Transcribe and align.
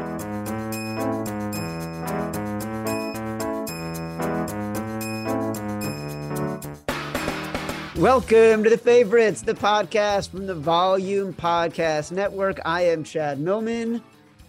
Welcome 7.95 8.65
to 8.65 8.69
the 8.69 8.77
favorites, 8.77 9.43
the 9.43 9.53
podcast 9.53 10.29
from 10.29 10.47
the 10.47 10.55
Volume 10.55 11.33
Podcast 11.33 12.11
Network. 12.11 12.59
I 12.65 12.81
am 12.81 13.05
Chad 13.05 13.39
Millman. 13.39 14.01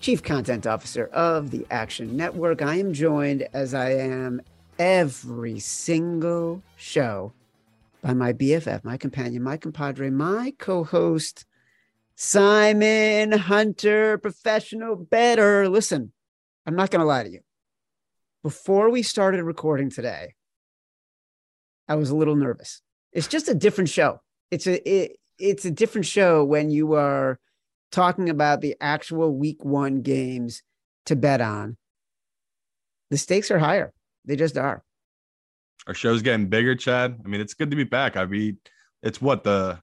Chief 0.05 0.22
Content 0.22 0.66
Officer 0.66 1.06
of 1.14 1.50
the 1.50 1.66
Action 1.70 2.14
Network. 2.14 2.60
I 2.60 2.74
am 2.74 2.92
joined, 2.92 3.48
as 3.55 3.72
I 3.72 3.92
am 3.92 4.42
every 4.78 5.58
single 5.58 6.62
show, 6.77 7.33
by 8.02 8.12
my 8.12 8.34
BFF, 8.34 8.84
my 8.84 8.98
companion, 8.98 9.42
my 9.42 9.56
compadre, 9.56 10.10
my 10.10 10.52
co 10.58 10.84
host, 10.84 11.47
Simon 12.16 13.32
Hunter, 13.32 14.19
professional 14.19 14.94
better. 14.94 15.70
Listen, 15.70 16.12
I'm 16.66 16.77
not 16.77 16.91
going 16.91 17.00
to 17.00 17.06
lie 17.06 17.22
to 17.22 17.30
you. 17.30 17.41
Before 18.42 18.91
we 18.91 19.02
started 19.02 19.42
recording 19.42 19.88
today, 19.88 20.34
I 21.88 21.94
was 21.94 22.10
a 22.10 22.16
little 22.16 22.36
nervous. 22.36 22.82
It's 23.10 23.27
just 23.27 23.48
a 23.48 23.55
different 23.55 23.88
show. 23.88 24.20
It's 24.50 24.66
a 24.66 24.86
it, 24.86 25.16
it's 25.38 25.64
a 25.64 25.70
different 25.70 26.05
show 26.05 26.44
when 26.44 26.69
you 26.69 26.92
are 26.92 27.38
talking 27.95 28.28
about 28.28 28.61
the 28.61 28.77
actual 28.81 29.34
week 29.34 29.64
one 29.64 30.03
games 30.03 30.62
to 31.06 31.17
bet 31.17 31.41
on, 31.41 31.77
the 33.11 33.17
stakes 33.17 33.50
are 33.50 33.59
higher. 33.59 33.92
They 34.25 34.37
just 34.37 34.59
are. 34.59 34.83
Our 35.87 35.95
show's 35.95 36.22
getting 36.22 36.49
bigger, 36.49 36.75
Chad. 36.75 37.21
I 37.25 37.28
mean, 37.28 37.41
it's 37.41 37.54
good 37.54 37.71
to 37.71 37.77
be 37.77 37.84
back. 37.84 38.16
I 38.16 38.25
mean, 38.25 38.59
it's 39.03 39.21
what 39.21 39.44
the 39.44 39.78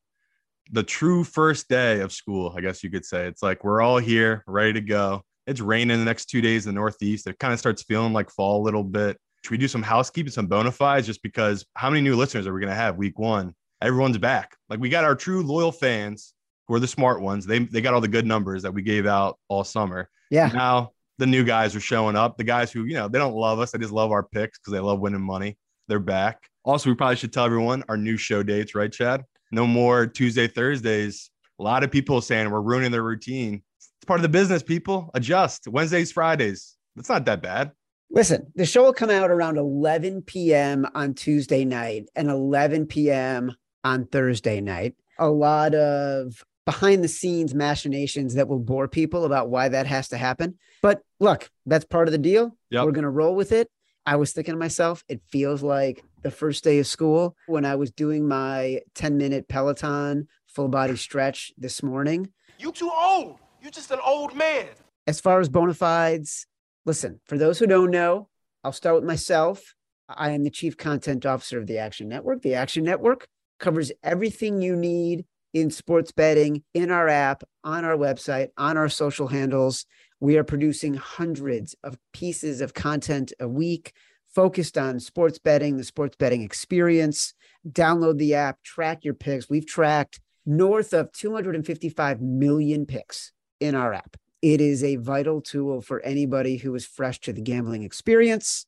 the 0.72 0.84
true 0.84 1.24
first 1.24 1.68
day 1.68 2.00
of 2.00 2.12
school, 2.12 2.54
I 2.56 2.62
guess 2.62 2.84
you 2.84 2.90
could 2.90 3.06
say. 3.06 3.28
It's 3.28 3.44
like 3.44 3.64
we're 3.64 3.82
all 3.82 3.98
here, 3.98 4.44
ready 4.48 4.74
to 4.74 4.82
go. 4.82 5.22
It's 5.48 5.60
raining 5.60 5.98
the 5.98 6.06
next 6.06 6.26
two 6.26 6.42
days 6.42 6.66
in 6.66 6.74
the 6.74 6.80
Northeast. 6.80 7.28
It 7.28 7.40
kind 7.40 7.54
of 7.54 7.60
starts 7.60 7.84
feeling 7.84 8.14
like 8.14 8.30
fall 8.30 8.62
a 8.62 8.64
little 8.64 8.84
bit. 8.84 9.18
Should 9.44 9.52
we 9.52 9.58
do 9.58 9.68
some 9.68 9.84
housekeeping, 9.84 10.32
some 10.32 10.48
bona 10.48 10.72
fides, 10.72 11.08
just 11.08 11.24
because 11.24 11.66
how 11.76 11.90
many 11.90 12.02
new 12.02 12.16
listeners 12.16 12.48
are 12.48 12.54
we 12.54 12.62
going 12.62 12.70
to 12.70 12.76
have 12.76 12.96
week 12.98 13.20
one? 13.20 13.54
Everyone's 13.82 14.18
back. 14.18 14.56
Like 14.70 14.80
we 14.80 14.90
got 14.90 15.04
our 15.04 15.16
true 15.16 15.44
loyal 15.44 15.72
fans 15.72 16.34
who 16.68 16.76
are 16.76 16.80
the 16.80 16.88
smart 16.88 17.22
ones. 17.22 17.46
They 17.46 17.60
they 17.60 17.82
got 17.82 17.94
all 17.94 18.02
the 18.02 18.08
good 18.08 18.26
numbers 18.26 18.62
that 18.64 18.74
we 18.74 18.82
gave 18.82 19.06
out 19.06 19.40
all 19.48 19.64
summer. 19.64 20.10
Yeah. 20.30 20.48
Now 20.48 20.92
the 21.18 21.28
new 21.28 21.44
guys 21.44 21.76
are 21.76 21.82
showing 21.82 22.16
up. 22.16 22.38
The 22.38 22.44
guys 22.44 22.72
who, 22.72 22.86
you 22.86 22.96
know, 22.96 23.08
they 23.08 23.20
don't 23.20 23.36
love 23.36 23.60
us. 23.60 23.72
They 23.72 23.80
just 23.80 23.94
love 23.94 24.12
our 24.12 24.24
picks 24.24 24.58
because 24.58 24.74
they 24.74 24.80
love 24.80 25.00
winning 25.00 25.22
money. 25.22 25.58
They're 25.88 26.00
back. 26.00 26.50
Also, 26.64 26.90
we 26.90 26.96
probably 26.96 27.16
should 27.16 27.32
tell 27.32 27.46
everyone 27.46 27.84
our 27.90 27.98
new 27.98 28.18
show 28.18 28.42
dates, 28.44 28.74
right, 28.74 28.92
Chad? 28.92 29.24
No 29.52 29.68
more 29.68 30.08
Tuesday, 30.08 30.48
Thursdays. 30.48 31.30
A 31.60 31.64
lot 31.64 31.84
of 31.84 31.92
people 31.92 32.22
saying 32.22 32.50
we're 32.50 32.62
ruining 32.62 32.92
their 32.92 33.04
routine. 33.04 33.62
It's 33.78 34.06
part 34.08 34.20
of 34.20 34.24
the 34.24 34.30
business, 34.30 34.64
people. 34.64 35.12
Adjust. 35.14 35.68
Wednesdays, 35.68 36.12
Fridays. 36.12 36.76
It's 36.98 37.10
not 37.10 37.26
that 37.26 37.44
bad. 37.44 37.72
Listen, 38.10 38.52
the 38.56 38.66
show 38.66 38.84
will 38.84 38.94
come 38.94 39.10
out 39.10 39.30
around 39.30 39.58
11 39.58 40.24
p.m. 40.24 40.88
on 40.96 41.14
Tuesday 41.14 41.66
night 41.66 42.10
and 42.16 42.30
11 42.30 42.88
p.m. 42.88 43.56
on 43.84 44.08
Thursday 44.08 44.60
night. 44.60 44.96
A 45.20 45.30
lot 45.30 45.76
of 45.76 46.44
behind 46.66 47.04
the 47.04 47.08
scenes 47.08 47.54
machinations 47.54 48.36
that 48.36 48.48
will 48.48 48.60
bore 48.60 48.88
people 48.88 49.26
about 49.26 49.50
why 49.50 49.70
that 49.70 49.88
has 49.88 50.10
to 50.10 50.18
happen. 50.18 50.58
But 50.82 51.02
look, 51.20 51.50
that's 51.66 51.86
part 51.86 52.08
of 52.08 52.12
the 52.12 52.18
deal. 52.18 52.56
Yep. 52.70 52.86
We're 52.86 52.92
going 52.92 53.04
to 53.04 53.10
roll 53.10 53.36
with 53.36 53.52
it. 53.52 53.70
I 54.06 54.16
was 54.16 54.32
thinking 54.32 54.54
to 54.54 54.60
myself, 54.60 55.04
it 55.08 55.22
feels 55.30 55.62
like 55.62 56.04
the 56.24 56.32
first 56.32 56.64
day 56.64 56.80
of 56.80 56.88
school 56.88 57.36
when 57.48 57.66
I 57.66 57.76
was 57.76 57.92
doing 57.92 58.28
my 58.28 58.82
10 58.96 59.18
minute 59.18 59.48
Peloton 59.48 60.28
full 60.48 60.68
body 60.68 60.96
stretch 60.96 61.52
this 61.58 61.84
morning. 61.84 62.32
You 62.58 62.72
too 62.72 62.92
old. 62.92 63.38
You're 63.62 63.72
just 63.72 63.92
an 63.92 64.00
old 64.04 64.36
man. 64.36 64.68
As 65.08 65.20
far 65.20 65.40
as 65.40 65.50
bona 65.50 65.74
fides, 65.74 66.48
listen, 66.86 67.20
for 67.26 67.38
those 67.38 67.60
who 67.60 67.68
don't 67.68 67.92
know, 67.92 68.28
I'll 68.64 68.72
start 68.72 68.96
with 68.96 69.04
myself. 69.04 69.76
I 70.10 70.32
am 70.32 70.44
the 70.44 70.50
chief 70.50 70.78
content 70.78 71.26
officer 71.26 71.58
of 71.58 71.68
the 71.68 71.78
Action 71.78 72.10
Network. 72.10 72.42
The 72.42 72.56
Action 72.56 72.84
Network 72.84 73.28
covers 73.60 73.92
everything 74.04 74.62
you 74.62 74.76
need 74.76 75.26
in 75.54 75.70
sports 75.70 76.12
betting 76.12 76.64
in 76.74 76.92
our 76.92 77.08
app, 77.08 77.44
on 77.64 77.86
our 77.86 77.98
website, 77.98 78.50
on 78.58 78.78
our 78.78 78.90
social 78.90 79.28
handles. 79.28 79.86
We 80.20 80.38
are 80.38 80.44
producing 80.44 80.94
hundreds 80.94 81.76
of 81.84 81.98
pieces 82.14 82.62
of 82.62 82.74
content 82.74 83.34
a 83.40 83.48
week 83.48 83.94
focused 84.34 84.78
on 84.78 85.00
sports 85.00 85.40
betting, 85.40 85.78
the 85.78 85.84
sports 85.84 86.16
betting 86.16 86.42
experience. 86.42 87.34
Download 87.68 88.18
the 88.18 88.36
app, 88.36 88.62
track 88.64 89.04
your 89.04 89.14
picks. 89.14 89.50
We've 89.50 89.68
tracked 89.68 90.20
north 90.46 90.94
of 90.94 91.12
255 91.12 92.22
million 92.22 92.86
picks 92.86 93.32
in 93.60 93.76
our 93.76 93.94
app. 93.94 94.18
It 94.42 94.60
is 94.60 94.84
a 94.84 94.96
vital 94.96 95.42
tool 95.42 95.82
for 95.82 96.02
anybody 96.02 96.58
who 96.58 96.74
is 96.74 96.86
fresh 96.86 97.20
to 97.22 97.34
the 97.34 97.42
gambling 97.42 97.84
experience. 97.84 98.66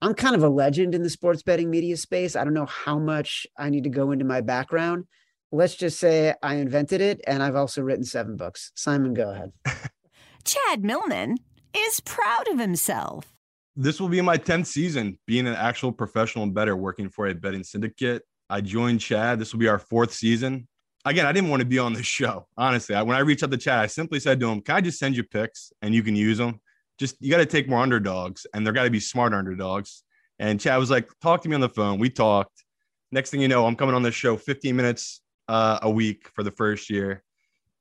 I'm 0.00 0.14
kind 0.14 0.34
of 0.34 0.42
a 0.42 0.48
legend 0.48 0.96
in 0.96 1.04
the 1.04 1.10
sports 1.10 1.44
betting 1.44 1.70
media 1.70 1.96
space. 1.96 2.34
I 2.34 2.42
don't 2.42 2.54
know 2.54 2.66
how 2.66 2.98
much 2.98 3.46
I 3.56 3.70
need 3.70 3.84
to 3.84 3.90
go 3.90 4.10
into 4.10 4.24
my 4.24 4.40
background, 4.40 5.04
let's 5.52 5.76
just 5.76 6.00
say 6.00 6.34
I 6.42 6.56
invented 6.56 7.00
it 7.00 7.20
and 7.26 7.42
I've 7.42 7.54
also 7.54 7.82
written 7.82 8.04
seven 8.04 8.36
books. 8.36 8.72
Simon, 8.74 9.14
go 9.14 9.30
ahead. 9.30 9.52
Chad 10.44 10.82
Millman 10.82 11.36
is 11.76 12.00
proud 12.00 12.48
of 12.48 12.58
himself. 12.58 13.36
This 13.76 14.00
will 14.00 14.08
be 14.08 14.20
my 14.20 14.36
10th 14.36 14.66
season 14.66 15.18
being 15.26 15.46
an 15.46 15.54
actual 15.54 15.92
professional 15.92 16.46
bettor 16.46 16.76
working 16.76 17.08
for 17.08 17.28
a 17.28 17.34
betting 17.34 17.62
syndicate. 17.62 18.22
I 18.50 18.60
joined 18.60 19.00
Chad. 19.00 19.38
This 19.38 19.52
will 19.52 19.60
be 19.60 19.68
our 19.68 19.78
fourth 19.78 20.12
season. 20.12 20.66
Again, 21.04 21.26
I 21.26 21.32
didn't 21.32 21.50
want 21.50 21.60
to 21.60 21.66
be 21.66 21.78
on 21.78 21.92
this 21.92 22.06
show. 22.06 22.46
Honestly, 22.56 22.94
I, 22.94 23.02
when 23.02 23.16
I 23.16 23.20
reached 23.20 23.42
out 23.42 23.50
to 23.50 23.56
Chad, 23.56 23.80
I 23.80 23.86
simply 23.86 24.20
said 24.20 24.40
to 24.40 24.48
him, 24.48 24.60
Can 24.60 24.76
I 24.76 24.80
just 24.80 24.98
send 24.98 25.16
you 25.16 25.24
picks 25.24 25.72
and 25.80 25.94
you 25.94 26.02
can 26.02 26.14
use 26.14 26.38
them? 26.38 26.60
Just 26.98 27.16
you 27.20 27.30
got 27.30 27.38
to 27.38 27.46
take 27.46 27.68
more 27.68 27.80
underdogs 27.80 28.46
and 28.52 28.64
they're 28.64 28.74
got 28.74 28.84
to 28.84 28.90
be 28.90 29.00
smart 29.00 29.32
underdogs. 29.32 30.04
And 30.38 30.60
Chad 30.60 30.78
was 30.78 30.90
like, 30.90 31.08
Talk 31.22 31.42
to 31.42 31.48
me 31.48 31.54
on 31.54 31.60
the 31.60 31.68
phone. 31.68 31.98
We 31.98 32.10
talked. 32.10 32.64
Next 33.10 33.30
thing 33.30 33.40
you 33.40 33.48
know, 33.48 33.66
I'm 33.66 33.74
coming 33.76 33.94
on 33.94 34.02
this 34.02 34.14
show 34.14 34.36
15 34.36 34.76
minutes 34.76 35.21
uh, 35.48 35.78
a 35.82 35.90
week 35.90 36.28
for 36.34 36.42
the 36.42 36.50
first 36.50 36.90
year. 36.90 37.22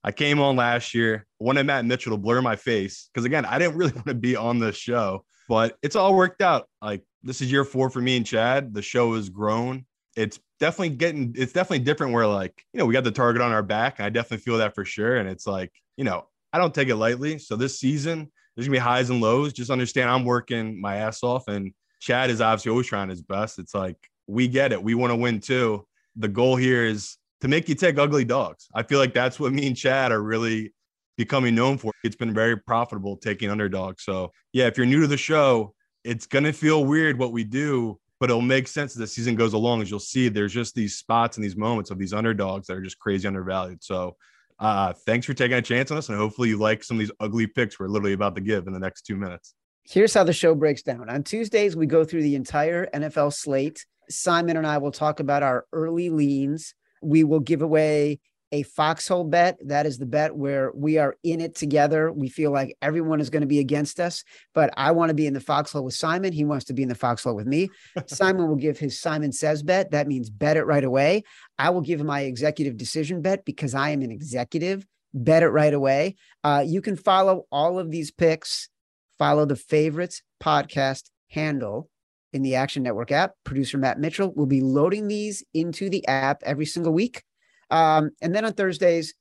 I 0.03 0.11
came 0.11 0.39
on 0.39 0.55
last 0.55 0.95
year, 0.95 1.27
wanted 1.39 1.65
Matt 1.65 1.85
Mitchell 1.85 2.13
to 2.13 2.17
blur 2.17 2.41
my 2.41 2.55
face 2.55 3.09
because 3.13 3.25
again, 3.25 3.45
I 3.45 3.59
didn't 3.59 3.75
really 3.77 3.93
want 3.93 4.07
to 4.07 4.13
be 4.13 4.35
on 4.35 4.59
the 4.59 4.71
show, 4.71 5.25
but 5.47 5.77
it's 5.81 5.95
all 5.95 6.15
worked 6.15 6.41
out. 6.41 6.67
Like 6.81 7.03
this 7.23 7.41
is 7.41 7.51
year 7.51 7.63
four 7.63 7.89
for 7.89 8.01
me 8.01 8.17
and 8.17 8.25
Chad. 8.25 8.73
The 8.73 8.81
show 8.81 9.15
has 9.15 9.29
grown. 9.29 9.85
It's 10.15 10.39
definitely 10.59 10.95
getting. 10.95 11.33
It's 11.37 11.53
definitely 11.53 11.85
different. 11.85 12.13
Where 12.13 12.27
like 12.27 12.63
you 12.73 12.79
know 12.79 12.85
we 12.85 12.93
got 12.93 13.03
the 13.03 13.11
target 13.11 13.41
on 13.41 13.51
our 13.51 13.63
back, 13.63 13.99
and 13.99 14.05
I 14.05 14.09
definitely 14.09 14.43
feel 14.43 14.57
that 14.57 14.75
for 14.75 14.83
sure. 14.83 15.17
And 15.17 15.29
it's 15.29 15.47
like 15.47 15.71
you 15.97 16.03
know 16.03 16.27
I 16.51 16.57
don't 16.57 16.73
take 16.73 16.89
it 16.89 16.95
lightly. 16.95 17.37
So 17.37 17.55
this 17.55 17.79
season 17.79 18.31
there's 18.55 18.67
gonna 18.67 18.75
be 18.75 18.79
highs 18.79 19.09
and 19.09 19.21
lows. 19.21 19.53
Just 19.53 19.71
understand 19.71 20.09
I'm 20.09 20.25
working 20.25 20.81
my 20.81 20.97
ass 20.97 21.23
off, 21.23 21.47
and 21.47 21.73
Chad 21.99 22.29
is 22.29 22.41
obviously 22.41 22.71
always 22.71 22.87
trying 22.87 23.09
his 23.09 23.21
best. 23.21 23.59
It's 23.59 23.75
like 23.75 23.97
we 24.27 24.47
get 24.47 24.73
it. 24.73 24.81
We 24.83 24.95
want 24.95 25.11
to 25.11 25.15
win 25.15 25.39
too. 25.39 25.85
The 26.17 26.27
goal 26.27 26.55
here 26.55 26.85
is 26.85 27.17
to 27.41 27.47
make 27.47 27.67
you 27.67 27.75
take 27.75 27.97
ugly 27.97 28.23
dogs. 28.23 28.67
I 28.73 28.83
feel 28.83 28.99
like 28.99 29.13
that's 29.13 29.39
what 29.39 29.51
me 29.51 29.67
and 29.67 29.75
Chad 29.75 30.11
are 30.11 30.21
really 30.21 30.73
becoming 31.17 31.55
known 31.55 31.77
for. 31.77 31.91
It's 32.03 32.15
been 32.15 32.33
very 32.33 32.57
profitable 32.57 33.17
taking 33.17 33.49
underdogs. 33.49 34.03
So, 34.03 34.31
yeah, 34.53 34.67
if 34.67 34.77
you're 34.77 34.85
new 34.85 35.01
to 35.01 35.07
the 35.07 35.17
show, 35.17 35.73
it's 36.03 36.25
going 36.25 36.45
to 36.45 36.53
feel 36.53 36.85
weird 36.85 37.19
what 37.19 37.31
we 37.31 37.43
do, 37.43 37.99
but 38.19 38.29
it'll 38.29 38.41
make 38.41 38.67
sense 38.67 38.93
as 38.93 38.97
the 38.97 39.07
season 39.07 39.35
goes 39.35 39.53
along. 39.53 39.81
As 39.81 39.89
you'll 39.89 39.99
see, 39.99 40.29
there's 40.29 40.53
just 40.53 40.75
these 40.75 40.97
spots 40.97 41.37
and 41.37 41.43
these 41.43 41.55
moments 41.55 41.91
of 41.91 41.99
these 41.99 42.13
underdogs 42.13 42.67
that 42.67 42.77
are 42.77 42.81
just 42.81 42.99
crazy 42.99 43.27
undervalued. 43.27 43.83
So, 43.83 44.15
uh, 44.59 44.93
thanks 44.93 45.25
for 45.25 45.33
taking 45.33 45.57
a 45.57 45.61
chance 45.61 45.89
on 45.89 45.97
us, 45.97 46.09
and 46.09 46.17
hopefully 46.17 46.49
you 46.49 46.57
like 46.57 46.83
some 46.83 46.97
of 46.97 46.99
these 46.99 47.11
ugly 47.19 47.47
picks 47.47 47.79
we're 47.79 47.87
literally 47.87 48.13
about 48.13 48.35
to 48.35 48.41
give 48.41 48.67
in 48.67 48.73
the 48.73 48.79
next 48.79 49.01
two 49.01 49.15
minutes. 49.15 49.55
Here's 49.89 50.13
how 50.13 50.23
the 50.23 50.33
show 50.33 50.53
breaks 50.53 50.83
down. 50.83 51.09
On 51.09 51.23
Tuesdays, 51.23 51.75
we 51.75 51.87
go 51.87 52.05
through 52.05 52.21
the 52.21 52.35
entire 52.35 52.85
NFL 52.93 53.33
slate. 53.33 53.85
Simon 54.07 54.57
and 54.57 54.67
I 54.67 54.77
will 54.77 54.91
talk 54.91 55.19
about 55.19 55.41
our 55.41 55.65
early 55.73 56.11
leans. 56.11 56.75
We 57.01 57.23
will 57.23 57.39
give 57.39 57.61
away 57.61 58.19
a 58.51 58.63
foxhole 58.63 59.23
bet. 59.23 59.57
That 59.65 59.85
is 59.85 59.97
the 59.97 60.05
bet 60.05 60.35
where 60.35 60.71
we 60.75 60.97
are 60.97 61.15
in 61.23 61.39
it 61.39 61.55
together. 61.55 62.11
We 62.11 62.27
feel 62.27 62.51
like 62.51 62.77
everyone 62.81 63.21
is 63.21 63.29
going 63.29 63.41
to 63.41 63.47
be 63.47 63.59
against 63.59 63.99
us, 63.99 64.23
but 64.53 64.73
I 64.75 64.91
want 64.91 65.09
to 65.09 65.15
be 65.15 65.25
in 65.25 65.33
the 65.33 65.39
foxhole 65.39 65.85
with 65.85 65.93
Simon. 65.93 66.33
He 66.33 66.43
wants 66.43 66.65
to 66.65 66.73
be 66.73 66.83
in 66.83 66.89
the 66.89 66.95
foxhole 66.95 67.35
with 67.35 67.47
me. 67.47 67.69
Simon 68.07 68.47
will 68.47 68.57
give 68.57 68.77
his 68.77 68.99
Simon 68.99 69.31
says 69.31 69.63
bet. 69.63 69.91
That 69.91 70.07
means 70.07 70.29
bet 70.29 70.57
it 70.57 70.65
right 70.65 70.83
away. 70.83 71.23
I 71.57 71.69
will 71.69 71.81
give 71.81 72.03
my 72.03 72.21
executive 72.21 72.77
decision 72.77 73.21
bet 73.21 73.45
because 73.45 73.73
I 73.73 73.89
am 73.89 74.01
an 74.01 74.11
executive. 74.11 74.85
Bet 75.13 75.43
it 75.43 75.49
right 75.49 75.73
away. 75.73 76.15
Uh, 76.43 76.63
you 76.65 76.81
can 76.81 76.95
follow 76.95 77.45
all 77.51 77.79
of 77.79 77.91
these 77.91 78.11
picks. 78.11 78.69
Follow 79.17 79.45
the 79.45 79.55
favorites 79.55 80.23
podcast 80.41 81.09
handle 81.29 81.89
in 82.33 82.41
the 82.41 82.55
Action 82.55 82.83
Network 82.83 83.11
app. 83.11 83.33
Producer 83.43 83.77
Matt 83.77 83.99
Mitchell 83.99 84.33
will 84.33 84.45
be 84.45 84.61
loading 84.61 85.07
these 85.07 85.43
into 85.53 85.89
the 85.89 86.05
app 86.07 86.41
every 86.43 86.65
single 86.65 86.93
week. 86.93 87.23
Um, 87.69 88.11
and 88.21 88.35
then 88.35 88.45
on 88.45 88.53
Thursdays, 88.53 89.13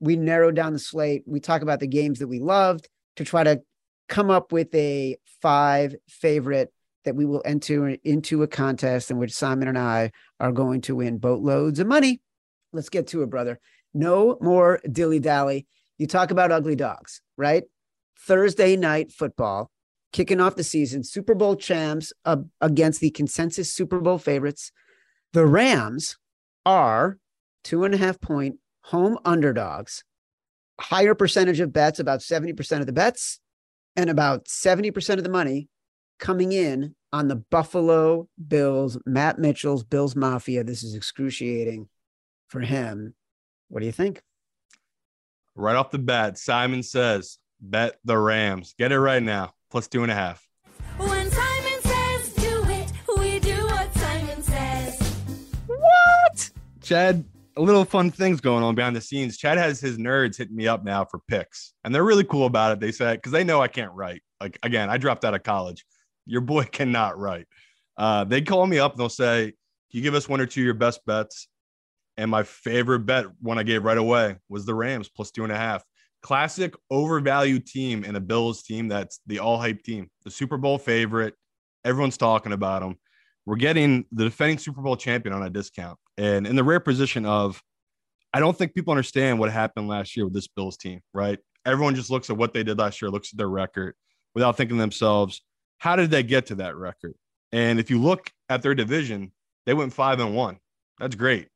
we 0.00 0.16
narrow 0.16 0.50
down 0.50 0.72
the 0.72 0.78
slate. 0.78 1.22
We 1.26 1.40
talk 1.40 1.62
about 1.62 1.80
the 1.80 1.86
games 1.86 2.18
that 2.18 2.28
we 2.28 2.38
loved 2.38 2.88
to 3.16 3.24
try 3.24 3.44
to 3.44 3.60
come 4.08 4.30
up 4.30 4.52
with 4.52 4.74
a 4.74 5.16
five 5.42 5.94
favorite 6.08 6.72
that 7.04 7.14
we 7.14 7.24
will 7.24 7.42
enter 7.44 7.96
into 8.04 8.42
a 8.42 8.48
contest 8.48 9.10
in 9.10 9.18
which 9.18 9.32
Simon 9.32 9.68
and 9.68 9.78
I 9.78 10.12
are 10.38 10.52
going 10.52 10.82
to 10.82 10.96
win 10.96 11.18
boatloads 11.18 11.78
of 11.78 11.86
money. 11.86 12.20
Let's 12.72 12.88
get 12.88 13.08
to 13.08 13.22
it, 13.22 13.30
brother. 13.30 13.58
No 13.94 14.36
more 14.40 14.80
dilly 14.90 15.18
dally. 15.18 15.66
You 15.98 16.06
talk 16.06 16.30
about 16.30 16.52
ugly 16.52 16.76
dogs, 16.76 17.20
right? 17.36 17.64
Thursday 18.26 18.76
night 18.76 19.12
football, 19.12 19.70
kicking 20.12 20.40
off 20.40 20.56
the 20.56 20.64
season, 20.64 21.04
Super 21.04 21.34
Bowl 21.34 21.56
champs 21.56 22.12
uh, 22.24 22.38
against 22.60 23.00
the 23.00 23.10
consensus 23.10 23.72
Super 23.72 24.00
Bowl 24.00 24.18
favorites. 24.18 24.72
The 25.32 25.46
Rams 25.46 26.16
are 26.66 27.18
two 27.64 27.84
and 27.84 27.94
a 27.94 27.98
half 27.98 28.20
point 28.20 28.56
home 28.84 29.18
underdogs, 29.24 30.04
higher 30.80 31.14
percentage 31.14 31.60
of 31.60 31.72
bets, 31.72 32.00
about 32.00 32.20
70% 32.20 32.80
of 32.80 32.86
the 32.86 32.92
bets, 32.92 33.40
and 33.96 34.10
about 34.10 34.46
70% 34.46 35.18
of 35.18 35.24
the 35.24 35.30
money 35.30 35.68
coming 36.18 36.52
in 36.52 36.94
on 37.12 37.28
the 37.28 37.36
Buffalo 37.36 38.28
Bills, 38.46 38.98
Matt 39.06 39.38
Mitchell's 39.38 39.84
Bills 39.84 40.14
Mafia. 40.14 40.64
This 40.64 40.82
is 40.82 40.94
excruciating 40.94 41.88
for 42.48 42.60
him. 42.60 43.14
What 43.68 43.80
do 43.80 43.86
you 43.86 43.92
think? 43.92 44.22
Right 45.54 45.76
off 45.76 45.90
the 45.90 45.98
bat, 45.98 46.38
Simon 46.38 46.82
says, 46.82 47.38
bet 47.60 47.98
the 48.04 48.16
Rams. 48.16 48.74
Get 48.78 48.92
it 48.92 49.00
right 49.00 49.22
now, 49.22 49.52
plus 49.70 49.88
two 49.88 50.02
and 50.02 50.12
a 50.12 50.14
half. 50.14 50.46
When 50.96 51.30
Simon 51.30 51.82
says 51.82 52.34
do 52.34 52.64
it, 52.68 52.92
we 53.16 53.38
do 53.38 53.66
what 53.66 53.92
Simon 53.94 54.42
says. 54.42 55.00
What? 55.66 56.50
Chad, 56.82 57.24
a 57.56 57.62
little 57.62 57.84
fun 57.84 58.10
things 58.10 58.40
going 58.40 58.62
on 58.62 58.74
behind 58.74 58.96
the 58.96 59.00
scenes. 59.00 59.36
Chad 59.36 59.58
has 59.58 59.80
his 59.80 59.98
nerds 59.98 60.36
hitting 60.36 60.56
me 60.56 60.66
up 60.66 60.84
now 60.84 61.04
for 61.04 61.20
picks, 61.28 61.74
and 61.84 61.94
they're 61.94 62.04
really 62.04 62.24
cool 62.24 62.46
about 62.46 62.72
it. 62.72 62.80
They 62.80 62.92
said 62.92 63.18
because 63.18 63.32
they 63.32 63.44
know 63.44 63.60
I 63.60 63.68
can't 63.68 63.92
write. 63.92 64.22
Like 64.40 64.58
again, 64.62 64.90
I 64.90 64.98
dropped 64.98 65.24
out 65.24 65.34
of 65.34 65.42
college. 65.42 65.84
Your 66.26 66.40
boy 66.40 66.64
cannot 66.72 67.18
write. 67.18 67.46
Uh, 67.96 68.24
they 68.24 68.40
call 68.40 68.66
me 68.66 68.78
up 68.78 68.92
and 68.92 69.00
they'll 69.00 69.08
say, 69.08 69.46
"Can 69.46 69.54
you 69.98 70.02
give 70.02 70.14
us 70.14 70.28
one 70.28 70.40
or 70.40 70.46
two 70.46 70.60
of 70.60 70.64
your 70.64 70.74
best 70.74 71.04
bets?" 71.06 71.48
And 72.16 72.30
my 72.30 72.42
favorite 72.42 73.00
bet, 73.00 73.26
one 73.40 73.58
I 73.58 73.62
gave 73.62 73.84
right 73.84 73.96
away, 73.96 74.36
was 74.48 74.66
the 74.66 74.74
Rams 74.74 75.08
plus 75.08 75.30
two 75.30 75.42
and 75.44 75.52
a 75.52 75.56
half. 75.56 75.82
Classic 76.22 76.74
overvalued 76.90 77.66
team 77.66 78.04
and 78.04 78.16
a 78.16 78.20
Bills 78.20 78.62
team 78.62 78.88
that's 78.88 79.20
the 79.26 79.38
all 79.38 79.58
hype 79.58 79.82
team, 79.82 80.10
the 80.24 80.30
Super 80.30 80.58
Bowl 80.58 80.78
favorite. 80.78 81.34
Everyone's 81.84 82.18
talking 82.18 82.52
about 82.52 82.82
them. 82.82 82.96
We're 83.46 83.56
getting 83.56 84.04
the 84.12 84.24
defending 84.24 84.58
Super 84.58 84.82
Bowl 84.82 84.96
champion 84.96 85.34
on 85.34 85.42
a 85.42 85.50
discount. 85.50 85.98
And 86.18 86.46
in 86.46 86.56
the 86.56 86.64
rare 86.64 86.80
position 86.80 87.24
of, 87.24 87.62
I 88.32 88.40
don't 88.40 88.56
think 88.56 88.74
people 88.74 88.92
understand 88.92 89.38
what 89.38 89.50
happened 89.50 89.88
last 89.88 90.16
year 90.16 90.26
with 90.26 90.34
this 90.34 90.46
Bills 90.46 90.76
team, 90.76 91.00
right? 91.14 91.38
Everyone 91.64 91.94
just 91.94 92.10
looks 92.10 92.30
at 92.30 92.36
what 92.36 92.52
they 92.52 92.62
did 92.62 92.78
last 92.78 93.00
year, 93.00 93.10
looks 93.10 93.32
at 93.32 93.38
their 93.38 93.48
record 93.48 93.94
without 94.34 94.56
thinking 94.56 94.78
themselves, 94.78 95.42
how 95.78 95.96
did 95.96 96.10
they 96.10 96.22
get 96.22 96.46
to 96.46 96.54
that 96.56 96.76
record? 96.76 97.14
And 97.52 97.80
if 97.80 97.90
you 97.90 98.00
look 98.00 98.30
at 98.48 98.62
their 98.62 98.74
division, 98.74 99.32
they 99.66 99.74
went 99.74 99.92
five 99.92 100.20
and 100.20 100.34
one. 100.34 100.58
That's 100.98 101.16
great. 101.16 101.48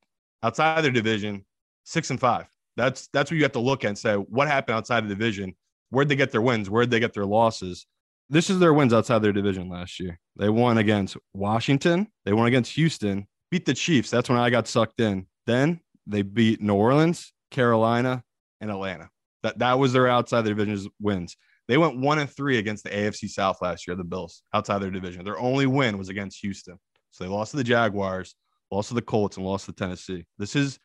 Outside 0.43 0.82
their 0.82 0.90
division, 0.90 1.44
six 1.84 2.10
and 2.10 2.19
five. 2.19 2.46
That's 2.76 3.09
that's 3.12 3.31
what 3.31 3.37
you 3.37 3.43
have 3.44 3.53
to 3.53 3.61
look 3.61 3.85
at 3.85 3.88
and 3.88 3.99
say, 3.99 4.15
what 4.15 4.49
happened 4.49 4.76
outside 4.76 5.05
the 5.05 5.09
division? 5.09 5.55
Where'd 5.91 6.09
they 6.09 6.17
get 6.17 6.32
their 6.32 6.43
wins? 6.43 6.69
Where'd 6.69 6.91
they 6.91 7.00
get 7.00 7.12
their 7.12 7.26
losses? 7.26 7.87
This 8.31 8.50
is 8.50 8.59
their 8.59 8.75
wins 8.75 8.93
outside 8.93 9.21
their 9.21 9.32
division 9.32 9.69
last 9.69 10.00
year. 10.00 10.19
They 10.37 10.49
won 10.49 10.79
against 10.79 11.17
Washington. 11.35 12.09
They 12.25 12.32
won 12.32 12.47
against 12.47 12.73
Houston 12.73 13.29
beat 13.55 13.67
the 13.67 13.75
Chiefs. 13.75 14.11
That's 14.11 14.29
when 14.29 14.37
I 14.37 14.50
got 14.50 14.67
sucked 14.67 15.00
in. 15.00 15.29
Then 15.47 15.79
they 16.09 16.23
beat 16.23 16.61
New 16.61 16.75
Orleans, 16.75 17.32
Carolina, 17.53 18.25
and 18.61 18.69
Atlanta. 18.69 19.11
That 19.44 19.61
that 19.61 19.79
was 19.79 19.93
their 19.93 20.09
outside 20.09 20.43
their 20.43 20.55
division's 20.55 20.88
wins. 21.00 21.37
They 21.69 21.79
went 21.79 22.00
one 22.00 22.19
and 22.19 22.29
three 22.29 22.59
against 22.59 22.82
the 22.82 22.91
AFC 22.91 23.29
South 23.29 23.62
last 23.62 23.87
year, 23.87 23.94
the 23.94 24.03
Bills, 24.03 24.43
outside 24.53 24.81
their 24.81 24.91
division. 24.91 25.25
Their 25.25 25.38
only 25.38 25.67
win 25.67 25.99
was 25.99 26.09
against 26.09 26.41
Houston. 26.41 26.81
So 27.12 27.23
they 27.23 27.31
lost 27.31 27.53
to 27.53 27.56
the 27.56 27.62
Jaguars, 27.62 28.35
lost 28.73 28.88
to 28.88 28.94
the 28.94 29.03
Colts, 29.03 29.37
and 29.37 29.47
lost 29.47 29.67
to 29.67 29.73
Tennessee. 29.73 30.27
This 30.37 30.56
is 30.56 30.81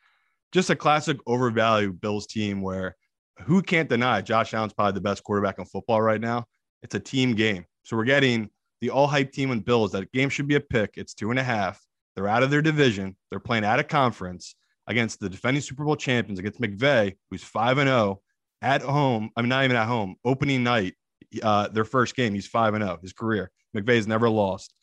just 0.51 0.69
a 0.69 0.75
classic 0.75 1.17
overvalued 1.27 2.01
Bills 2.01 2.27
team 2.27 2.61
where 2.61 2.95
who 3.41 3.61
can't 3.61 3.89
deny 3.89 4.21
Josh 4.21 4.53
Allen's 4.53 4.73
probably 4.73 4.93
the 4.93 5.01
best 5.01 5.23
quarterback 5.23 5.59
in 5.59 5.65
football 5.65 6.01
right 6.01 6.19
now. 6.19 6.45
It's 6.83 6.95
a 6.95 6.99
team 6.99 7.35
game. 7.35 7.65
So 7.83 7.95
we're 7.95 8.05
getting 8.05 8.49
the 8.81 8.89
all 8.89 9.07
hype 9.07 9.31
team 9.31 9.51
and 9.51 9.63
Bills. 9.63 9.91
That 9.91 10.11
game 10.11 10.29
should 10.29 10.47
be 10.47 10.55
a 10.55 10.61
pick. 10.61 10.93
It's 10.97 11.13
two 11.13 11.31
and 11.31 11.39
a 11.39 11.43
half. 11.43 11.81
They're 12.15 12.27
out 12.27 12.43
of 12.43 12.51
their 12.51 12.61
division. 12.61 13.15
They're 13.29 13.39
playing 13.39 13.65
out 13.65 13.79
of 13.79 13.87
conference 13.87 14.55
against 14.87 15.19
the 15.19 15.29
defending 15.29 15.61
Super 15.61 15.85
Bowl 15.85 15.95
champions, 15.95 16.39
against 16.39 16.59
McVay, 16.59 17.15
who's 17.29 17.43
5 17.43 17.77
and 17.77 17.87
0 17.87 18.21
at 18.61 18.81
home. 18.81 19.29
I 19.35 19.41
mean, 19.41 19.49
not 19.49 19.63
even 19.63 19.77
at 19.77 19.87
home. 19.87 20.15
Opening 20.25 20.63
night, 20.63 20.95
uh, 21.41 21.69
their 21.69 21.85
first 21.85 22.15
game, 22.15 22.33
he's 22.33 22.47
5 22.47 22.73
and 22.73 22.83
0, 22.83 22.99
his 23.01 23.13
career. 23.13 23.51
McVay's 23.75 24.07
never 24.07 24.29
lost. 24.29 24.73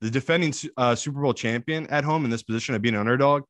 The 0.00 0.10
defending 0.10 0.52
uh, 0.76 0.94
Super 0.94 1.20
Bowl 1.22 1.32
champion 1.32 1.86
at 1.88 2.04
home 2.04 2.24
in 2.24 2.30
this 2.30 2.42
position 2.42 2.74
of 2.74 2.82
being 2.82 2.94
an 2.94 3.00
underdog, 3.00 3.44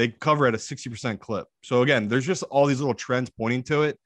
they 0.00 0.08
cover 0.08 0.46
at 0.46 0.54
a 0.54 0.58
60% 0.58 1.20
clip. 1.20 1.46
So, 1.62 1.82
again, 1.82 2.08
there's 2.08 2.26
just 2.26 2.42
all 2.44 2.66
these 2.66 2.80
little 2.80 2.94
trends 2.94 3.30
pointing 3.30 3.62
to 3.64 3.82
it. 3.82 3.98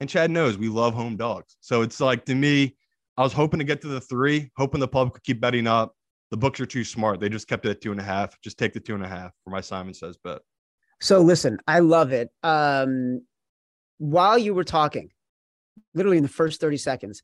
And 0.00 0.08
Chad 0.08 0.30
knows 0.30 0.58
we 0.58 0.68
love 0.68 0.94
home 0.94 1.16
dogs. 1.16 1.56
So, 1.60 1.82
it's 1.82 2.00
like 2.00 2.24
to 2.26 2.34
me, 2.34 2.76
I 3.16 3.22
was 3.22 3.32
hoping 3.32 3.58
to 3.58 3.64
get 3.64 3.80
to 3.82 3.88
the 3.88 4.00
three, 4.00 4.50
hoping 4.56 4.80
the 4.80 4.88
public 4.88 5.14
could 5.14 5.24
keep 5.24 5.40
betting 5.40 5.66
up 5.66 5.96
the 6.30 6.36
books 6.36 6.60
are 6.60 6.66
too 6.66 6.84
smart. 6.84 7.20
They 7.20 7.28
just 7.28 7.48
kept 7.48 7.66
it 7.66 7.70
at 7.70 7.80
two 7.80 7.92
and 7.92 8.00
a 8.00 8.04
half. 8.04 8.40
Just 8.40 8.58
take 8.58 8.72
the 8.72 8.80
two 8.80 8.94
and 8.94 9.04
a 9.04 9.08
half 9.08 9.32
for 9.44 9.50
my 9.50 9.60
Simon 9.60 9.94
says 9.94 10.16
bet. 10.22 10.40
So 11.00 11.20
listen, 11.20 11.58
I 11.66 11.80
love 11.80 12.12
it. 12.12 12.30
Um, 12.42 13.22
while 13.98 14.38
you 14.38 14.54
were 14.54 14.64
talking, 14.64 15.10
literally 15.94 16.16
in 16.16 16.22
the 16.22 16.28
first 16.28 16.60
30 16.60 16.78
seconds, 16.78 17.22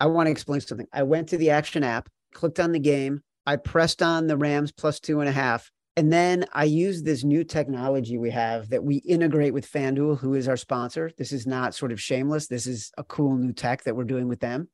I 0.00 0.06
want 0.06 0.26
to 0.26 0.30
explain 0.30 0.60
something. 0.60 0.86
I 0.92 1.04
went 1.04 1.28
to 1.30 1.38
the 1.38 1.50
action 1.50 1.82
app, 1.82 2.08
clicked 2.34 2.60
on 2.60 2.72
the 2.72 2.78
game, 2.78 3.22
I 3.46 3.56
pressed 3.56 4.02
on 4.02 4.26
the 4.26 4.36
Rams 4.36 4.72
plus 4.72 5.00
two 5.00 5.20
and 5.20 5.28
a 5.28 5.32
half. 5.32 5.70
And 5.98 6.12
then 6.12 6.44
I 6.52 6.62
used 6.62 7.04
this 7.04 7.24
new 7.24 7.42
technology 7.42 8.18
we 8.18 8.30
have 8.30 8.68
that 8.68 8.84
we 8.84 8.98
integrate 8.98 9.52
with 9.52 9.68
FanDuel, 9.68 10.20
who 10.20 10.34
is 10.34 10.46
our 10.46 10.56
sponsor. 10.56 11.10
This 11.18 11.32
is 11.32 11.44
not 11.44 11.74
sort 11.74 11.90
of 11.90 12.00
shameless. 12.00 12.46
This 12.46 12.68
is 12.68 12.92
a 12.96 13.02
cool 13.02 13.36
new 13.36 13.52
tech 13.52 13.82
that 13.82 13.96
we're 13.96 14.04
doing 14.04 14.28
with 14.28 14.38
them. 14.38 14.68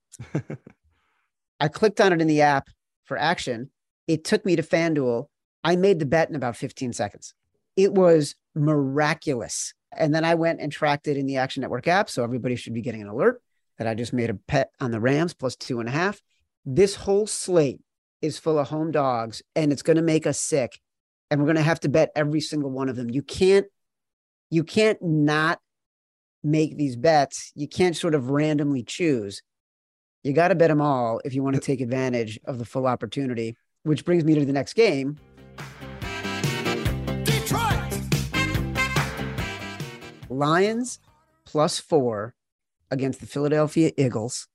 I 1.61 1.69
clicked 1.69 2.03
on 2.03 2.13
it 2.13 2.21
in 2.21 2.29
the 2.29 2.43
app 2.43 2.69
for 3.05 3.17
action. 3.17 3.71
It 4.07 4.25
took 4.25 4.45
me 4.45 4.55
to 4.57 4.63
FanDuel. 4.63 5.29
I 5.65 5.77
made 5.77 5.99
the 5.99 6.05
bet 6.05 6.29
in 6.29 6.37
about 6.37 6.57
15 6.57 6.93
seconds. 6.93 7.33
It 7.75 7.95
was 7.95 8.35
miraculous. 8.55 9.73
And 9.97 10.15
then 10.15 10.27
I 10.27 10.35
went 10.35 10.61
and 10.61 10.71
tracked 10.71 11.09
it 11.09 11.17
in 11.17 11.25
the 11.25 11.39
Action 11.39 11.63
Network 11.63 11.89
app. 11.89 12.11
So 12.11 12.23
everybody 12.23 12.55
should 12.55 12.75
be 12.75 12.83
getting 12.83 13.01
an 13.01 13.09
alert 13.09 13.41
that 13.79 13.87
I 13.87 13.95
just 13.95 14.13
made 14.13 14.29
a 14.29 14.35
bet 14.35 14.73
on 14.79 14.91
the 14.91 15.01
Rams 15.01 15.33
plus 15.33 15.57
two 15.57 15.81
and 15.81 15.89
a 15.89 15.93
half. 15.93 16.21
This 16.67 16.97
whole 16.97 17.27
slate 17.27 17.81
is 18.21 18.39
full 18.39 18.59
of 18.59 18.69
home 18.69 18.91
dogs 18.91 19.41
and 19.57 19.73
it's 19.73 19.83
going 19.83 19.97
to 19.97 20.03
make 20.03 20.27
us 20.27 20.39
sick. 20.39 20.81
And 21.31 21.41
we're 21.41 21.47
going 21.47 21.57
to 21.57 21.63
have 21.63 21.81
to 21.81 21.89
bet 21.89 22.11
every 22.15 22.41
single 22.41 22.71
one 22.71 22.89
of 22.89 22.97
them. 22.97 23.11
You 23.11 23.23
can't, 23.23 23.67
you 24.51 24.65
can't 24.65 25.03
not 25.03 25.61
make 26.43 26.77
these 26.77 26.97
bets. 26.97 27.53
You 27.55 27.67
can't 27.67 27.97
sort 27.97 28.15
of 28.15 28.31
randomly 28.31 28.83
choose 28.83 29.43
you 30.25 30.33
got 30.33 30.49
to 30.49 30.55
bet 30.55 30.71
them 30.71 30.81
all 30.81 31.21
if 31.23 31.35
you 31.35 31.43
want 31.43 31.55
to 31.55 31.61
take 31.61 31.83
advantage 31.83 32.41
of 32.47 32.59
the 32.59 32.65
full 32.65 32.87
opportunity. 32.87 33.57
Which 33.83 34.07
brings 34.07 34.25
me 34.25 34.35
to 34.35 34.47
the 34.47 34.55
next 34.55 34.73
game. 34.73 35.19
Detroit. 37.25 37.79
Lions 40.31 40.99
plus 41.45 41.79
four 41.79 42.35
against 42.91 43.21
the 43.21 43.27
Philadelphia 43.27 43.93
Eagles. 43.99 44.49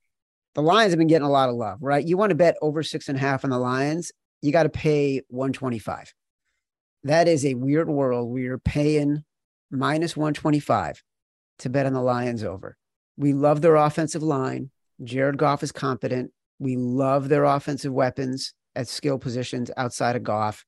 The 0.56 0.64
Lions 0.64 0.92
have 0.92 0.98
been 0.98 1.08
getting 1.08 1.28
a 1.28 1.30
lot 1.30 1.50
of 1.50 1.56
love, 1.56 1.78
right? 1.82 2.04
You 2.04 2.18
want 2.18 2.32
to 2.32 2.36
bet 2.36 2.58
over 2.64 2.82
six 2.82 3.08
and 3.08 3.16
a 3.16 3.22
half 3.22 3.44
on 3.44 3.52
the 3.52 3.60
Lions, 3.60 4.12
you 4.42 4.52
got 4.52 4.64
to 4.64 4.70
pay 4.70 5.22
125. 5.28 6.16
That 7.04 7.28
is 7.28 7.46
a 7.46 7.54
weird 7.54 7.88
world 7.88 8.30
where 8.30 8.42
you're 8.42 8.58
paying 8.58 9.24
minus 9.72 10.18
125 10.18 11.02
to 11.60 11.70
bet 11.70 11.86
on 11.86 11.94
the 11.94 12.02
Lions 12.02 12.44
over. 12.44 12.78
We 13.18 13.34
love 13.34 13.62
their 13.62 13.76
offensive 13.76 14.24
line. 14.24 14.70
Jared 15.04 15.38
Goff 15.38 15.64
is 15.64 15.72
competent. 15.72 16.32
We 16.60 16.76
love 16.76 17.30
their 17.30 17.46
offensive 17.46 17.94
weapons 17.94 18.54
at 18.76 18.88
skill 18.88 19.18
positions 19.18 19.72
outside 19.78 20.16
of 20.16 20.24
Goff. 20.24 20.66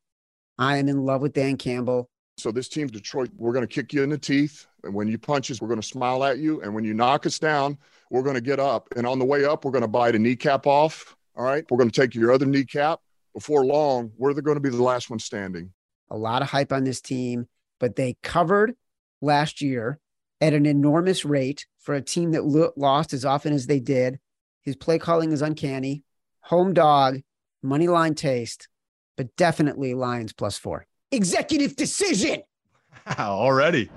I 0.58 0.78
am 0.78 0.88
in 0.88 1.04
love 1.04 1.22
with 1.22 1.34
Dan 1.34 1.58
Campbell. 1.58 2.10
So 2.38 2.52
this 2.52 2.70
team, 2.70 2.88
Detroit, 2.88 3.30
we're 3.36 3.52
going 3.54 3.68
to 3.68 3.74
kick 3.74 3.94
you 3.94 4.04
in 4.04 4.10
the 4.10 4.18
teeth. 4.18 4.66
And 4.84 4.94
when 4.94 5.08
you 5.08 5.18
punch 5.18 5.52
us, 5.52 5.62
we're 5.62 5.68
going 5.68 5.82
to 5.82 5.88
smile 5.88 6.24
at 6.24 6.38
you. 6.38 6.62
And 6.62 6.74
when 6.74 6.86
you 6.86 6.94
knock 6.94 7.26
us 7.26 7.40
down, 7.40 7.78
we're 8.10 8.24
going 8.24 8.36
to 8.36 8.42
get 8.42 8.60
up. 8.60 8.88
And 8.96 9.06
on 9.06 9.20
the 9.20 9.26
way 9.26 9.44
up, 9.44 9.66
we're 9.66 9.72
going 9.72 9.84
to 9.84 9.88
bite 9.88 10.16
a 10.16 10.20
kneecap 10.20 10.66
off. 10.66 11.16
All 11.36 11.44
right. 11.44 11.66
We're 11.70 11.78
going 11.78 11.90
to 11.90 12.02
take 12.02 12.16
your 12.16 12.32
other 12.32 12.46
kneecap. 12.46 13.00
Before 13.34 13.66
long, 13.66 14.12
we're 14.18 14.34
going 14.34 14.56
to 14.56 14.62
be 14.62 14.70
the 14.70 14.82
last 14.82 15.10
one 15.10 15.20
standing. 15.20 15.72
A 16.12 16.18
lot 16.18 16.41
of 16.41 16.50
hype 16.50 16.74
on 16.74 16.84
this 16.84 17.00
team, 17.00 17.48
but 17.80 17.96
they 17.96 18.18
covered 18.22 18.74
last 19.22 19.62
year 19.62 19.98
at 20.41 20.53
an 20.53 20.65
enormous 20.65 21.24
rate 21.24 21.65
for 21.80 21.96
a 21.96 22.01
team 22.01 22.32
that 22.32 22.44
lo- 22.44 22.74
lost 22.75 23.13
as 23.13 23.24
often 23.24 23.53
as 23.53 23.65
they 23.65 23.80
did. 23.80 24.20
His 24.62 24.75
play 24.75 25.00
calling 25.00 25.32
is 25.32 25.41
uncanny. 25.41 26.03
Home 26.41 26.74
dog, 26.74 27.22
money 27.63 27.88
line 27.88 28.13
taste, 28.13 28.68
but 29.15 29.34
definitely 29.38 29.94
Lions 29.94 30.34
plus 30.34 30.58
four. 30.58 30.86
Executive 31.12 31.77
decision. 31.77 32.44
Already. 33.18 33.89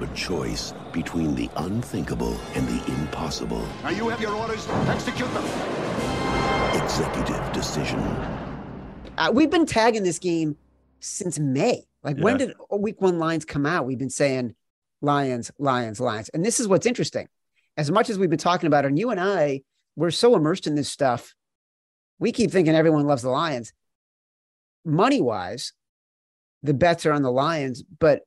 A 0.00 0.06
choice 0.14 0.72
between 0.90 1.34
the 1.34 1.50
unthinkable 1.56 2.34
and 2.54 2.66
the 2.66 2.92
impossible. 2.94 3.66
Now 3.82 3.90
you 3.90 4.08
have 4.08 4.22
your 4.22 4.34
orders. 4.34 4.66
Execute 4.86 5.32
them. 5.34 5.44
Executive 6.82 7.52
decision. 7.52 8.00
Uh, 9.18 9.30
we've 9.32 9.50
been 9.50 9.66
tagging 9.66 10.02
this 10.02 10.18
game 10.18 10.56
since 11.00 11.38
May. 11.38 11.84
Like, 12.02 12.18
when 12.18 12.38
did 12.38 12.54
week 12.70 13.00
one 13.00 13.18
lines 13.18 13.44
come 13.44 13.66
out? 13.66 13.86
We've 13.86 13.98
been 13.98 14.10
saying 14.10 14.54
Lions, 15.02 15.50
Lions, 15.58 16.00
Lions. 16.00 16.28
And 16.30 16.44
this 16.44 16.60
is 16.60 16.68
what's 16.68 16.86
interesting. 16.86 17.28
As 17.76 17.90
much 17.90 18.08
as 18.08 18.18
we've 18.18 18.30
been 18.30 18.38
talking 18.38 18.68
about 18.68 18.84
it, 18.84 18.88
and 18.88 18.98
you 18.98 19.10
and 19.10 19.20
I, 19.20 19.62
we're 19.96 20.10
so 20.10 20.36
immersed 20.36 20.66
in 20.66 20.74
this 20.74 20.88
stuff, 20.88 21.34
we 22.18 22.32
keep 22.32 22.50
thinking 22.50 22.74
everyone 22.74 23.06
loves 23.06 23.22
the 23.22 23.30
Lions. 23.30 23.72
Money 24.84 25.20
wise, 25.20 25.72
the 26.62 26.74
bets 26.74 27.06
are 27.06 27.12
on 27.12 27.22
the 27.22 27.32
Lions, 27.32 27.82
but 27.98 28.22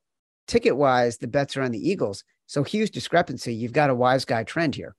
ticket 0.48 0.76
wise, 0.76 1.18
the 1.18 1.28
bets 1.28 1.56
are 1.58 1.62
on 1.62 1.72
the 1.72 1.90
Eagles. 1.90 2.24
So 2.48 2.64
huge 2.64 2.92
discrepancy. 2.92 3.54
You've 3.54 3.74
got 3.74 3.90
a 3.90 3.96
wise 3.96 4.26
guy 4.26 4.44
trend 4.44 4.76
here. 4.76 4.96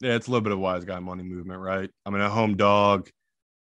Yeah, 0.00 0.14
it's 0.14 0.26
a 0.26 0.30
little 0.30 0.42
bit 0.42 0.52
of 0.52 0.58
wise 0.58 0.84
guy 0.84 0.98
money 1.00 1.22
movement, 1.22 1.60
right? 1.60 1.90
I 2.04 2.10
mean, 2.10 2.20
a 2.20 2.28
home 2.28 2.56
dog, 2.56 3.08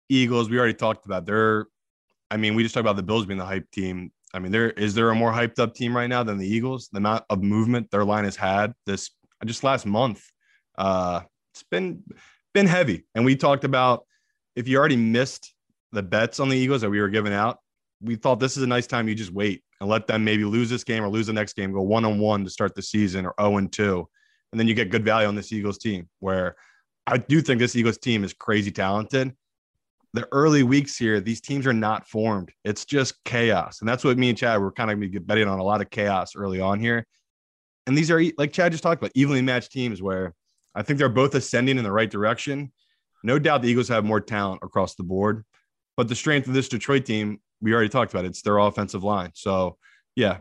Eagles. 0.08 0.50
We 0.50 0.58
already 0.58 0.74
talked 0.74 1.06
about. 1.06 1.24
They're, 1.26 1.66
I 2.30 2.36
mean, 2.36 2.54
we 2.54 2.62
just 2.62 2.74
talked 2.74 2.82
about 2.82 2.96
the 2.96 3.02
Bills 3.02 3.26
being 3.26 3.38
the 3.38 3.44
hype 3.44 3.70
team. 3.70 4.10
I 4.34 4.38
mean, 4.38 4.52
there 4.52 4.70
is 4.70 4.94
there 4.94 5.10
a 5.10 5.14
more 5.14 5.32
hyped 5.32 5.58
up 5.58 5.74
team 5.74 5.96
right 5.96 6.08
now 6.08 6.22
than 6.22 6.38
the 6.38 6.46
Eagles? 6.46 6.88
The 6.92 6.98
amount 6.98 7.24
of 7.30 7.42
movement 7.42 7.90
their 7.90 8.04
line 8.04 8.24
has 8.24 8.36
had 8.36 8.72
this 8.84 9.10
just 9.44 9.62
last 9.62 9.86
month, 9.86 10.22
uh, 10.76 11.20
it's 11.54 11.62
been 11.70 12.02
been 12.52 12.66
heavy. 12.66 13.06
And 13.14 13.24
we 13.24 13.36
talked 13.36 13.64
about 13.64 14.06
if 14.56 14.66
you 14.66 14.78
already 14.78 14.96
missed 14.96 15.54
the 15.92 16.02
bets 16.02 16.40
on 16.40 16.48
the 16.48 16.56
Eagles 16.56 16.80
that 16.80 16.90
we 16.90 17.00
were 17.00 17.08
giving 17.08 17.32
out, 17.32 17.58
we 18.00 18.16
thought 18.16 18.40
this 18.40 18.56
is 18.56 18.62
a 18.62 18.66
nice 18.66 18.86
time 18.86 19.08
you 19.08 19.14
just 19.14 19.32
wait 19.32 19.62
and 19.80 19.88
let 19.88 20.06
them 20.06 20.24
maybe 20.24 20.44
lose 20.44 20.68
this 20.68 20.84
game 20.84 21.04
or 21.04 21.08
lose 21.08 21.28
the 21.28 21.32
next 21.32 21.54
game, 21.54 21.72
go 21.72 21.82
one 21.82 22.04
on 22.04 22.18
one 22.18 22.44
to 22.44 22.50
start 22.50 22.74
the 22.74 22.82
season 22.82 23.26
or 23.26 23.34
zero 23.38 23.58
and 23.58 23.72
two 23.72 24.08
and 24.52 24.60
then 24.60 24.68
you 24.68 24.74
get 24.74 24.90
good 24.90 25.04
value 25.04 25.28
on 25.28 25.34
this 25.34 25.52
Eagles 25.52 25.78
team. 25.78 26.08
Where 26.20 26.56
I 27.06 27.18
do 27.18 27.40
think 27.40 27.58
this 27.58 27.76
Eagles 27.76 27.98
team 27.98 28.24
is 28.24 28.32
crazy 28.32 28.70
talented. 28.70 29.34
The 30.16 30.26
early 30.32 30.62
weeks 30.62 30.96
here, 30.96 31.20
these 31.20 31.42
teams 31.42 31.66
are 31.66 31.74
not 31.74 32.08
formed. 32.08 32.50
It's 32.64 32.86
just 32.86 33.22
chaos, 33.24 33.80
and 33.80 33.88
that's 33.88 34.02
what 34.02 34.16
me 34.16 34.30
and 34.30 34.38
Chad 34.38 34.58
were 34.62 34.72
kind 34.72 34.90
of 34.90 35.26
betting 35.26 35.46
on 35.46 35.58
a 35.58 35.62
lot 35.62 35.82
of 35.82 35.90
chaos 35.90 36.34
early 36.34 36.58
on 36.58 36.80
here. 36.80 37.06
And 37.86 37.96
these 37.96 38.10
are 38.10 38.22
like 38.38 38.50
Chad 38.50 38.72
just 38.72 38.82
talked 38.82 39.02
about, 39.02 39.12
evenly 39.14 39.42
matched 39.42 39.72
teams 39.72 40.00
where 40.00 40.34
I 40.74 40.80
think 40.80 40.98
they're 40.98 41.10
both 41.10 41.34
ascending 41.34 41.76
in 41.76 41.84
the 41.84 41.92
right 41.92 42.10
direction. 42.10 42.72
No 43.24 43.38
doubt 43.38 43.60
the 43.60 43.68
Eagles 43.68 43.88
have 43.88 44.06
more 44.06 44.22
talent 44.22 44.60
across 44.62 44.94
the 44.94 45.02
board, 45.02 45.44
but 45.98 46.08
the 46.08 46.14
strength 46.14 46.48
of 46.48 46.54
this 46.54 46.70
Detroit 46.70 47.04
team, 47.04 47.38
we 47.60 47.74
already 47.74 47.90
talked 47.90 48.14
about. 48.14 48.24
It's 48.24 48.40
their 48.40 48.56
offensive 48.56 49.04
line. 49.04 49.32
So 49.34 49.76
yeah, 50.14 50.38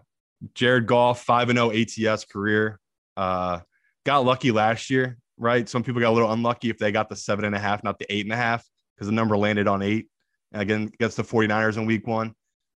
Jared 0.54 0.88
Goff, 0.88 1.24
five 1.24 1.50
and 1.50 1.60
zero 1.60 1.72
ATS 2.14 2.24
career. 2.24 2.80
Uh, 3.18 3.60
got 4.06 4.24
lucky 4.24 4.52
last 4.52 4.90
year, 4.90 5.18
right? 5.38 5.68
Some 5.68 5.84
people 5.84 6.00
got 6.00 6.12
a 6.12 6.16
little 6.16 6.32
unlucky 6.32 6.70
if 6.70 6.78
they 6.78 6.94
got 6.94 7.10
the 7.10 7.18
seven 7.18 7.44
and 7.44 7.56
a 7.56 7.60
half, 7.60 7.84
not 7.84 8.00
the 8.00 8.06
eight 8.10 8.26
and 8.26 8.32
a 8.32 8.38
half, 8.38 8.66
because 8.96 9.08
the 9.08 9.14
number 9.14 9.38
landed 9.38 9.68
on 9.68 9.82
eight. 9.82 10.08
Again, 10.54 10.90
against 10.94 11.18
the 11.18 11.24
49ers 11.24 11.78
in 11.78 11.86
week 11.86 12.08
one. 12.08 12.34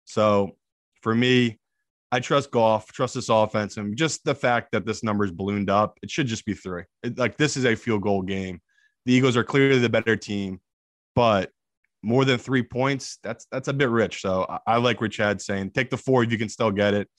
So 0.05 0.57
for 1.01 1.13
me, 1.13 1.59
I 2.11 2.19
trust 2.19 2.51
Goff, 2.51 2.91
trust 2.91 3.15
this 3.15 3.29
offense, 3.29 3.77
and 3.77 3.95
just 3.97 4.23
the 4.23 4.33
fact 4.33 4.71
that 4.71 4.85
this 4.85 5.03
number 5.03 5.25
is 5.25 5.31
ballooned 5.31 5.69
up, 5.69 5.99
it 6.01 6.09
should 6.09 6.27
just 6.27 6.45
be 6.45 6.53
three. 6.53 6.83
It, 7.03 7.17
like 7.17 7.37
this 7.37 7.57
is 7.57 7.65
a 7.65 7.75
field 7.75 8.01
goal 8.01 8.21
game. 8.21 8.61
The 9.05 9.13
Eagles 9.13 9.35
are 9.35 9.43
clearly 9.43 9.79
the 9.79 9.89
better 9.89 10.15
team, 10.15 10.59
but 11.15 11.51
more 12.01 12.23
than 12.23 12.37
three 12.37 12.63
points, 12.63 13.19
that's 13.23 13.45
that's 13.51 13.67
a 13.67 13.73
bit 13.73 13.89
rich. 13.89 14.21
So 14.21 14.45
I, 14.47 14.59
I 14.67 14.77
like 14.77 15.01
what 15.01 15.11
Chad's 15.11 15.45
saying. 15.45 15.71
Take 15.71 15.89
the 15.89 15.97
four 15.97 16.23
if 16.23 16.31
you 16.31 16.37
can 16.37 16.49
still 16.49 16.71
get 16.71 16.93
it. 16.93 17.09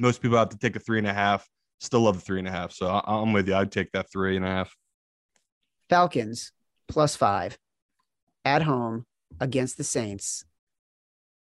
Most 0.00 0.20
people 0.20 0.38
have 0.38 0.48
to 0.50 0.58
take 0.58 0.74
a 0.74 0.80
three 0.80 0.98
and 0.98 1.06
a 1.06 1.14
half. 1.14 1.48
Still 1.80 2.00
love 2.00 2.16
the 2.16 2.20
three 2.20 2.40
and 2.40 2.48
a 2.48 2.50
half. 2.50 2.72
So 2.72 2.88
I, 2.88 3.02
I'm 3.06 3.32
with 3.32 3.46
you. 3.46 3.54
I'd 3.54 3.70
take 3.70 3.92
that 3.92 4.10
three 4.10 4.36
and 4.36 4.44
a 4.44 4.48
half. 4.48 4.74
Falcons 5.88 6.52
plus 6.88 7.14
five 7.14 7.56
at 8.48 8.62
home 8.62 9.04
against 9.40 9.76
the 9.76 9.84
Saints. 9.84 10.44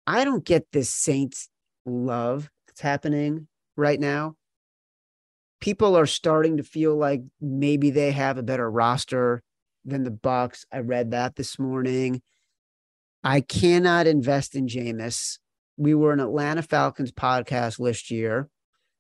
I 0.07 0.23
don't 0.23 0.45
get 0.45 0.71
this 0.71 0.89
Saints 0.89 1.49
love 1.85 2.49
that's 2.67 2.81
happening 2.81 3.47
right 3.75 3.99
now. 3.99 4.35
People 5.59 5.97
are 5.97 6.05
starting 6.05 6.57
to 6.57 6.63
feel 6.63 6.95
like 6.95 7.21
maybe 7.41 7.89
they 7.89 8.11
have 8.11 8.37
a 8.37 8.43
better 8.43 8.69
roster 8.69 9.41
than 9.83 10.03
the 10.03 10.11
Bucs. 10.11 10.63
I 10.71 10.79
read 10.79 11.11
that 11.11 11.35
this 11.35 11.59
morning. 11.59 12.21
I 13.23 13.41
cannot 13.41 14.07
invest 14.07 14.55
in 14.55 14.67
Jameis. 14.67 15.39
We 15.77 15.95
were 15.95 16.13
an 16.13 16.19
Atlanta 16.19 16.61
Falcons 16.61 17.11
podcast 17.11 17.79
last 17.79 18.09
year. 18.09 18.49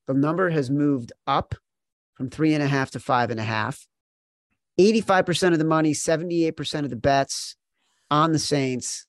The 0.07 0.13
number 0.13 0.49
has 0.49 0.69
moved 0.69 1.13
up 1.25 1.55
from 2.15 2.29
three 2.29 2.53
and 2.53 2.63
a 2.63 2.67
half 2.67 2.91
to 2.91 2.99
five 2.99 3.29
and 3.29 3.39
a 3.39 3.43
half. 3.43 3.87
85% 4.79 5.53
of 5.53 5.59
the 5.59 5.65
money, 5.65 5.93
78% 5.93 6.83
of 6.83 6.89
the 6.89 6.95
bets 6.95 7.55
on 8.11 8.31
the 8.31 8.39
Saints. 8.39 9.05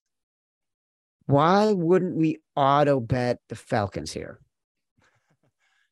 Why 1.26 1.72
wouldn't 1.72 2.16
we 2.16 2.38
auto 2.54 3.00
bet 3.00 3.38
the 3.48 3.56
Falcons 3.56 4.12
here? 4.12 4.40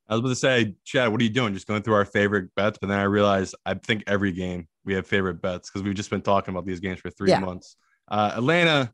I 0.08 0.14
was 0.14 0.20
about 0.20 0.28
to 0.28 0.36
say, 0.36 0.74
Chad, 0.84 1.10
what 1.10 1.20
are 1.20 1.24
you 1.24 1.30
doing? 1.30 1.54
Just 1.54 1.66
going 1.66 1.82
through 1.82 1.94
our 1.94 2.04
favorite 2.04 2.54
bets, 2.54 2.78
but 2.78 2.88
then 2.88 2.98
I 2.98 3.04
realized 3.04 3.54
I 3.64 3.74
think 3.74 4.04
every 4.06 4.32
game 4.32 4.68
we 4.84 4.94
have 4.94 5.06
favorite 5.06 5.40
bets 5.40 5.70
because 5.70 5.82
we've 5.82 5.94
just 5.94 6.10
been 6.10 6.20
talking 6.22 6.52
about 6.54 6.66
these 6.66 6.80
games 6.80 7.00
for 7.00 7.10
three 7.10 7.30
Yeah. 7.30 7.40
months. 7.40 7.76
Uh, 8.08 8.32
Atlanta, 8.36 8.92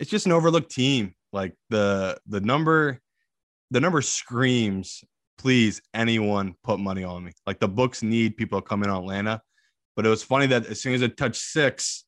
it's 0.00 0.10
just 0.10 0.26
an 0.26 0.32
overlooked 0.32 0.70
team. 0.70 1.14
Like 1.32 1.54
the 1.70 2.18
the 2.26 2.40
number, 2.40 3.00
the 3.70 3.80
number 3.80 4.02
screams. 4.02 5.04
Please, 5.38 5.80
anyone 5.92 6.54
put 6.62 6.78
money 6.78 7.04
on 7.04 7.24
me. 7.24 7.32
Like 7.46 7.58
the 7.58 7.68
books 7.68 8.02
need 8.02 8.36
people 8.36 8.60
to 8.60 8.66
come 8.66 8.82
in 8.82 8.90
on 8.90 9.02
Atlanta. 9.02 9.40
But 9.96 10.06
it 10.06 10.08
was 10.08 10.22
funny 10.22 10.46
that 10.46 10.66
as 10.66 10.80
soon 10.80 10.94
as 10.94 11.02
it 11.02 11.16
touched 11.16 11.40
six, 11.40 12.04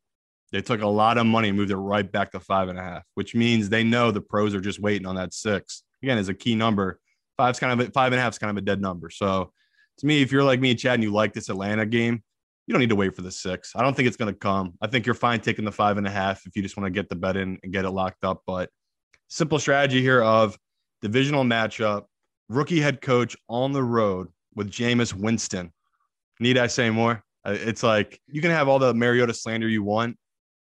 they 0.52 0.62
took 0.62 0.82
a 0.82 0.86
lot 0.86 1.18
of 1.18 1.26
money 1.26 1.48
and 1.48 1.58
moved 1.58 1.70
it 1.70 1.76
right 1.76 2.10
back 2.10 2.32
to 2.32 2.40
five 2.40 2.68
and 2.68 2.78
a 2.78 2.82
half, 2.82 3.02
which 3.14 3.34
means 3.34 3.68
they 3.68 3.84
know 3.84 4.10
the 4.10 4.20
pros 4.20 4.54
are 4.54 4.60
just 4.60 4.80
waiting 4.80 5.06
on 5.06 5.16
that 5.16 5.34
six. 5.34 5.82
Again, 6.02 6.18
is 6.18 6.28
a 6.28 6.34
key 6.34 6.54
number. 6.54 7.00
Five's 7.36 7.58
kind 7.58 7.80
of 7.80 7.88
a, 7.88 7.90
five 7.90 8.12
and 8.12 8.20
a 8.20 8.22
half 8.22 8.34
is 8.34 8.38
kind 8.38 8.50
of 8.50 8.56
a 8.56 8.64
dead 8.64 8.80
number. 8.80 9.10
So 9.10 9.52
to 9.98 10.06
me, 10.06 10.22
if 10.22 10.30
you're 10.30 10.44
like 10.44 10.60
me 10.60 10.70
and 10.70 10.78
Chad 10.78 10.94
and 10.94 11.02
you 11.02 11.12
like 11.12 11.32
this 11.32 11.48
Atlanta 11.48 11.86
game, 11.86 12.22
you 12.66 12.72
don't 12.72 12.80
need 12.80 12.90
to 12.90 12.96
wait 12.96 13.14
for 13.14 13.22
the 13.22 13.30
six. 13.30 13.72
I 13.76 13.82
don't 13.82 13.94
think 13.94 14.08
it's 14.08 14.16
going 14.16 14.32
to 14.32 14.38
come. 14.38 14.74
I 14.80 14.86
think 14.88 15.06
you're 15.06 15.14
fine 15.14 15.40
taking 15.40 15.64
the 15.64 15.72
five 15.72 15.98
and 15.98 16.06
a 16.06 16.10
half 16.10 16.46
if 16.46 16.56
you 16.56 16.62
just 16.62 16.76
want 16.76 16.86
to 16.86 16.90
get 16.90 17.08
the 17.08 17.16
bet 17.16 17.36
in 17.36 17.58
and 17.62 17.72
get 17.72 17.84
it 17.84 17.90
locked 17.90 18.24
up. 18.24 18.42
But 18.46 18.70
simple 19.28 19.58
strategy 19.58 20.02
here 20.02 20.22
of 20.22 20.58
divisional 21.02 21.44
matchup, 21.44 22.04
rookie 22.48 22.80
head 22.80 23.00
coach 23.00 23.36
on 23.48 23.72
the 23.72 23.82
road 23.82 24.28
with 24.54 24.70
Jameis 24.70 25.12
Winston. 25.12 25.72
Need 26.40 26.58
I 26.58 26.66
say 26.66 26.90
more? 26.90 27.22
It's 27.44 27.82
like 27.82 28.20
you 28.26 28.42
can 28.42 28.50
have 28.50 28.68
all 28.68 28.78
the 28.78 28.92
Mariota 28.92 29.32
slander 29.32 29.68
you 29.68 29.82
want. 29.82 30.16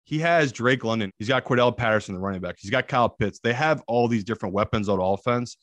He 0.08 0.20
has 0.20 0.54
Drake 0.54 0.86
London. 0.86 1.12
He's 1.20 1.28
got 1.28 1.44
Cordell 1.44 1.76
Patterson, 1.76 2.16
the 2.16 2.22
running 2.22 2.40
back. 2.40 2.56
He's 2.58 2.72
got 2.72 2.88
Kyle 2.88 3.10
Pitts. 3.10 3.40
They 3.44 3.52
have 3.52 3.84
all 3.88 4.08
these 4.08 4.24
different 4.24 4.56
weapons 4.56 4.88
on 4.88 5.02
offense. 5.02 5.58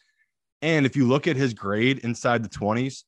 And 0.60 0.84
if 0.84 0.96
you 0.96 1.08
look 1.08 1.26
at 1.26 1.34
his 1.34 1.54
grade 1.54 2.00
inside 2.00 2.42
the 2.42 2.50
20s, 2.50 3.04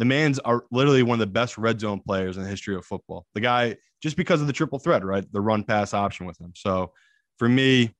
the 0.00 0.04
man's 0.04 0.40
are 0.40 0.64
literally 0.72 1.04
one 1.04 1.14
of 1.14 1.20
the 1.20 1.32
best 1.32 1.56
red 1.56 1.78
zone 1.78 2.00
players 2.04 2.36
in 2.36 2.42
the 2.42 2.48
history 2.48 2.74
of 2.74 2.84
football. 2.84 3.26
The 3.34 3.40
guy, 3.40 3.76
just 4.02 4.16
because 4.16 4.40
of 4.40 4.48
the 4.48 4.52
triple 4.52 4.80
threat, 4.80 5.04
right? 5.04 5.24
The 5.32 5.40
run 5.40 5.62
pass 5.62 5.94
option 5.94 6.26
with 6.26 6.40
him. 6.40 6.52
So 6.56 6.92
for 7.38 7.48
me, 7.48 7.94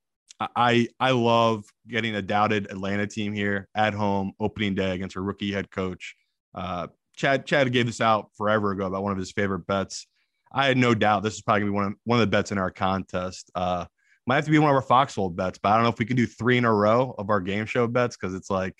I 0.56 0.88
I 0.98 1.12
love 1.12 1.64
getting 1.86 2.16
a 2.16 2.22
doubted 2.22 2.68
Atlanta 2.68 3.06
team 3.06 3.32
here 3.32 3.68
at 3.76 3.94
home, 3.94 4.32
opening 4.40 4.74
day 4.74 4.90
against 4.90 5.14
a 5.14 5.20
rookie 5.20 5.52
head 5.52 5.70
coach. 5.70 6.16
Uh, 6.52 6.88
Chad 7.14 7.46
Chad 7.46 7.72
gave 7.72 7.86
this 7.86 8.00
out 8.00 8.30
forever 8.36 8.72
ago 8.72 8.86
about 8.86 9.04
one 9.04 9.12
of 9.12 9.18
his 9.18 9.30
favorite 9.30 9.68
bets. 9.68 10.08
I 10.54 10.66
had 10.66 10.76
no 10.76 10.94
doubt 10.94 11.22
this 11.22 11.34
is 11.34 11.42
probably 11.42 11.60
gonna 11.60 11.72
be 11.72 11.74
one 11.76 11.84
of 11.86 11.92
one 12.04 12.18
of 12.18 12.20
the 12.20 12.30
bets 12.30 12.52
in 12.52 12.58
our 12.58 12.70
contest. 12.70 13.50
Uh, 13.54 13.86
might 14.26 14.36
have 14.36 14.44
to 14.44 14.50
be 14.50 14.58
one 14.58 14.70
of 14.70 14.76
our 14.76 14.82
Foxhole 14.82 15.30
bets, 15.30 15.58
but 15.58 15.70
I 15.70 15.74
don't 15.74 15.82
know 15.82 15.88
if 15.90 15.98
we 15.98 16.04
can 16.04 16.16
do 16.16 16.26
three 16.26 16.56
in 16.58 16.64
a 16.64 16.72
row 16.72 17.14
of 17.18 17.30
our 17.30 17.40
game 17.40 17.66
show 17.66 17.86
bets 17.86 18.16
because 18.16 18.34
it's 18.34 18.50
like 18.50 18.74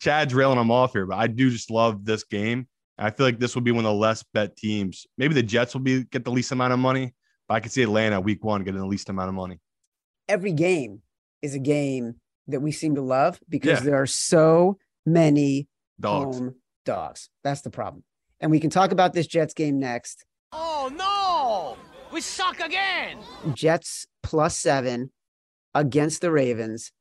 Chad's 0.00 0.32
railing 0.34 0.58
them 0.58 0.70
off 0.70 0.92
here. 0.92 1.06
But 1.06 1.18
I 1.18 1.26
do 1.26 1.50
just 1.50 1.70
love 1.70 2.04
this 2.04 2.24
game. 2.24 2.66
I 2.98 3.10
feel 3.10 3.26
like 3.26 3.38
this 3.38 3.54
will 3.54 3.62
be 3.62 3.72
one 3.72 3.84
of 3.84 3.90
the 3.90 3.98
less 3.98 4.22
bet 4.34 4.56
teams. 4.56 5.06
Maybe 5.18 5.34
the 5.34 5.42
Jets 5.42 5.74
will 5.74 5.80
be 5.82 6.04
get 6.04 6.24
the 6.24 6.30
least 6.30 6.52
amount 6.52 6.72
of 6.72 6.78
money, 6.78 7.14
but 7.48 7.54
I 7.54 7.60
could 7.60 7.72
see 7.72 7.82
Atlanta 7.82 8.20
week 8.20 8.44
one 8.44 8.62
getting 8.64 8.80
the 8.80 8.86
least 8.86 9.08
amount 9.08 9.28
of 9.28 9.34
money. 9.34 9.58
Every 10.28 10.52
game 10.52 11.02
is 11.42 11.54
a 11.54 11.58
game 11.58 12.14
that 12.48 12.60
we 12.60 12.72
seem 12.72 12.94
to 12.94 13.02
love 13.02 13.40
because 13.48 13.80
Yeah. 13.80 13.84
there 13.90 13.96
are 14.02 14.06
so 14.06 14.78
many 15.04 15.68
Dogs. 16.00 16.38
home 16.38 16.54
dogs. 16.84 17.28
That's 17.44 17.60
the 17.62 17.70
problem. 17.70 18.04
And 18.40 18.50
we 18.50 18.60
can 18.60 18.70
talk 18.70 18.92
about 18.92 19.12
this 19.12 19.26
Jets 19.26 19.54
game 19.54 19.78
next. 19.78 20.24
Oh 20.52 20.90
no! 20.94 21.76
We 22.12 22.20
suck 22.20 22.60
again! 22.60 23.18
Jets 23.54 24.06
plus 24.22 24.56
seven 24.56 25.10
against 25.74 26.20
the 26.20 26.30
Ravens. 26.30 26.92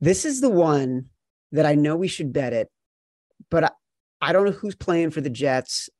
This 0.00 0.24
is 0.24 0.40
the 0.40 0.50
one 0.50 1.10
that 1.52 1.66
I 1.66 1.74
know 1.74 1.96
we 1.96 2.08
should 2.08 2.32
bet 2.32 2.52
it, 2.52 2.68
but 3.50 3.64
I, 3.64 3.70
I 4.20 4.32
don't 4.32 4.46
know 4.46 4.52
who's 4.52 4.74
playing 4.74 5.10
for 5.10 5.20
the 5.20 5.30
Jets. 5.30 5.90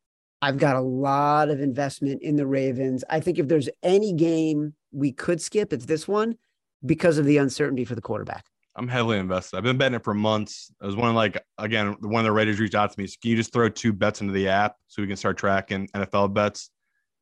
I've 0.41 0.59
got 0.59 0.77
a 0.77 0.81
lot 0.81 1.51
of 1.51 1.61
investment 1.61 2.23
in 2.23 2.37
the 2.37 2.47
Ravens. 2.47 3.05
I 3.11 3.21
think 3.21 3.39
if 3.39 3.49
there's 3.49 3.69
any 3.83 4.13
game 4.13 4.75
we 4.93 5.13
could 5.13 5.41
skip, 5.41 5.73
it's 5.73 5.87
this 5.87 6.07
one 6.07 6.37
because 6.85 7.19
of 7.19 7.25
the 7.25 7.39
uncertainty 7.39 7.85
for 7.85 7.95
the 7.95 8.03
quarterback. 8.03 8.45
I'm 8.77 8.89
heavily 8.89 9.19
invested. 9.19 9.57
I've 9.57 9.63
been 9.63 9.79
betting 9.79 9.97
it 9.97 10.05
for 10.05 10.13
months. 10.13 10.71
I 10.83 10.87
was 10.87 10.97
one 10.97 11.09
of 11.09 11.15
like 11.15 11.43
again, 11.59 11.97
one 12.01 12.21
of 12.21 12.25
the 12.25 12.33
Raiders 12.33 12.61
reached 12.61 12.75
out 12.75 12.93
to 12.93 13.01
me. 13.01 13.07
So 13.07 13.17
can 13.21 13.31
you 13.31 13.37
just 13.37 13.53
throw 13.53 13.69
two 13.69 13.93
bets 13.93 14.21
into 14.21 14.33
the 14.33 14.49
app 14.49 14.77
so 14.87 15.03
we 15.03 15.09
can 15.09 15.17
start 15.17 15.39
tracking 15.39 15.89
NFL 15.95 16.35
bets? 16.35 16.71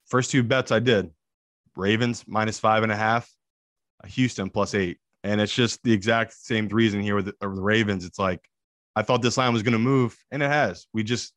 First 0.06 0.30
two 0.30 0.42
bets 0.42 0.73
I 0.73 0.80
did. 0.80 1.11
Ravens 1.76 2.25
minus 2.26 2.58
five 2.58 2.82
and 2.82 2.92
a 2.92 2.96
half, 2.96 3.30
Houston 4.06 4.50
plus 4.50 4.75
eight. 4.75 4.99
And 5.23 5.40
it's 5.40 5.54
just 5.54 5.82
the 5.82 5.92
exact 5.92 6.34
same 6.34 6.68
reason 6.68 7.00
here 7.00 7.16
with 7.16 7.26
the, 7.26 7.34
the 7.40 7.49
Ravens. 7.49 8.04
It's 8.04 8.18
like 8.18 8.40
I 8.94 9.02
thought 9.02 9.23
this 9.23 9.37
line 9.37 9.52
was 9.52 9.62
going 9.62 9.73
to 9.73 9.78
move, 9.78 10.16
and 10.30 10.42
it 10.42 10.50
has. 10.50 10.87
We 10.92 11.02
just 11.02 11.32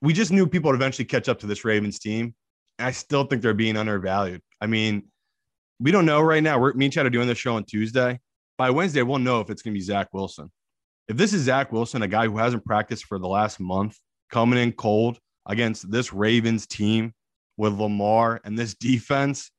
we 0.00 0.12
just 0.12 0.30
knew 0.30 0.46
people 0.46 0.70
would 0.70 0.76
eventually 0.76 1.04
catch 1.04 1.28
up 1.28 1.40
to 1.40 1.46
this 1.46 1.64
Ravens 1.64 1.98
team. 1.98 2.34
I 2.78 2.92
still 2.92 3.24
think 3.24 3.42
they're 3.42 3.52
being 3.52 3.76
undervalued. 3.76 4.40
I 4.60 4.66
mean, 4.66 5.08
we 5.80 5.90
don't 5.90 6.06
know 6.06 6.20
right 6.20 6.42
now. 6.42 6.58
We're 6.58 6.72
me 6.72 6.86
and 6.86 6.92
Chad 6.92 7.04
are 7.04 7.10
doing 7.10 7.28
this 7.28 7.38
show 7.38 7.56
on 7.56 7.64
Tuesday 7.64 8.20
by 8.60 8.68
Wednesday, 8.68 9.00
we'll 9.00 9.18
know 9.18 9.40
if 9.40 9.48
it's 9.48 9.62
going 9.62 9.72
to 9.72 9.78
be 9.78 9.82
Zach 9.82 10.08
Wilson. 10.12 10.50
If 11.08 11.16
this 11.16 11.32
is 11.32 11.44
Zach 11.44 11.72
Wilson, 11.72 12.02
a 12.02 12.06
guy 12.06 12.26
who 12.26 12.36
hasn't 12.36 12.62
practiced 12.66 13.06
for 13.06 13.18
the 13.18 13.26
last 13.26 13.58
month, 13.58 13.98
coming 14.30 14.58
in 14.58 14.72
cold 14.72 15.18
against 15.46 15.90
this 15.90 16.12
Ravens 16.12 16.66
team 16.66 17.14
with 17.60 17.78
Lamar 17.78 18.40
and 18.42 18.58
this 18.58 18.74
defense, 18.74 19.50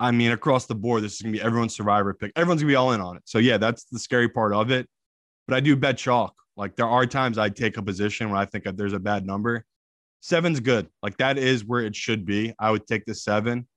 I 0.00 0.10
mean, 0.10 0.32
across 0.32 0.64
the 0.64 0.74
board, 0.74 1.02
this 1.02 1.14
is 1.14 1.22
going 1.22 1.34
to 1.34 1.38
be 1.38 1.44
everyone's 1.44 1.76
survivor 1.76 2.14
pick. 2.14 2.32
Everyone's 2.36 2.62
going 2.62 2.68
to 2.68 2.72
be 2.72 2.76
all 2.76 2.92
in 2.92 3.02
on 3.02 3.16
it. 3.16 3.22
So, 3.26 3.38
yeah, 3.38 3.58
that's 3.58 3.84
the 3.84 3.98
scary 3.98 4.30
part 4.30 4.54
of 4.54 4.70
it. 4.70 4.88
But 5.46 5.56
I 5.56 5.60
do 5.60 5.76
bet 5.76 5.98
chalk. 5.98 6.34
Like, 6.56 6.74
there 6.74 6.88
are 6.88 7.04
times 7.06 7.36
I 7.36 7.50
take 7.50 7.76
a 7.76 7.82
position 7.82 8.30
when 8.30 8.40
I 8.40 8.46
think 8.46 8.64
there's 8.76 8.94
a 8.94 8.98
bad 8.98 9.26
number. 9.26 9.64
Seven's 10.20 10.58
good. 10.58 10.88
Like, 11.02 11.18
that 11.18 11.36
is 11.36 11.66
where 11.66 11.82
it 11.82 11.94
should 11.94 12.24
be. 12.24 12.54
I 12.58 12.70
would 12.70 12.86
take 12.86 13.04
the 13.04 13.14
seven. 13.14 13.68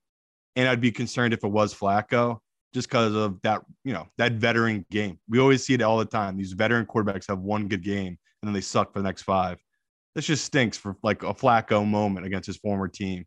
And 0.56 0.68
I'd 0.68 0.82
be 0.82 0.92
concerned 0.92 1.34
if 1.34 1.44
it 1.44 1.52
was 1.52 1.74
Flacco 1.74 2.40
just 2.74 2.88
because 2.88 3.14
of 3.16 3.42
that, 3.42 3.62
you 3.84 3.94
know, 3.94 4.08
that 4.18 4.34
veteran 4.34 4.86
game. 4.92 5.20
We 5.28 5.40
always 5.40 5.66
see 5.66 5.74
it 5.74 5.82
all 5.82 5.98
the 5.98 6.06
time. 6.06 6.38
These 6.38 6.54
veteran 6.54 6.86
quarterbacks 6.86 7.28
have 7.28 7.40
one 7.40 7.68
good 7.68 7.84
game 7.84 8.18
and 8.42 8.48
then 8.48 8.54
they 8.54 8.62
suck 8.62 8.94
for 8.94 9.00
the 9.00 9.04
next 9.04 9.24
five. 9.24 9.58
This 10.20 10.26
just 10.26 10.44
stinks 10.44 10.78
for 10.78 10.98
like 11.02 11.24
a 11.24 11.34
Flacco 11.34 11.88
moment 11.88 12.26
against 12.26 12.46
his 12.46 12.58
former 12.58 12.90
team. 12.90 13.24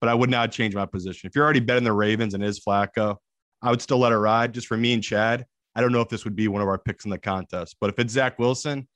But 0.00 0.08
I 0.08 0.14
would 0.14 0.30
not 0.30 0.52
change 0.52 0.76
my 0.76 0.86
position. 0.86 1.26
If 1.26 1.34
you're 1.34 1.42
already 1.42 1.58
betting 1.58 1.82
the 1.82 1.92
Ravens 1.92 2.34
and 2.34 2.44
is 2.44 2.60
Flacco, 2.60 3.16
I 3.62 3.70
would 3.70 3.82
still 3.82 3.98
let 3.98 4.12
it 4.12 4.16
ride. 4.16 4.54
Just 4.54 4.68
for 4.68 4.76
me 4.76 4.92
and 4.92 5.02
Chad, 5.02 5.44
I 5.74 5.80
don't 5.80 5.90
know 5.90 6.02
if 6.02 6.08
this 6.08 6.22
would 6.22 6.36
be 6.36 6.46
one 6.46 6.62
of 6.62 6.68
our 6.68 6.78
picks 6.78 7.04
in 7.04 7.10
the 7.10 7.18
contest. 7.18 7.74
But 7.80 7.90
if 7.90 7.98
it's 7.98 8.12
Zach 8.12 8.38
Wilson, 8.38 8.86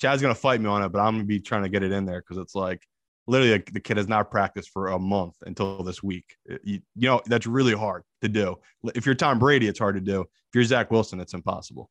Chad's 0.00 0.22
gonna 0.22 0.36
fight 0.36 0.60
me 0.60 0.68
on 0.68 0.84
it, 0.84 0.90
but 0.90 1.00
I'm 1.00 1.14
gonna 1.14 1.24
be 1.24 1.40
trying 1.40 1.64
to 1.64 1.68
get 1.68 1.82
it 1.82 1.90
in 1.90 2.06
there 2.06 2.20
because 2.20 2.40
it's 2.40 2.54
like 2.54 2.86
literally 3.26 3.54
like, 3.54 3.72
the 3.72 3.80
kid 3.80 3.96
has 3.96 4.06
not 4.06 4.30
practiced 4.30 4.70
for 4.72 4.86
a 4.90 4.98
month 5.00 5.34
until 5.42 5.82
this 5.82 6.04
week. 6.04 6.36
You, 6.62 6.78
you 6.94 7.08
know, 7.08 7.22
that's 7.26 7.48
really 7.48 7.74
hard 7.74 8.04
to 8.22 8.28
do. 8.28 8.54
If 8.94 9.04
you're 9.04 9.16
Tom 9.16 9.40
Brady, 9.40 9.66
it's 9.66 9.80
hard 9.80 9.96
to 9.96 10.00
do. 10.00 10.20
If 10.20 10.54
you're 10.54 10.62
Zach 10.62 10.92
Wilson, 10.92 11.18
it's 11.18 11.34
impossible. 11.34 11.90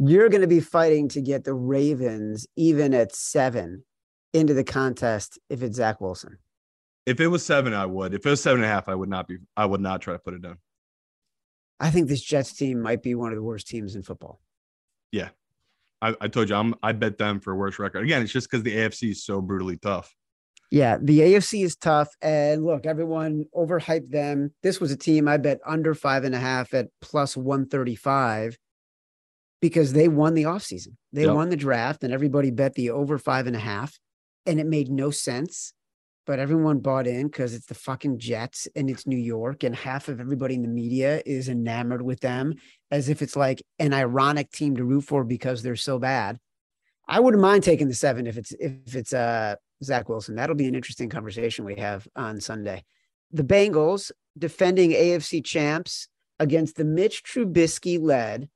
You're 0.00 0.28
going 0.28 0.40
to 0.40 0.48
be 0.48 0.58
fighting 0.58 1.06
to 1.10 1.20
get 1.20 1.44
the 1.44 1.54
Ravens 1.54 2.48
even 2.56 2.94
at 2.94 3.14
seven 3.14 3.84
into 4.34 4.52
the 4.52 4.64
contest 4.64 5.38
if 5.48 5.62
it's 5.62 5.76
Zach 5.76 6.00
Wilson. 6.00 6.38
If 7.06 7.20
it 7.20 7.28
was 7.28 7.44
seven, 7.44 7.72
I 7.72 7.86
would. 7.86 8.12
If 8.12 8.26
it 8.26 8.30
was 8.30 8.42
seven 8.42 8.62
and 8.62 8.70
a 8.70 8.72
half, 8.74 8.88
I 8.88 8.94
would 8.94 9.08
not 9.08 9.28
be. 9.28 9.38
I 9.56 9.64
would 9.64 9.80
not 9.80 10.02
try 10.02 10.12
to 10.14 10.18
put 10.18 10.34
it 10.34 10.42
down. 10.42 10.58
I 11.80 11.90
think 11.90 12.08
this 12.08 12.22
Jets 12.22 12.52
team 12.54 12.80
might 12.80 13.02
be 13.02 13.14
one 13.14 13.30
of 13.30 13.36
the 13.36 13.42
worst 13.42 13.66
teams 13.68 13.94
in 13.94 14.02
football. 14.02 14.40
Yeah, 15.12 15.28
I, 16.00 16.14
I 16.20 16.28
told 16.28 16.48
you, 16.48 16.56
I'm. 16.56 16.74
I 16.82 16.92
bet 16.92 17.18
them 17.18 17.40
for 17.40 17.52
a 17.52 17.56
worse 17.56 17.78
record. 17.78 18.04
Again, 18.04 18.22
it's 18.22 18.32
just 18.32 18.50
because 18.50 18.62
the 18.64 18.74
AFC 18.74 19.10
is 19.10 19.24
so 19.24 19.40
brutally 19.40 19.76
tough. 19.76 20.14
Yeah, 20.70 20.96
the 21.00 21.20
AFC 21.20 21.62
is 21.62 21.76
tough. 21.76 22.08
And 22.22 22.64
look, 22.64 22.86
everyone 22.86 23.44
overhyped 23.54 24.10
them. 24.10 24.52
This 24.62 24.80
was 24.80 24.90
a 24.90 24.96
team 24.96 25.28
I 25.28 25.36
bet 25.36 25.60
under 25.66 25.94
five 25.94 26.24
and 26.24 26.34
a 26.34 26.38
half 26.40 26.72
at 26.74 26.88
plus 27.00 27.36
135 27.36 28.56
because 29.60 29.92
they 29.92 30.08
won 30.08 30.34
the 30.34 30.44
offseason. 30.44 30.96
They 31.12 31.26
Yep. 31.26 31.34
won 31.34 31.50
the 31.50 31.56
draft, 31.56 32.02
and 32.02 32.12
everybody 32.14 32.50
bet 32.50 32.74
the 32.74 32.90
over 32.90 33.18
five 33.18 33.46
and 33.46 33.54
a 33.54 33.60
half. 33.60 33.98
And 34.46 34.60
it 34.60 34.66
made 34.66 34.90
no 34.90 35.10
sense. 35.10 35.72
But 36.26 36.38
everyone 36.38 36.78
bought 36.78 37.06
in 37.06 37.26
because 37.26 37.52
it's 37.52 37.66
the 37.66 37.74
fucking 37.74 38.18
Jets 38.18 38.66
and 38.74 38.88
it's 38.88 39.06
New 39.06 39.18
York. 39.18 39.62
And 39.62 39.76
half 39.76 40.08
of 40.08 40.20
everybody 40.20 40.54
in 40.54 40.62
the 40.62 40.68
media 40.68 41.22
is 41.26 41.50
enamored 41.50 42.00
with 42.00 42.20
them 42.20 42.54
as 42.90 43.10
if 43.10 43.20
it's 43.20 43.36
like 43.36 43.62
an 43.78 43.92
ironic 43.92 44.50
team 44.50 44.76
to 44.76 44.84
root 44.84 45.02
for 45.02 45.22
because 45.22 45.62
they're 45.62 45.76
so 45.76 45.98
bad. 45.98 46.38
I 47.06 47.20
wouldn't 47.20 47.42
mind 47.42 47.62
taking 47.62 47.88
the 47.88 47.94
seven 47.94 48.26
if 48.26 48.38
it's 48.38 48.52
if 48.52 48.94
it's 48.94 49.12
uh 49.12 49.56
Zach 49.82 50.08
Wilson. 50.08 50.36
That'll 50.36 50.56
be 50.56 50.66
an 50.66 50.74
interesting 50.74 51.10
conversation 51.10 51.64
we 51.64 51.76
have 51.76 52.08
on 52.16 52.40
Sunday. 52.40 52.84
The 53.30 53.44
Bengals 53.44 54.10
defending 54.38 54.92
AFC 54.92 55.44
champs 55.44 56.08
against 56.38 56.76
the 56.76 56.84
Mitch 56.84 57.22
Trubisky 57.22 58.00
led 58.00 58.48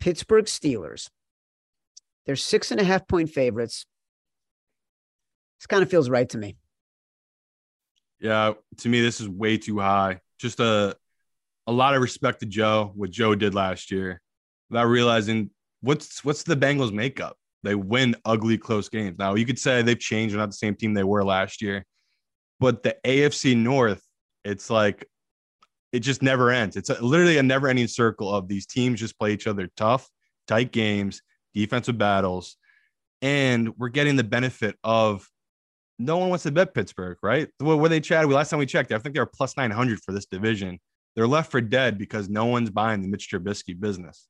Pittsburgh 0.00 0.46
Steelers. 0.46 1.08
They're 2.26 2.36
six 2.36 2.70
and 2.70 2.80
a 2.80 2.84
half 2.84 3.06
point 3.08 3.30
favorites. 3.30 3.86
This 5.58 5.66
kind 5.66 5.82
of 5.82 5.90
feels 5.90 6.08
right 6.08 6.28
to 6.30 6.38
me. 6.38 6.56
Yeah, 8.20 8.54
to 8.78 8.88
me, 8.88 9.00
this 9.00 9.20
is 9.20 9.28
way 9.28 9.58
too 9.58 9.78
high. 9.78 10.20
Just 10.38 10.60
a 10.60 10.96
a 11.66 11.72
lot 11.72 11.94
of 11.94 12.00
respect 12.00 12.40
to 12.40 12.46
Joe, 12.46 12.92
what 12.94 13.10
Joe 13.10 13.34
did 13.34 13.54
last 13.54 13.90
year, 13.90 14.20
without 14.70 14.86
realizing 14.86 15.50
what's 15.80 16.24
what's 16.24 16.42
the 16.42 16.56
Bengals 16.56 16.92
makeup. 16.92 17.36
They 17.64 17.74
win 17.74 18.14
ugly 18.24 18.56
close 18.56 18.88
games. 18.88 19.18
Now 19.18 19.34
you 19.34 19.44
could 19.44 19.58
say 19.58 19.82
they've 19.82 19.98
changed, 19.98 20.32
they're 20.32 20.40
not 20.40 20.50
the 20.50 20.56
same 20.56 20.74
team 20.74 20.94
they 20.94 21.04
were 21.04 21.24
last 21.24 21.60
year. 21.60 21.84
But 22.60 22.82
the 22.82 22.96
AFC 23.04 23.56
North, 23.56 24.02
it's 24.44 24.70
like 24.70 25.06
it 25.92 26.00
just 26.00 26.22
never 26.22 26.50
ends. 26.50 26.76
It's 26.76 26.90
a, 26.90 27.02
literally 27.02 27.38
a 27.38 27.42
never-ending 27.42 27.88
circle 27.88 28.32
of 28.32 28.48
these 28.48 28.66
teams 28.66 29.00
just 29.00 29.18
play 29.18 29.32
each 29.32 29.46
other 29.46 29.68
tough, 29.76 30.08
tight 30.46 30.70
games, 30.70 31.22
defensive 31.54 31.98
battles, 31.98 32.56
and 33.22 33.76
we're 33.78 33.88
getting 33.88 34.16
the 34.16 34.24
benefit 34.24 34.76
of 34.84 35.28
no 35.98 36.16
one 36.18 36.28
wants 36.28 36.44
to 36.44 36.52
bet 36.52 36.74
Pittsburgh, 36.74 37.18
right? 37.22 37.48
Where 37.58 37.88
they 37.88 38.00
chatted, 38.00 38.28
we 38.28 38.34
last 38.34 38.50
time 38.50 38.58
we 38.58 38.66
checked, 38.66 38.92
I 38.92 38.98
think 38.98 39.14
they 39.14 39.20
were 39.20 39.26
plus 39.26 39.56
900 39.56 40.00
for 40.04 40.12
this 40.12 40.26
division. 40.26 40.78
They're 41.16 41.26
left 41.26 41.50
for 41.50 41.60
dead 41.60 41.98
because 41.98 42.28
no 42.28 42.46
one's 42.46 42.70
buying 42.70 43.02
the 43.02 43.08
Mitch 43.08 43.28
Trubisky 43.30 43.78
business. 43.78 44.28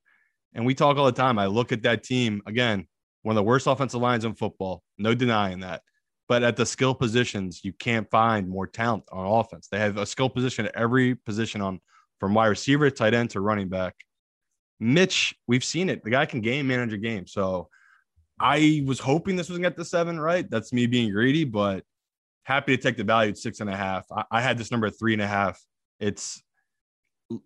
And 0.54 0.64
we 0.64 0.74
talk 0.74 0.96
all 0.96 1.06
the 1.06 1.12
time. 1.12 1.38
I 1.38 1.46
look 1.46 1.72
at 1.72 1.82
that 1.82 2.02
team 2.02 2.40
again, 2.46 2.86
one 3.22 3.34
of 3.34 3.36
the 3.36 3.42
worst 3.42 3.66
offensive 3.66 4.00
lines 4.00 4.24
in 4.24 4.34
football, 4.34 4.82
no 4.96 5.14
denying 5.14 5.60
that. 5.60 5.82
But 6.28 6.42
at 6.42 6.56
the 6.56 6.66
skill 6.66 6.94
positions, 6.94 7.60
you 7.64 7.72
can't 7.72 8.10
find 8.10 8.48
more 8.48 8.66
talent 8.66 9.04
on 9.12 9.26
offense. 9.26 9.68
They 9.68 9.78
have 9.78 9.96
a 9.96 10.06
skill 10.06 10.28
position 10.28 10.66
at 10.66 10.74
every 10.74 11.14
position 11.14 11.60
on 11.60 11.80
from 12.20 12.34
wide 12.34 12.46
receiver, 12.46 12.90
tight 12.90 13.14
end 13.14 13.30
to 13.30 13.40
running 13.40 13.68
back. 13.68 13.94
Mitch, 14.80 15.34
we've 15.46 15.64
seen 15.64 15.88
it. 15.88 16.04
The 16.04 16.10
guy 16.10 16.26
can 16.26 16.40
game 16.40 16.66
manage 16.66 16.92
a 16.92 16.98
game. 16.98 17.26
So 17.26 17.68
I 18.40 18.82
was 18.86 18.98
hoping 18.98 19.36
this 19.36 19.48
was 19.48 19.58
gonna 19.58 19.68
get 19.68 19.76
the 19.76 19.84
seven, 19.84 20.18
right? 20.20 20.48
That's 20.48 20.72
me 20.72 20.86
being 20.86 21.10
greedy, 21.10 21.44
but 21.44 21.84
happy 22.44 22.76
to 22.76 22.82
take 22.82 22.96
the 22.96 23.04
value 23.04 23.30
at 23.30 23.38
six 23.38 23.60
and 23.60 23.68
a 23.68 23.76
half. 23.76 24.06
I, 24.10 24.24
I 24.30 24.40
had 24.40 24.58
this 24.58 24.70
number 24.70 24.86
at 24.86 24.98
three 24.98 25.12
and 25.12 25.22
a 25.22 25.26
half. 25.26 25.60
It's 26.00 26.42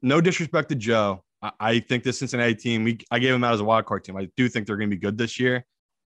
no 0.00 0.20
disrespect 0.20 0.68
to 0.68 0.74
Joe. 0.74 1.24
I, 1.40 1.50
I 1.60 1.78
think 1.80 2.04
this 2.04 2.18
Cincinnati 2.18 2.54
team, 2.54 2.84
we 2.84 2.98
I 3.10 3.18
gave 3.18 3.32
them 3.32 3.44
out 3.44 3.54
as 3.54 3.60
a 3.60 3.64
wild 3.64 3.86
card 3.86 4.04
team. 4.04 4.16
I 4.16 4.28
do 4.36 4.48
think 4.48 4.66
they're 4.66 4.76
gonna 4.76 4.88
be 4.88 4.96
good 4.96 5.18
this 5.18 5.40
year. 5.40 5.64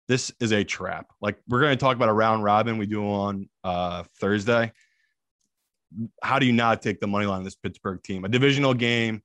This 0.08 0.30
is 0.40 0.52
a 0.52 0.62
trap. 0.62 1.06
Like 1.20 1.38
we're 1.48 1.60
gonna 1.60 1.76
talk 1.76 1.96
about 1.96 2.08
a 2.08 2.14
round 2.14 2.44
robin 2.44 2.78
we 2.78 2.86
do 2.86 3.04
on 3.04 3.48
uh 3.64 4.04
Thursday. 4.20 4.72
How 6.22 6.38
do 6.38 6.46
you 6.46 6.52
not 6.52 6.82
take 6.82 7.00
the 7.00 7.06
money 7.06 7.26
line 7.26 7.38
on 7.38 7.44
this 7.44 7.54
Pittsburgh 7.54 8.02
team? 8.02 8.24
A 8.24 8.28
divisional 8.28 8.74
game. 8.74 9.22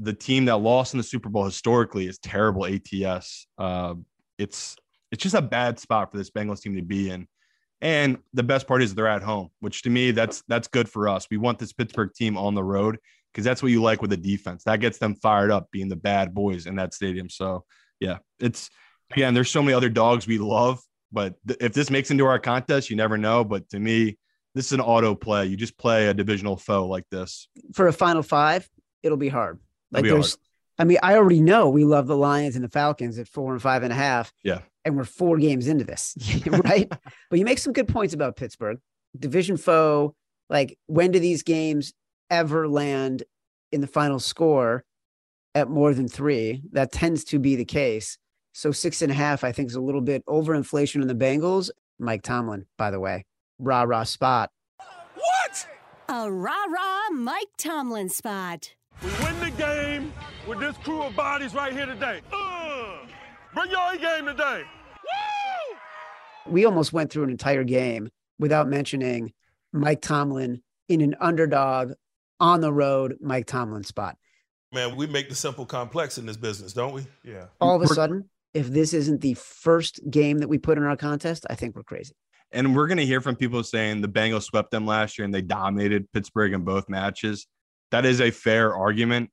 The 0.00 0.12
team 0.12 0.46
that 0.46 0.56
lost 0.56 0.92
in 0.92 0.98
the 0.98 1.04
Super 1.04 1.28
Bowl 1.28 1.44
historically 1.44 2.06
is 2.08 2.18
terrible 2.18 2.66
ATS. 2.66 3.46
Uh, 3.56 3.94
it's 4.38 4.76
it's 5.12 5.22
just 5.22 5.34
a 5.34 5.42
bad 5.42 5.78
spot 5.78 6.10
for 6.10 6.18
this 6.18 6.30
Bengals 6.30 6.60
team 6.60 6.74
to 6.76 6.82
be 6.82 7.10
in. 7.10 7.28
And 7.80 8.18
the 8.32 8.42
best 8.42 8.66
part 8.66 8.82
is 8.82 8.94
they're 8.94 9.06
at 9.06 9.22
home, 9.22 9.50
which 9.60 9.82
to 9.82 9.90
me 9.90 10.10
that's 10.10 10.42
that's 10.48 10.68
good 10.68 10.88
for 10.88 11.08
us. 11.08 11.26
We 11.30 11.36
want 11.36 11.58
this 11.58 11.72
Pittsburgh 11.72 12.12
team 12.14 12.36
on 12.36 12.54
the 12.54 12.64
road 12.64 12.98
because 13.32 13.44
that's 13.44 13.62
what 13.62 13.72
you 13.72 13.82
like 13.82 14.00
with 14.00 14.10
the 14.10 14.16
defense. 14.16 14.64
That 14.64 14.80
gets 14.80 14.98
them 14.98 15.16
fired 15.16 15.50
up, 15.50 15.70
being 15.70 15.88
the 15.88 15.96
bad 15.96 16.34
boys 16.34 16.66
in 16.66 16.76
that 16.76 16.94
stadium. 16.94 17.28
So 17.28 17.64
yeah, 18.00 18.18
it's 18.40 18.70
again, 19.12 19.34
there's 19.34 19.50
so 19.50 19.62
many 19.62 19.74
other 19.74 19.88
dogs 19.88 20.26
we 20.26 20.38
love, 20.38 20.80
but 21.12 21.34
th- 21.46 21.58
if 21.60 21.72
this 21.72 21.90
makes 21.90 22.10
into 22.10 22.26
our 22.26 22.38
contest, 22.38 22.90
you 22.90 22.96
never 22.96 23.18
know. 23.18 23.44
But 23.44 23.68
to 23.70 23.78
me, 23.78 24.18
this 24.54 24.66
is 24.66 24.72
an 24.72 24.80
auto 24.80 25.14
play. 25.14 25.46
You 25.46 25.56
just 25.56 25.76
play 25.76 26.06
a 26.08 26.14
divisional 26.14 26.56
foe 26.56 26.86
like 26.86 27.08
this. 27.10 27.48
For 27.74 27.88
a 27.88 27.92
final 27.92 28.22
five, 28.22 28.68
it'll 29.02 29.18
be 29.18 29.28
hard. 29.28 29.58
Like 29.90 30.04
It'll 30.04 30.16
be 30.16 30.22
there's, 30.22 30.38
I 30.78 30.84
mean, 30.84 30.98
I 31.02 31.16
already 31.16 31.40
know 31.40 31.68
we 31.68 31.84
love 31.84 32.06
the 32.06 32.16
Lions 32.16 32.56
and 32.56 32.64
the 32.64 32.68
Falcons 32.68 33.18
at 33.18 33.28
four 33.28 33.52
and 33.52 33.62
five 33.62 33.82
and 33.82 33.92
a 33.92 33.96
half. 33.96 34.32
Yeah. 34.42 34.60
And 34.84 34.96
we're 34.96 35.04
four 35.04 35.38
games 35.38 35.66
into 35.66 35.84
this, 35.84 36.14
right? 36.46 36.88
but 37.30 37.38
you 37.38 37.44
make 37.44 37.58
some 37.58 37.72
good 37.72 37.88
points 37.88 38.12
about 38.12 38.36
Pittsburgh, 38.36 38.78
division 39.18 39.56
foe. 39.56 40.14
Like, 40.50 40.76
when 40.86 41.10
do 41.10 41.18
these 41.18 41.42
games 41.42 41.94
ever 42.28 42.68
land 42.68 43.22
in 43.72 43.80
the 43.80 43.86
final 43.86 44.18
score 44.18 44.84
at 45.54 45.70
more 45.70 45.94
than 45.94 46.06
three? 46.06 46.62
That 46.72 46.92
tends 46.92 47.24
to 47.24 47.38
be 47.38 47.56
the 47.56 47.64
case. 47.64 48.18
So 48.52 48.72
six 48.72 49.00
and 49.00 49.10
a 49.10 49.14
half, 49.14 49.42
I 49.42 49.52
think, 49.52 49.70
is 49.70 49.74
a 49.74 49.80
little 49.80 50.00
bit 50.00 50.24
overinflation 50.26 51.00
in 51.00 51.08
the 51.08 51.14
Bengals. 51.14 51.70
Mike 51.98 52.22
Tomlin, 52.22 52.66
by 52.76 52.90
the 52.90 53.00
way, 53.00 53.24
rah 53.58 53.82
rah 53.82 54.04
spot. 54.04 54.50
What? 55.14 55.68
A 56.08 56.30
rah 56.30 56.64
rah 56.68 57.10
Mike 57.10 57.48
Tomlin 57.56 58.08
spot. 58.10 58.70
We 59.02 59.10
win 59.22 59.40
the 59.40 59.50
game 59.50 60.12
with 60.46 60.60
this 60.60 60.76
crew 60.78 61.02
of 61.02 61.16
bodies 61.16 61.54
right 61.54 61.72
here 61.72 61.86
today. 61.86 62.20
Uh, 62.32 62.98
bring 63.54 63.70
your 63.70 63.92
A 63.92 63.98
game 63.98 64.26
today. 64.26 64.62
Woo! 65.02 66.52
we 66.52 66.64
almost 66.64 66.92
went 66.92 67.10
through 67.10 67.24
an 67.24 67.30
entire 67.30 67.64
game 67.64 68.10
without 68.38 68.68
mentioning 68.68 69.32
Mike 69.72 70.00
Tomlin 70.02 70.62
in 70.88 71.00
an 71.00 71.14
underdog 71.20 71.92
on 72.40 72.60
the 72.60 72.72
road 72.72 73.16
Mike 73.20 73.46
Tomlin 73.46 73.84
spot. 73.84 74.16
Man, 74.72 74.96
we 74.96 75.06
make 75.06 75.28
the 75.28 75.34
simple 75.34 75.64
complex 75.64 76.18
in 76.18 76.26
this 76.26 76.36
business, 76.36 76.72
don't 76.72 76.92
we? 76.92 77.06
Yeah. 77.24 77.46
All 77.60 77.76
of 77.76 77.82
a 77.82 77.86
sudden, 77.86 78.28
if 78.54 78.68
this 78.68 78.92
isn't 78.92 79.20
the 79.20 79.34
first 79.34 80.00
game 80.10 80.38
that 80.38 80.48
we 80.48 80.58
put 80.58 80.78
in 80.78 80.84
our 80.84 80.96
contest, 80.96 81.46
I 81.48 81.54
think 81.54 81.76
we're 81.76 81.84
crazy. 81.84 82.14
And 82.50 82.74
we're 82.76 82.86
going 82.86 82.98
to 82.98 83.06
hear 83.06 83.20
from 83.20 83.36
people 83.36 83.62
saying 83.64 84.00
the 84.00 84.08
Bengals 84.08 84.42
swept 84.44 84.70
them 84.70 84.86
last 84.86 85.18
year 85.18 85.24
and 85.24 85.34
they 85.34 85.42
dominated 85.42 86.10
Pittsburgh 86.12 86.52
in 86.52 86.62
both 86.62 86.88
matches. 86.88 87.46
That 87.94 88.06
is 88.06 88.20
a 88.20 88.32
fair 88.32 88.74
argument. 88.74 89.30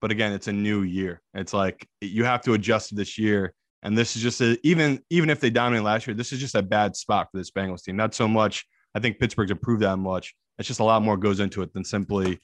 But 0.00 0.10
again, 0.10 0.32
it's 0.32 0.48
a 0.48 0.52
new 0.52 0.80
year. 0.80 1.20
It's 1.34 1.52
like 1.52 1.86
you 2.00 2.24
have 2.24 2.40
to 2.44 2.54
adjust 2.54 2.96
this 2.96 3.18
year. 3.18 3.52
And 3.82 3.98
this 3.98 4.16
is 4.16 4.22
just 4.22 4.40
a, 4.40 4.58
even 4.62 5.02
even 5.10 5.28
if 5.28 5.40
they 5.40 5.50
dominated 5.50 5.84
last 5.84 6.06
year, 6.06 6.14
this 6.14 6.32
is 6.32 6.40
just 6.40 6.54
a 6.54 6.62
bad 6.62 6.96
spot 6.96 7.28
for 7.30 7.36
this 7.36 7.50
Bengals 7.50 7.82
team. 7.82 7.96
Not 7.96 8.14
so 8.14 8.26
much. 8.26 8.64
I 8.94 9.00
think 9.00 9.18
Pittsburgh's 9.18 9.50
improved 9.50 9.82
that 9.82 9.98
much. 9.98 10.34
It's 10.58 10.66
just 10.66 10.80
a 10.80 10.84
lot 10.84 11.02
more 11.02 11.18
goes 11.18 11.38
into 11.38 11.60
it 11.60 11.74
than 11.74 11.84
simply 11.84 12.40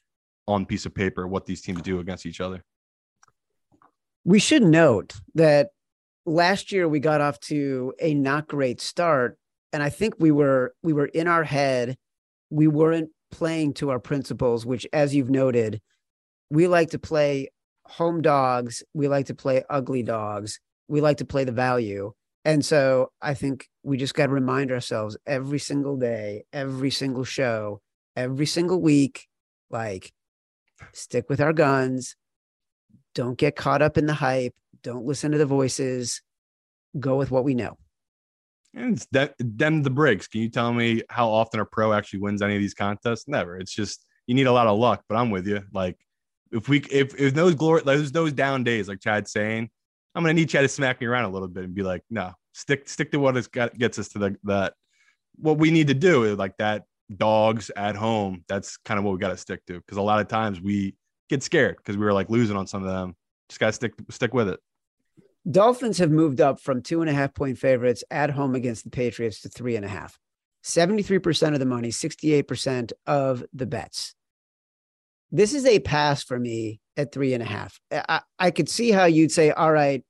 on 0.46 0.66
piece 0.66 0.84
of 0.84 0.94
paper 0.94 1.26
what 1.26 1.46
these 1.46 1.62
teams 1.62 1.80
do 1.80 1.98
against 1.98 2.26
each 2.26 2.42
other. 2.42 2.62
We 4.22 4.40
should 4.40 4.64
note 4.64 5.14
that 5.34 5.70
last 6.26 6.72
year 6.72 6.86
we 6.86 7.00
got 7.00 7.22
off 7.22 7.40
to 7.40 7.94
a 8.02 8.12
not 8.12 8.48
great 8.48 8.82
start. 8.82 9.38
And 9.72 9.82
I 9.82 9.88
think 9.88 10.16
we 10.18 10.30
were 10.30 10.74
we 10.82 10.92
were 10.92 11.06
in 11.06 11.26
our 11.26 11.44
head, 11.44 11.96
we 12.50 12.66
weren't 12.66 13.08
playing 13.34 13.74
to 13.74 13.90
our 13.90 13.98
principles, 13.98 14.64
which 14.64 14.86
as 14.92 15.12
you've 15.12 15.28
noted, 15.28 15.80
we 16.50 16.68
like 16.68 16.90
to 16.90 17.00
play 17.00 17.48
home 17.84 18.22
dogs, 18.22 18.84
we 18.94 19.08
like 19.08 19.26
to 19.26 19.34
play 19.34 19.64
ugly 19.68 20.04
dogs, 20.04 20.60
we 20.86 21.00
like 21.00 21.16
to 21.16 21.24
play 21.24 21.42
the 21.42 21.50
value. 21.50 22.12
And 22.44 22.64
so 22.64 23.10
I 23.20 23.34
think 23.34 23.68
we 23.82 23.96
just 23.96 24.14
got 24.14 24.26
to 24.26 24.32
remind 24.32 24.70
ourselves 24.70 25.16
every 25.26 25.58
single 25.58 25.96
day, 25.96 26.44
every 26.52 26.92
single 26.92 27.24
show, 27.24 27.80
every 28.14 28.46
single 28.46 28.80
week, 28.80 29.26
like 29.68 30.12
stick 30.92 31.28
with 31.28 31.40
our 31.40 31.52
guns, 31.52 32.14
don't 33.16 33.36
get 33.36 33.56
caught 33.56 33.82
up 33.82 33.98
in 33.98 34.06
the 34.06 34.14
hype, 34.14 34.54
don't 34.84 35.06
listen 35.06 35.32
to 35.32 35.38
the 35.38 35.46
voices, 35.46 36.22
go 37.00 37.16
with 37.16 37.32
what 37.32 37.42
we 37.42 37.54
know. 37.54 37.76
And 38.74 38.94
it's 38.94 39.06
them 39.38 39.82
the 39.82 39.90
breaks. 39.90 40.26
Can 40.26 40.40
you 40.40 40.48
tell 40.48 40.72
me 40.72 41.02
how 41.08 41.28
often 41.30 41.60
a 41.60 41.64
pro 41.64 41.92
actually 41.92 42.20
wins 42.20 42.42
any 42.42 42.56
of 42.56 42.60
these 42.60 42.74
contests? 42.74 43.28
Never. 43.28 43.56
It's 43.56 43.72
just 43.72 44.04
you 44.26 44.34
need 44.34 44.46
a 44.46 44.52
lot 44.52 44.66
of 44.66 44.78
luck. 44.78 45.04
But 45.08 45.16
I'm 45.16 45.30
with 45.30 45.46
you. 45.46 45.62
Like 45.72 45.96
if 46.52 46.68
we 46.68 46.78
if 46.90 47.18
if 47.20 47.34
those 47.34 47.54
glory 47.54 47.82
those 47.84 48.12
those 48.12 48.32
down 48.32 48.64
days, 48.64 48.88
like 48.88 49.00
Chad's 49.00 49.32
saying, 49.32 49.70
I'm 50.14 50.22
gonna 50.22 50.34
need 50.34 50.48
Chad 50.48 50.62
to 50.62 50.68
smack 50.68 51.00
me 51.00 51.06
around 51.06 51.24
a 51.24 51.30
little 51.30 51.48
bit 51.48 51.64
and 51.64 51.74
be 51.74 51.82
like, 51.82 52.02
no, 52.10 52.32
stick 52.52 52.88
stick 52.88 53.10
to 53.12 53.18
what 53.18 53.36
has 53.36 53.46
got 53.46 53.76
gets 53.78 53.98
us 53.98 54.08
to 54.08 54.18
the 54.18 54.36
that 54.44 54.74
what 55.36 55.58
we 55.58 55.70
need 55.70 55.88
to 55.88 55.94
do 55.94 56.24
is 56.24 56.38
like 56.38 56.56
that 56.58 56.84
dogs 57.14 57.70
at 57.76 57.96
home. 57.96 58.44
That's 58.48 58.76
kind 58.78 58.98
of 58.98 59.04
what 59.04 59.12
we 59.12 59.18
got 59.18 59.28
to 59.28 59.36
stick 59.36 59.64
to 59.66 59.74
because 59.74 59.98
a 59.98 60.02
lot 60.02 60.20
of 60.20 60.28
times 60.28 60.60
we 60.60 60.94
get 61.28 61.42
scared 61.42 61.76
because 61.76 61.96
we 61.96 62.04
were 62.04 62.12
like 62.12 62.30
losing 62.30 62.56
on 62.56 62.66
some 62.66 62.82
of 62.82 62.88
them. 62.88 63.14
Just 63.48 63.60
gotta 63.60 63.72
stick 63.72 63.92
stick 64.10 64.32
with 64.32 64.48
it. 64.48 64.60
Dolphins 65.50 65.98
have 65.98 66.10
moved 66.10 66.40
up 66.40 66.60
from 66.60 66.82
two 66.82 67.00
and 67.00 67.10
a 67.10 67.12
half 67.12 67.34
point 67.34 67.58
favorites 67.58 68.02
at 68.10 68.30
home 68.30 68.54
against 68.54 68.84
the 68.84 68.90
Patriots 68.90 69.40
to 69.42 69.48
three 69.48 69.76
and 69.76 69.84
a 69.84 69.88
half. 69.88 70.18
73% 70.64 71.52
of 71.52 71.58
the 71.58 71.66
money, 71.66 71.90
68% 71.90 72.92
of 73.06 73.44
the 73.52 73.66
bets. 73.66 74.14
This 75.30 75.52
is 75.52 75.66
a 75.66 75.80
pass 75.80 76.22
for 76.22 76.38
me 76.38 76.80
at 76.96 77.12
three 77.12 77.34
and 77.34 77.42
a 77.42 77.46
half. 77.46 77.78
I, 77.92 78.22
I 78.38 78.50
could 78.50 78.68
see 78.68 78.90
how 78.90 79.04
you'd 79.04 79.32
say, 79.32 79.50
all 79.50 79.72
right, 79.72 80.02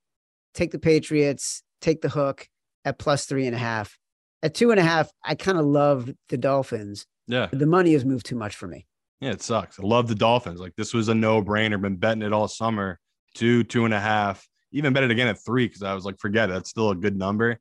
take 0.53 0.71
the 0.71 0.79
Patriots, 0.79 1.63
take 1.81 2.03
the 2.03 2.09
hook 2.09 2.49
at 2.85 2.99
plus 2.99 3.27
three 3.27 3.47
and 3.47 3.57
a 3.57 3.59
half. 3.59 3.99
At 4.43 4.55
two 4.55 4.71
and 4.71 4.79
a 4.79 4.85
half, 4.85 5.11
I 5.25 5.35
kind 5.35 5.59
of 5.59 5.65
love 5.65 6.11
the 6.29 6.37
Dolphins. 6.37 7.07
Yeah. 7.27 7.49
The 7.51 7.67
money 7.67 7.95
has 7.95 8.05
moved 8.05 8.27
too 8.27 8.37
much 8.37 8.55
for 8.55 8.69
me. 8.69 8.87
Yeah, 9.21 9.31
it 9.31 9.43
sucks. 9.43 9.81
I 9.81 9.83
love 9.83 10.07
the 10.07 10.15
Dolphins. 10.15 10.61
Like 10.61 10.77
this 10.77 10.93
was 10.93 11.09
a 11.09 11.15
no 11.15 11.43
brainer. 11.43 11.81
Been 11.81 11.97
betting 11.97 12.23
it 12.23 12.33
all 12.33 12.47
summer. 12.47 13.01
Two, 13.35 13.65
two 13.65 13.85
and 13.87 13.95
a 13.95 14.01
half. 14.01 14.47
Even 14.75 14.93
bet 14.93 15.05
it 15.05 15.11
again 15.11 15.29
at 15.29 15.39
three 15.39 15.67
because 15.67 15.83
I 15.83 15.95
was 15.95 16.05
like, 16.05 16.19
forget 16.19 16.51
it. 16.51 16.53
That's 16.53 16.71
still 16.71 16.91
a 16.91 16.95
good 16.95 17.17
number. 17.17 17.59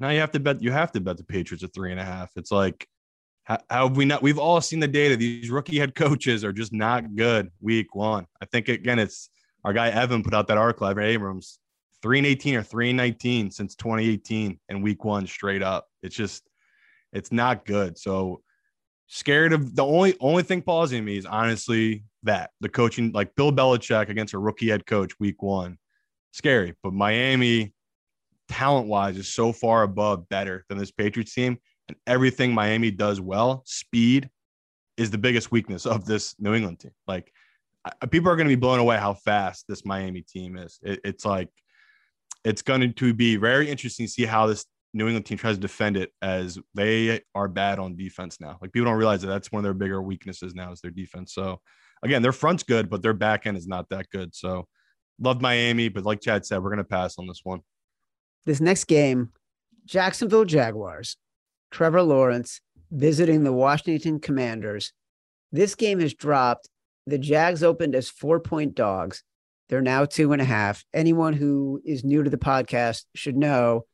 Now 0.00 0.10
you 0.10 0.20
have 0.20 0.30
to 0.32 0.40
bet. 0.40 0.62
You 0.62 0.70
have 0.70 0.92
to 0.92 1.00
bet 1.00 1.16
the 1.16 1.24
Patriots 1.24 1.64
at 1.64 1.74
three 1.74 1.90
and 1.90 2.00
a 2.00 2.04
half. 2.04 2.30
It's 2.36 2.52
like, 2.52 2.86
how, 3.44 3.58
how 3.68 3.88
have 3.88 3.96
we 3.96 4.04
not? 4.04 4.22
We've 4.22 4.38
all 4.38 4.60
seen 4.60 4.80
the 4.80 4.88
data. 4.88 5.16
These 5.16 5.50
rookie 5.50 5.78
head 5.78 5.94
coaches 5.94 6.44
are 6.44 6.52
just 6.52 6.72
not 6.72 7.16
good. 7.16 7.50
Week 7.60 7.94
one. 7.94 8.26
I 8.40 8.46
think 8.46 8.68
again, 8.68 8.98
it's 8.98 9.30
our 9.64 9.72
guy 9.72 9.88
Evan 9.88 10.22
put 10.22 10.34
out 10.34 10.46
that 10.48 10.58
article. 10.58 10.86
Evan 10.86 11.04
Abrams, 11.04 11.58
three 12.02 12.18
and 12.18 12.26
eighteen 12.26 12.54
or 12.54 12.62
three 12.62 12.90
and 12.90 12.96
nineteen 12.96 13.50
since 13.50 13.74
2018 13.74 14.58
and 14.68 14.82
week 14.82 15.04
one 15.04 15.26
straight 15.26 15.62
up. 15.62 15.88
It's 16.02 16.14
just, 16.14 16.48
it's 17.12 17.32
not 17.32 17.64
good. 17.64 17.98
So 17.98 18.42
scared 19.08 19.52
of 19.52 19.74
the 19.74 19.84
only 19.84 20.16
only 20.20 20.42
thing 20.42 20.62
pausing 20.62 21.04
me 21.04 21.16
is 21.16 21.26
honestly 21.26 22.04
that 22.22 22.50
the 22.60 22.68
coaching 22.68 23.10
like 23.12 23.34
Bill 23.34 23.50
Belichick 23.50 24.08
against 24.08 24.34
a 24.34 24.38
rookie 24.38 24.68
head 24.68 24.86
coach 24.86 25.18
week 25.18 25.42
one, 25.42 25.78
scary. 26.32 26.74
But 26.82 26.92
Miami, 26.92 27.72
talent 28.48 28.86
wise, 28.88 29.16
is 29.16 29.28
so 29.28 29.52
far 29.52 29.82
above 29.82 30.28
better 30.28 30.64
than 30.68 30.78
this 30.78 30.90
Patriots 30.90 31.34
team, 31.34 31.58
and 31.88 31.96
everything 32.06 32.52
Miami 32.52 32.90
does 32.90 33.20
well, 33.20 33.62
speed 33.66 34.28
is 34.96 35.10
the 35.10 35.18
biggest 35.18 35.50
weakness 35.50 35.86
of 35.86 36.04
this 36.04 36.34
New 36.38 36.54
England 36.54 36.80
team. 36.80 36.92
Like 37.06 37.32
people 38.10 38.30
are 38.30 38.36
going 38.36 38.48
to 38.48 38.54
be 38.54 38.60
blown 38.60 38.80
away 38.80 38.98
how 38.98 39.14
fast 39.14 39.64
this 39.68 39.84
Miami 39.84 40.22
team 40.22 40.56
is. 40.56 40.78
It, 40.82 41.00
it's 41.04 41.24
like 41.24 41.48
it's 42.44 42.62
going 42.62 42.92
to 42.92 43.14
be 43.14 43.36
very 43.36 43.70
interesting 43.70 44.06
to 44.06 44.12
see 44.12 44.24
how 44.24 44.46
this 44.46 44.66
New 44.94 45.06
England 45.06 45.26
team 45.26 45.38
tries 45.38 45.56
to 45.56 45.60
defend 45.60 45.96
it 45.96 46.10
as 46.22 46.58
they 46.74 47.20
are 47.34 47.48
bad 47.48 47.78
on 47.78 47.96
defense 47.96 48.40
now. 48.40 48.58
Like 48.60 48.72
people 48.72 48.86
don't 48.86 48.98
realize 48.98 49.20
that 49.22 49.28
that's 49.28 49.52
one 49.52 49.60
of 49.60 49.64
their 49.64 49.74
bigger 49.74 50.02
weaknesses 50.02 50.54
now 50.54 50.72
is 50.72 50.80
their 50.80 50.90
defense. 50.90 51.34
So 51.34 51.60
again, 52.02 52.22
their 52.22 52.32
front's 52.32 52.62
good, 52.62 52.88
but 52.88 53.02
their 53.02 53.12
back 53.12 53.46
end 53.46 53.56
is 53.56 53.66
not 53.66 53.88
that 53.90 54.08
good. 54.10 54.34
So 54.34 54.66
love 55.20 55.40
Miami, 55.40 55.88
but 55.88 56.04
like 56.04 56.20
Chad 56.20 56.46
said, 56.46 56.62
we're 56.62 56.70
gonna 56.70 56.84
pass 56.84 57.18
on 57.18 57.26
this 57.26 57.40
one. 57.44 57.60
This 58.46 58.60
next 58.60 58.84
game, 58.84 59.30
Jacksonville 59.84 60.44
Jaguars, 60.44 61.16
Trevor 61.70 62.02
Lawrence 62.02 62.60
visiting 62.90 63.44
the 63.44 63.52
Washington 63.52 64.20
Commanders. 64.20 64.92
This 65.52 65.74
game 65.74 66.00
has 66.00 66.14
dropped. 66.14 66.68
The 67.06 67.18
Jags 67.18 67.62
opened 67.62 67.94
as 67.94 68.08
four 68.08 68.40
point 68.40 68.74
dogs. 68.74 69.22
They're 69.68 69.82
now 69.82 70.06
two 70.06 70.32
and 70.32 70.40
a 70.40 70.46
half. 70.46 70.84
Anyone 70.94 71.34
who 71.34 71.82
is 71.84 72.04
new 72.04 72.22
to 72.22 72.30
the 72.30 72.38
podcast 72.38 73.04
should 73.14 73.36
know 73.36 73.84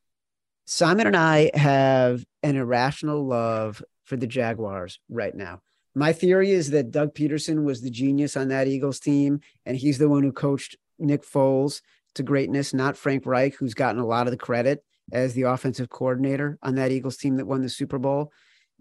Simon 0.67 1.07
and 1.07 1.17
I 1.17 1.51
have 1.55 2.25
an 2.43 2.57
irrational 2.57 3.27
love 3.27 3.83
for 4.05 4.17
the 4.17 4.27
Jaguars 4.27 5.01
right 5.09 5.35
now. 5.35 5.61
My 5.95 6.13
theory 6.13 6.51
is 6.51 6.71
that 6.71 6.91
Doug 6.91 7.15
Pederson 7.15 7.65
was 7.65 7.81
the 7.81 7.91
genius 7.91 8.37
on 8.37 8.49
that 8.49 8.67
Eagles 8.67 8.99
team, 8.99 9.41
and 9.65 9.77
he's 9.77 9.99
the 9.99 10.09
one 10.09 10.23
who 10.23 10.33
coached 10.33 10.77
Nick 10.99 11.23
Foles 11.23 11.81
to 12.15 12.23
greatness, 12.23 12.73
not 12.73 12.97
Frank 12.97 13.27
Reich, 13.27 13.55
who's 13.55 13.75
gotten 13.75 14.01
a 14.01 14.07
lot 14.07 14.27
of 14.27 14.31
the 14.31 14.37
credit 14.37 14.85
as 15.13 15.35
the 15.35 15.43
offensive 15.43 15.91
coordinator 15.91 16.59
on 16.63 16.77
that 16.77 16.93
Eagles 16.93 17.17
team 17.17 17.37
that 17.37 17.47
won 17.47 17.63
the 17.63 17.69
Super 17.69 17.99
Bowl. 17.99 18.33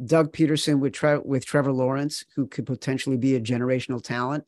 Doug 0.03 0.33
Pederson 0.33 0.79
with 0.79 0.93
Tre- 0.93 1.19
with 1.23 1.45
Trevor 1.45 1.71
Lawrence, 1.71 2.23
who 2.35 2.47
could 2.47 2.65
potentially 2.65 3.17
be 3.17 3.35
a 3.35 3.41
generational 3.41 4.01
talent, 4.01 4.43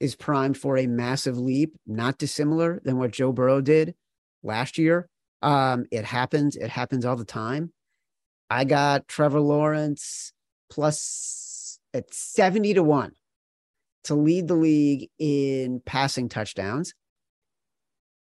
is 0.00 0.16
primed 0.16 0.56
for 0.56 0.76
a 0.76 0.86
massive 0.86 1.38
leap, 1.38 1.74
not 1.86 2.18
dissimilar 2.18 2.80
than 2.84 2.98
what 2.98 3.12
Joe 3.12 3.32
Burrow 3.32 3.60
did 3.60 3.94
last 4.42 4.78
year. 4.78 5.08
Um, 5.42 5.86
it 5.90 6.04
happens. 6.04 6.56
It 6.56 6.70
happens 6.70 7.04
all 7.04 7.16
the 7.16 7.24
time. 7.24 7.72
I 8.48 8.64
got 8.64 9.06
Trevor 9.06 9.40
Lawrence 9.40 10.32
plus 10.70 11.78
at 11.94 12.12
70 12.12 12.74
to 12.74 12.82
1 12.82 13.12
to 14.04 14.14
lead 14.14 14.48
the 14.48 14.54
league 14.54 15.08
in 15.18 15.80
passing 15.84 16.28
touchdowns. 16.28 16.94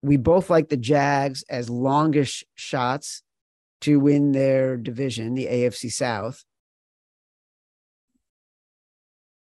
We 0.02 0.16
both 0.16 0.50
like 0.50 0.68
the 0.68 0.76
Jags 0.76 1.44
as 1.48 1.68
longish 1.68 2.44
shots 2.54 3.22
to 3.82 3.98
win 3.98 4.32
their 4.32 4.76
division, 4.76 5.34
the 5.34 5.46
AFC 5.46 5.90
South. 5.90 6.42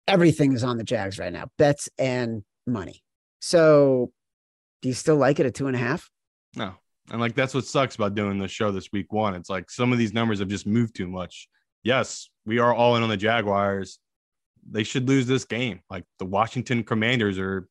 Everything 0.07 0.53
is 0.53 0.65
on 0.65 0.79
the 0.79 0.85
Jags 0.85 1.19
right 1.19 1.33
now, 1.33 1.47
bets 1.59 1.88
and 1.99 2.43
money. 2.67 3.03
So, 3.41 4.12
do 4.83 4.88
you 4.88 4.95
still 4.95 5.17
like 5.17 5.41
it 5.41 5.47
at 5.47 5.55
two 5.55 5.69
and 5.69 5.77
a 5.77 5.79
half? 5.79 6.11
No. 6.57 6.75
And 7.11 7.21
like 7.21 7.35
that's 7.35 7.55
what 7.55 7.65
sucks 7.65 7.95
about 7.95 8.15
doing 8.15 8.38
the 8.38 8.49
show 8.49 8.71
this 8.71 8.93
week 8.93 9.12
one. 9.12 9.35
It's 9.35 9.51
like 9.51 9.71
some 9.71 9.93
of 9.93 9.99
these 9.99 10.12
numbers 10.12 10.38
have 10.38 10.49
just 10.49 10.67
moved 10.67 10.95
too 10.95 11.09
much. 11.09 11.49
Yes, 11.83 12.29
we 12.47 12.59
are 12.59 12.75
all 12.75 12.97
in 12.97 13.03
on 13.03 13.09
the 13.09 13.17
Jaguars. 13.17 13.99
They 14.71 14.85
should 14.85 15.09
lose 15.09 15.27
this 15.27 15.45
game. 15.45 15.81
Like 15.91 16.05
the 16.19 16.25
Washington 16.25 16.85
Commanders 16.85 17.38
are 17.38 17.69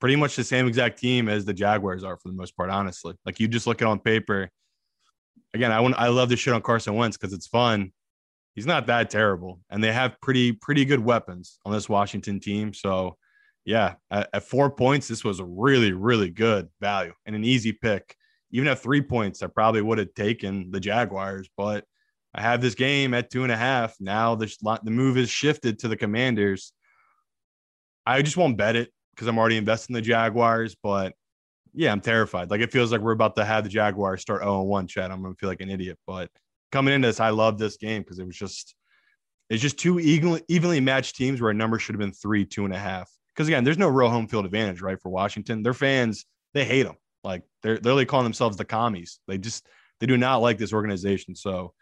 pretty 0.00 0.16
much 0.16 0.36
the 0.36 0.44
same 0.44 0.66
exact 0.66 0.98
team 0.98 1.28
as 1.28 1.44
the 1.44 1.54
Jaguars 1.54 2.04
are 2.04 2.16
for 2.16 2.28
the 2.28 2.34
most 2.34 2.56
part, 2.56 2.70
honestly. 2.70 3.14
Like 3.24 3.40
you 3.40 3.48
just 3.48 3.66
look 3.66 3.82
at 3.82 3.88
on 3.88 3.98
paper. 3.98 4.50
Again, 5.54 5.72
I 5.72 5.78
I 5.78 6.08
love 6.08 6.28
this 6.28 6.40
shit 6.40 6.54
on 6.54 6.62
Carson 6.62 6.94
Wentz 6.94 7.16
because 7.16 7.32
it's 7.32 7.46
fun. 7.46 7.92
He's 8.54 8.66
not 8.66 8.86
that 8.86 9.10
terrible. 9.10 9.60
And 9.70 9.82
they 9.82 9.92
have 9.92 10.20
pretty, 10.20 10.52
pretty 10.52 10.84
good 10.84 11.00
weapons 11.00 11.58
on 11.64 11.72
this 11.72 11.88
Washington 11.88 12.40
team. 12.40 12.72
So 12.72 13.16
yeah, 13.64 13.94
at, 14.10 14.28
at 14.32 14.44
four 14.44 14.70
points, 14.70 15.08
this 15.08 15.24
was 15.24 15.40
a 15.40 15.44
really, 15.44 15.92
really 15.92 16.30
good 16.30 16.68
value 16.80 17.12
and 17.26 17.36
an 17.36 17.44
easy 17.44 17.72
pick 17.72 18.16
even 18.50 18.68
at 18.68 18.78
three 18.78 19.02
points, 19.02 19.42
I 19.42 19.48
probably 19.48 19.82
would 19.82 19.98
have 19.98 20.14
taken 20.14 20.70
the 20.70 20.80
Jaguars, 20.80 21.48
but 21.56 21.84
I 22.34 22.42
have 22.42 22.60
this 22.60 22.74
game 22.74 23.14
at 23.14 23.30
two 23.30 23.42
and 23.42 23.52
a 23.52 23.56
half. 23.56 23.94
Now 24.00 24.34
the, 24.34 24.50
the 24.82 24.90
move 24.90 25.16
is 25.16 25.30
shifted 25.30 25.80
to 25.80 25.88
the 25.88 25.96
Commanders. 25.96 26.72
I 28.04 28.22
just 28.22 28.36
won't 28.36 28.56
bet 28.56 28.76
it 28.76 28.92
because 29.16 29.28
I'm 29.28 29.38
already 29.38 29.56
invested 29.56 29.90
in 29.90 29.94
the 29.94 30.02
Jaguars, 30.02 30.76
but 30.82 31.14
yeah, 31.72 31.90
I'm 31.90 32.00
terrified. 32.00 32.50
Like 32.50 32.60
it 32.60 32.70
feels 32.70 32.92
like 32.92 33.00
we're 33.00 33.12
about 33.12 33.36
to 33.36 33.44
have 33.44 33.64
the 33.64 33.70
Jaguars 33.70 34.20
start 34.20 34.42
0 34.42 34.62
1, 34.62 34.86
Chad. 34.86 35.10
I'm 35.10 35.22
going 35.22 35.34
to 35.34 35.38
feel 35.38 35.48
like 35.48 35.60
an 35.60 35.70
idiot. 35.70 35.98
But 36.06 36.30
coming 36.70 36.94
into 36.94 37.08
this, 37.08 37.20
I 37.20 37.30
love 37.30 37.58
this 37.58 37.76
game 37.76 38.02
because 38.02 38.18
it 38.18 38.26
was 38.26 38.36
just, 38.36 38.74
it's 39.50 39.62
just 39.62 39.78
two 39.78 39.98
evenly, 40.00 40.42
evenly 40.48 40.80
matched 40.80 41.16
teams 41.16 41.40
where 41.40 41.50
a 41.50 41.54
number 41.54 41.78
should 41.78 41.94
have 41.94 42.00
been 42.00 42.12
three, 42.12 42.44
two 42.44 42.64
and 42.64 42.74
a 42.74 42.78
half. 42.78 43.10
Because 43.34 43.48
again, 43.48 43.64
there's 43.64 43.78
no 43.78 43.88
real 43.88 44.08
home 44.08 44.26
field 44.26 44.44
advantage, 44.44 44.80
right? 44.80 45.00
For 45.00 45.10
Washington, 45.10 45.62
their 45.62 45.74
fans, 45.74 46.24
they 46.54 46.64
hate 46.64 46.84
them. 46.84 46.96
Like 47.22 47.42
they're, 47.62 47.74
they're 47.74 47.92
literally 47.92 48.06
calling 48.06 48.24
themselves 48.24 48.56
the 48.56 48.64
commies. 48.64 49.20
They 49.26 49.38
just 49.38 49.66
they 50.00 50.06
do 50.06 50.16
not 50.16 50.36
like 50.38 50.58
this 50.58 50.72
organization. 50.72 51.34
So 51.34 51.74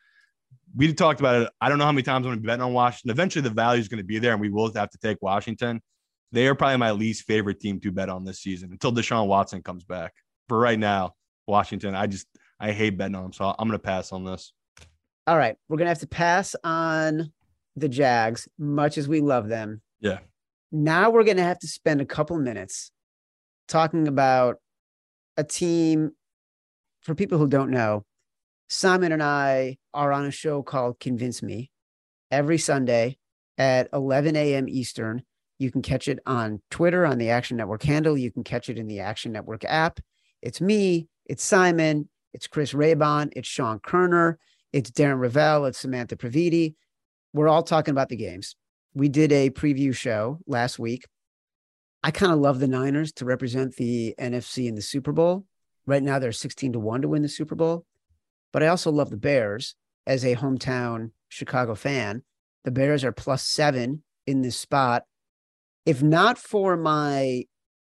we 0.75 0.93
talked 0.93 1.21
about 1.21 1.43
it. 1.43 1.51
I 1.61 1.69
don't 1.69 1.79
know 1.79 1.85
how 1.85 1.93
many 1.93 2.03
times 2.03 2.25
I'm 2.25 2.31
going 2.31 2.37
to 2.37 2.43
be 2.43 2.47
betting 2.47 2.63
on 2.63 2.73
Washington. 2.73 3.11
Eventually, 3.11 3.43
the 3.43 3.51
value 3.51 3.81
is 3.81 3.89
going 3.89 3.99
to 3.99 4.05
be 4.05 4.19
there, 4.19 4.33
and 4.33 4.41
we 4.41 4.51
will 4.51 4.73
have 4.73 4.91
to 4.91 4.99
take 4.99 5.19
Washington. 5.23 5.81
They 6.35 6.49
are 6.49 6.55
probably 6.55 6.79
my 6.79 6.91
least 6.91 7.27
favorite 7.27 7.61
team 7.61 7.79
to 7.81 7.93
bet 7.93 8.09
on 8.09 8.25
this 8.25 8.41
season 8.41 8.73
until 8.73 8.93
Deshaun 8.93 9.29
Watson 9.29 9.63
comes 9.63 9.85
back. 9.85 10.13
For 10.49 10.59
right 10.59 10.79
now, 10.79 11.15
Washington, 11.47 11.95
I 11.95 12.09
just 12.09 12.27
I 12.59 12.73
hate 12.73 12.99
betting 12.99 13.15
on 13.15 13.23
them, 13.23 13.33
so 13.33 13.55
I'm 13.57 13.69
going 13.69 13.79
to 13.79 13.85
pass 13.85 14.13
on 14.13 14.25
this. 14.25 14.53
All 15.29 15.39
right, 15.39 15.57
we're 15.69 15.77
going 15.77 15.87
to 15.87 15.91
have 15.91 16.01
to 16.01 16.09
pass 16.09 16.57
on 16.65 17.33
the 17.77 17.89
Jags, 17.89 18.49
much 18.59 18.99
as 18.99 19.07
we 19.07 19.21
love 19.21 19.49
them. 19.49 19.81
Yeah. 20.01 20.19
Now 20.73 21.11
we're 21.11 21.25
going 21.25 21.37
to 21.37 21.45
have 21.45 21.61
to 21.61 21.69
spend 21.69 22.01
a 22.01 22.07
couple 22.07 22.37
minutes 22.37 22.91
talking 23.69 24.09
about 24.09 24.57
a 25.37 25.45
team 25.45 26.13
for 27.01 27.15
people 27.15 27.39
who 27.39 27.47
don't 27.47 27.71
know 27.71 28.05
simon 28.69 29.13
and 29.13 29.23
i 29.23 29.77
are 29.93 30.13
on 30.13 30.25
a 30.25 30.31
show 30.31 30.63
called 30.63 30.99
convince 30.99 31.43
me 31.43 31.71
every 32.31 32.59
sunday 32.59 33.17
at 33.59 33.89
11 33.93 34.37
a.m 34.37 34.69
eastern 34.69 35.23
you 35.59 35.71
can 35.71 35.83
catch 35.83 36.09
it 36.09 36.19
on 36.27 36.61
twitter 36.71 37.05
on 37.07 37.19
the 37.19 37.31
action 37.31 37.57
network 37.57 37.83
handle 37.83 38.17
you 38.17 38.31
can 38.31 38.45
catch 38.45 38.69
it 38.69 38.79
in 38.79 38.87
the 38.87 39.01
action 39.01 39.33
network 39.33 39.65
app 39.65 40.01
it's 40.43 40.61
me 40.61 41.09
it's 41.27 41.45
simon 41.45 42.09
it's 42.33 42.47
chris 42.47 42.73
raybon 42.73 43.31
it's 43.37 43.49
sean 43.49 43.79
koerner 43.79 44.37
it's 44.73 44.91
darren 44.91 45.19
rovell 45.19 45.67
it's 45.67 45.79
samantha 45.79 46.17
previte 46.17 46.75
we're 47.33 47.49
all 47.49 47.63
talking 47.63 47.93
about 47.93 48.09
the 48.09 48.17
games 48.17 48.57
we 48.95 49.09
did 49.09 49.33
a 49.33 49.51
preview 49.51 49.95
show 49.95 50.39
last 50.47 50.79
week 50.79 51.05
I 52.05 52.11
kind 52.11 52.33
of 52.33 52.39
love 52.39 52.61
the 52.61 52.69
Niners 52.69 53.13
to 53.13 53.25
represent 53.25 53.77
the 53.77 54.15
NFC 54.21 54.69
in 54.69 54.75
the 54.75 54.83
Super 54.83 55.11
Bowl. 55.11 55.47
Right 55.87 56.03
now, 56.03 56.19
they're 56.19 56.33
16 56.33 56.75
to 56.75 56.79
1 56.79 57.01
to 57.01 57.09
win 57.09 57.23
the 57.23 57.31
Super 57.31 57.55
Bowl. 57.55 57.87
But 58.53 58.63
I 58.63 58.67
also 58.67 58.93
love 58.93 59.09
the 59.09 59.17
Bears 59.17 59.75
as 60.07 60.23
a 60.23 60.37
hometown 60.37 61.13
Chicago 61.31 61.75
fan. 61.75 62.23
The 62.65 62.71
Bears 62.71 63.05
are 63.05 63.13
plus 63.13 63.43
seven 63.43 64.03
in 64.27 64.43
this 64.43 64.59
spot. 64.59 65.05
If 65.87 66.03
not 66.03 66.39
for 66.39 66.77
my 66.77 67.45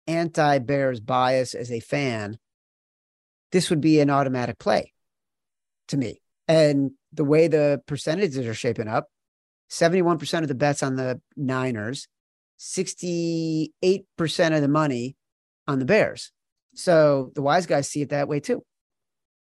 anti 0.06 0.58
Bears 0.58 1.00
bias 1.00 1.54
as 1.54 1.70
a 1.70 1.80
fan, 1.80 2.38
this 3.52 3.70
would 3.70 3.80
be 3.80 4.00
an 4.00 4.10
automatic 4.10 4.58
play 4.58 4.92
to 5.88 5.96
me. 5.96 6.20
And 6.48 6.92
the 7.12 7.24
way 7.24 7.48
the 7.48 7.82
percentages 7.86 8.46
are 8.46 8.54
shaping 8.54 8.88
up 8.88 9.08
71% 9.70 10.42
of 10.42 10.48
the 10.48 10.54
bets 10.54 10.82
on 10.82 10.96
the 10.96 11.20
Niners, 11.36 12.08
68% 12.58 13.70
of 14.54 14.60
the 14.60 14.68
money 14.68 15.16
on 15.66 15.78
the 15.78 15.84
Bears. 15.84 16.32
So 16.74 17.32
the 17.34 17.42
wise 17.42 17.66
guys 17.66 17.88
see 17.88 18.02
it 18.02 18.10
that 18.10 18.28
way 18.28 18.40
too. 18.40 18.62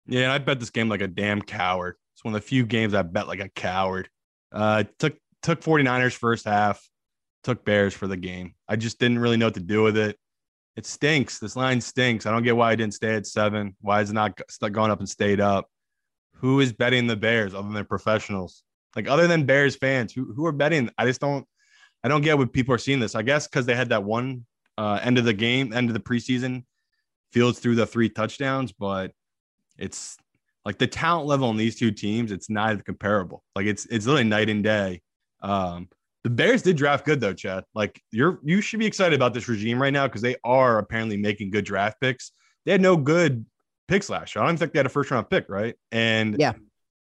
Yeah, 0.06 0.22
and 0.22 0.32
I 0.32 0.38
bet 0.38 0.60
this 0.60 0.70
game 0.70 0.88
like 0.88 1.02
a 1.02 1.08
damn 1.08 1.42
coward. 1.42 1.96
It's 2.14 2.24
one 2.24 2.34
of 2.34 2.40
the 2.40 2.46
few 2.46 2.64
games 2.64 2.94
I 2.94 3.02
bet 3.02 3.28
like 3.28 3.40
a 3.40 3.50
coward. 3.50 4.08
Uh 4.50 4.84
took 4.98 5.16
took 5.42 5.60
49ers 5.60 6.14
first 6.14 6.46
half, 6.46 6.88
took 7.48 7.64
Bears 7.64 7.94
for 7.94 8.06
the 8.06 8.16
game. 8.16 8.54
I 8.68 8.76
just 8.76 8.98
didn't 8.98 9.20
really 9.20 9.38
know 9.38 9.46
what 9.46 9.54
to 9.54 9.60
do 9.60 9.82
with 9.82 9.96
it. 9.96 10.18
It 10.76 10.84
stinks. 10.84 11.38
This 11.38 11.56
line 11.56 11.80
stinks. 11.80 12.26
I 12.26 12.30
don't 12.30 12.42
get 12.42 12.54
why 12.54 12.70
I 12.70 12.76
didn't 12.76 12.92
stay 12.92 13.14
at 13.14 13.26
seven. 13.26 13.74
Why 13.80 14.02
is 14.02 14.10
it 14.10 14.12
not 14.12 14.38
gone 14.70 14.90
up 14.90 14.98
and 14.98 15.08
stayed 15.08 15.40
up? 15.40 15.66
Who 16.34 16.60
is 16.60 16.74
betting 16.74 17.06
the 17.06 17.16
Bears 17.16 17.54
other 17.54 17.70
than 17.70 17.86
professionals? 17.86 18.62
Like 18.94 19.08
other 19.08 19.26
than 19.26 19.46
Bears 19.46 19.76
fans, 19.76 20.12
who 20.12 20.34
who 20.34 20.44
are 20.44 20.52
betting? 20.52 20.90
I 20.98 21.06
just 21.06 21.22
don't 21.22 21.46
I 22.04 22.08
don't 22.08 22.20
get 22.20 22.36
what 22.36 22.52
people 22.52 22.74
are 22.74 22.78
seeing 22.78 23.00
this. 23.00 23.14
I 23.14 23.22
guess 23.22 23.48
because 23.48 23.64
they 23.64 23.74
had 23.74 23.88
that 23.88 24.04
one 24.04 24.44
uh, 24.76 25.00
end 25.02 25.16
of 25.16 25.24
the 25.24 25.32
game, 25.32 25.72
end 25.72 25.88
of 25.88 25.94
the 25.94 26.00
preseason, 26.00 26.64
Fields 27.32 27.60
threw 27.60 27.74
the 27.74 27.86
three 27.86 28.10
touchdowns, 28.10 28.72
but 28.72 29.12
it's 29.78 30.18
like 30.66 30.76
the 30.76 30.86
talent 30.86 31.26
level 31.26 31.48
on 31.48 31.56
these 31.56 31.76
two 31.76 31.92
teams, 31.92 32.30
it's 32.30 32.50
not 32.50 32.84
comparable. 32.84 33.42
Like 33.56 33.66
it's 33.66 33.86
it's 33.86 34.06
literally 34.06 34.28
night 34.28 34.50
and 34.50 34.62
day. 34.62 35.00
Um, 35.40 35.88
the 36.28 36.34
Bears 36.34 36.62
did 36.62 36.76
draft 36.76 37.04
good 37.04 37.20
though, 37.20 37.34
Chad. 37.34 37.64
Like 37.74 38.00
you're 38.10 38.40
you 38.44 38.60
should 38.60 38.80
be 38.80 38.86
excited 38.86 39.14
about 39.14 39.34
this 39.34 39.48
regime 39.48 39.80
right 39.80 39.92
now 39.92 40.06
because 40.06 40.22
they 40.22 40.36
are 40.44 40.78
apparently 40.78 41.16
making 41.16 41.50
good 41.50 41.64
draft 41.64 42.00
picks. 42.00 42.32
They 42.64 42.72
had 42.72 42.80
no 42.80 42.96
good 42.96 43.46
picks 43.88 44.10
last 44.10 44.34
year. 44.34 44.44
I 44.44 44.46
don't 44.46 44.56
think 44.56 44.72
they 44.72 44.78
had 44.78 44.86
a 44.86 44.90
first 44.90 45.10
round 45.10 45.30
pick, 45.30 45.46
right? 45.48 45.74
And 45.92 46.36
yeah, 46.38 46.52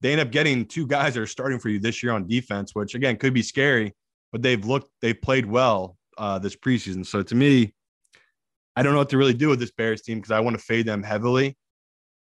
they 0.00 0.12
end 0.12 0.20
up 0.20 0.30
getting 0.30 0.66
two 0.66 0.86
guys 0.86 1.14
that 1.14 1.20
are 1.20 1.26
starting 1.26 1.58
for 1.58 1.68
you 1.68 1.78
this 1.78 2.02
year 2.02 2.12
on 2.12 2.26
defense, 2.26 2.74
which 2.74 2.94
again 2.94 3.16
could 3.16 3.34
be 3.34 3.42
scary 3.42 3.92
but 4.36 4.42
they've 4.42 4.64
looked, 4.66 4.90
they've 5.00 5.20
played 5.20 5.46
well 5.46 5.96
uh, 6.18 6.38
this 6.38 6.56
preseason. 6.56 7.06
So 7.06 7.22
to 7.22 7.34
me, 7.34 7.72
I 8.76 8.82
don't 8.82 8.92
know 8.92 8.98
what 8.98 9.08
to 9.08 9.16
really 9.16 9.32
do 9.32 9.48
with 9.48 9.58
this 9.58 9.70
Bears 9.70 10.02
team 10.02 10.18
because 10.18 10.30
I 10.30 10.40
want 10.40 10.58
to 10.58 10.62
fade 10.62 10.86
them 10.86 11.02
heavily. 11.02 11.56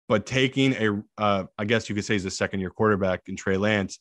But 0.07 0.25
taking 0.25 0.73
a, 0.73 1.03
uh, 1.17 1.45
I 1.57 1.65
guess 1.65 1.89
you 1.89 1.95
could 1.95 2.05
say 2.05 2.13
he's 2.13 2.25
a 2.25 2.29
second 2.29 2.59
year 2.59 2.69
quarterback 2.69 3.21
in 3.27 3.35
Trey 3.35 3.57
Lance, 3.57 3.97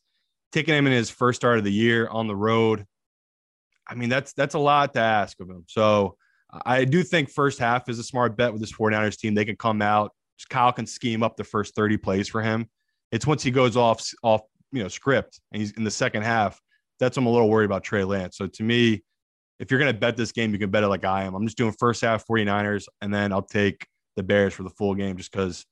taking 0.50 0.74
him 0.74 0.86
in 0.86 0.92
his 0.92 1.08
first 1.08 1.40
start 1.40 1.56
of 1.56 1.64
the 1.64 1.72
year 1.72 2.08
on 2.08 2.26
the 2.26 2.36
road, 2.36 2.84
I 3.88 3.94
mean, 3.94 4.08
that's 4.08 4.32
that's 4.32 4.54
a 4.54 4.58
lot 4.58 4.94
to 4.94 5.00
ask 5.00 5.40
of 5.40 5.48
him. 5.48 5.64
So 5.68 6.16
I 6.66 6.84
do 6.84 7.02
think 7.02 7.30
first 7.30 7.58
half 7.58 7.88
is 7.88 7.98
a 7.98 8.04
smart 8.04 8.36
bet 8.36 8.52
with 8.52 8.60
this 8.60 8.72
49ers 8.72 9.18
team. 9.18 9.34
They 9.34 9.44
can 9.44 9.56
come 9.56 9.82
out, 9.82 10.12
Kyle 10.50 10.72
can 10.72 10.86
scheme 10.86 11.22
up 11.22 11.36
the 11.36 11.44
first 11.44 11.74
30 11.74 11.96
plays 11.96 12.28
for 12.28 12.42
him. 12.42 12.68
It's 13.10 13.26
once 13.26 13.42
he 13.42 13.50
goes 13.50 13.76
off 13.76 14.06
off, 14.22 14.42
you 14.70 14.82
know, 14.82 14.88
script 14.88 15.40
and 15.52 15.60
he's 15.60 15.72
in 15.72 15.84
the 15.84 15.90
second 15.90 16.22
half 16.22 16.60
that's 17.02 17.16
I'm 17.16 17.26
a 17.26 17.30
little 17.30 17.50
worried 17.50 17.64
about 17.64 17.82
Trey 17.82 18.04
Lance. 18.04 18.36
So 18.36 18.46
to 18.46 18.62
me, 18.62 19.02
if 19.58 19.70
you're 19.70 19.80
going 19.80 19.92
to 19.92 19.98
bet 19.98 20.16
this 20.16 20.30
game, 20.30 20.52
you 20.52 20.58
can 20.58 20.70
bet 20.70 20.84
it 20.84 20.88
like 20.88 21.04
I 21.04 21.24
am. 21.24 21.34
I'm 21.34 21.44
just 21.44 21.58
doing 21.58 21.72
first 21.72 22.00
half 22.00 22.24
49ers, 22.26 22.84
and 23.00 23.12
then 23.12 23.32
I'll 23.32 23.42
take 23.42 23.86
the 24.14 24.22
Bears 24.22 24.54
for 24.54 24.62
the 24.62 24.70
full 24.70 24.94
game 24.94 25.16
just 25.16 25.32
because 25.32 25.66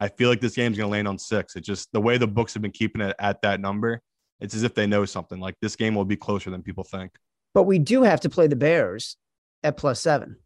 I 0.00 0.08
feel 0.08 0.28
like 0.28 0.40
this 0.40 0.56
game's 0.56 0.76
going 0.76 0.88
to 0.88 0.92
land 0.92 1.06
on 1.06 1.18
six. 1.18 1.54
It's 1.54 1.66
just 1.66 1.88
the 1.92 2.00
way 2.00 2.18
the 2.18 2.26
books 2.26 2.52
have 2.54 2.62
been 2.62 2.72
keeping 2.72 3.00
it 3.00 3.14
at 3.20 3.40
that 3.42 3.60
number. 3.60 4.00
It's 4.40 4.56
as 4.56 4.64
if 4.64 4.74
they 4.74 4.88
know 4.88 5.04
something. 5.04 5.38
Like 5.38 5.54
this 5.62 5.76
game 5.76 5.94
will 5.94 6.04
be 6.04 6.16
closer 6.16 6.50
than 6.50 6.62
people 6.62 6.82
think. 6.82 7.12
But 7.54 7.64
we 7.64 7.78
do 7.78 8.02
have 8.02 8.20
to 8.20 8.30
play 8.30 8.46
the 8.46 8.56
Bears 8.56 9.16
at 9.62 9.76
plus 9.76 10.00
seven. 10.00 10.36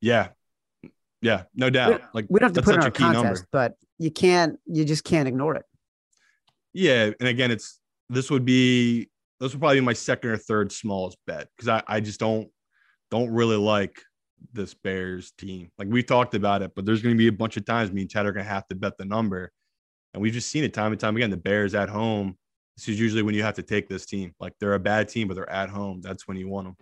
Yeah. 0.00 0.28
Yeah, 1.20 1.44
no 1.54 1.70
doubt. 1.70 2.00
We, 2.00 2.06
like 2.14 2.26
we 2.28 2.40
don't 2.40 2.48
have 2.48 2.54
to 2.54 2.62
put 2.62 2.74
it 2.74 2.78
in 2.78 2.84
our 2.84 2.90
contest, 2.90 3.24
number. 3.24 3.46
but 3.52 3.74
you 3.98 4.10
can't, 4.10 4.58
you 4.66 4.84
just 4.84 5.04
can't 5.04 5.28
ignore 5.28 5.54
it. 5.54 5.64
Yeah. 6.72 7.10
And 7.20 7.28
again, 7.28 7.52
it's, 7.52 7.78
this 8.08 8.30
would 8.30 8.44
be 8.44 9.08
this 9.40 9.52
would 9.52 9.60
probably 9.60 9.80
be 9.80 9.86
my 9.86 9.92
second 9.92 10.30
or 10.30 10.36
third 10.36 10.70
smallest 10.70 11.18
bet 11.26 11.48
because 11.56 11.68
I, 11.68 11.82
I 11.88 12.00
just 12.00 12.20
don't 12.20 12.48
don't 13.10 13.30
really 13.30 13.56
like 13.56 14.00
this 14.52 14.72
Bears 14.72 15.32
team. 15.32 15.70
Like 15.78 15.88
we 15.88 16.02
talked 16.04 16.34
about 16.34 16.62
it, 16.62 16.72
but 16.76 16.86
there's 16.86 17.02
going 17.02 17.14
to 17.14 17.18
be 17.18 17.26
a 17.26 17.32
bunch 17.32 17.56
of 17.56 17.64
times 17.64 17.90
me 17.90 18.02
and 18.02 18.10
Ted 18.10 18.24
are 18.24 18.32
going 18.32 18.44
to 18.44 18.50
have 18.50 18.68
to 18.68 18.76
bet 18.76 18.96
the 18.98 19.04
number. 19.04 19.50
And 20.14 20.22
we've 20.22 20.32
just 20.32 20.48
seen 20.48 20.62
it 20.62 20.72
time 20.72 20.92
and 20.92 21.00
time 21.00 21.16
again. 21.16 21.30
The 21.30 21.36
Bears 21.36 21.74
at 21.74 21.88
home. 21.88 22.36
This 22.82 22.94
is 22.94 23.00
usually 23.00 23.22
when 23.22 23.36
you 23.36 23.44
have 23.44 23.54
to 23.54 23.62
take 23.62 23.88
this 23.88 24.04
team. 24.04 24.34
Like 24.40 24.54
they're 24.58 24.74
a 24.74 24.80
bad 24.80 25.08
team, 25.08 25.28
but 25.28 25.34
they're 25.34 25.48
at 25.48 25.68
home. 25.68 26.00
That's 26.00 26.26
when 26.26 26.36
you 26.36 26.48
want 26.48 26.66
them. 26.66 26.76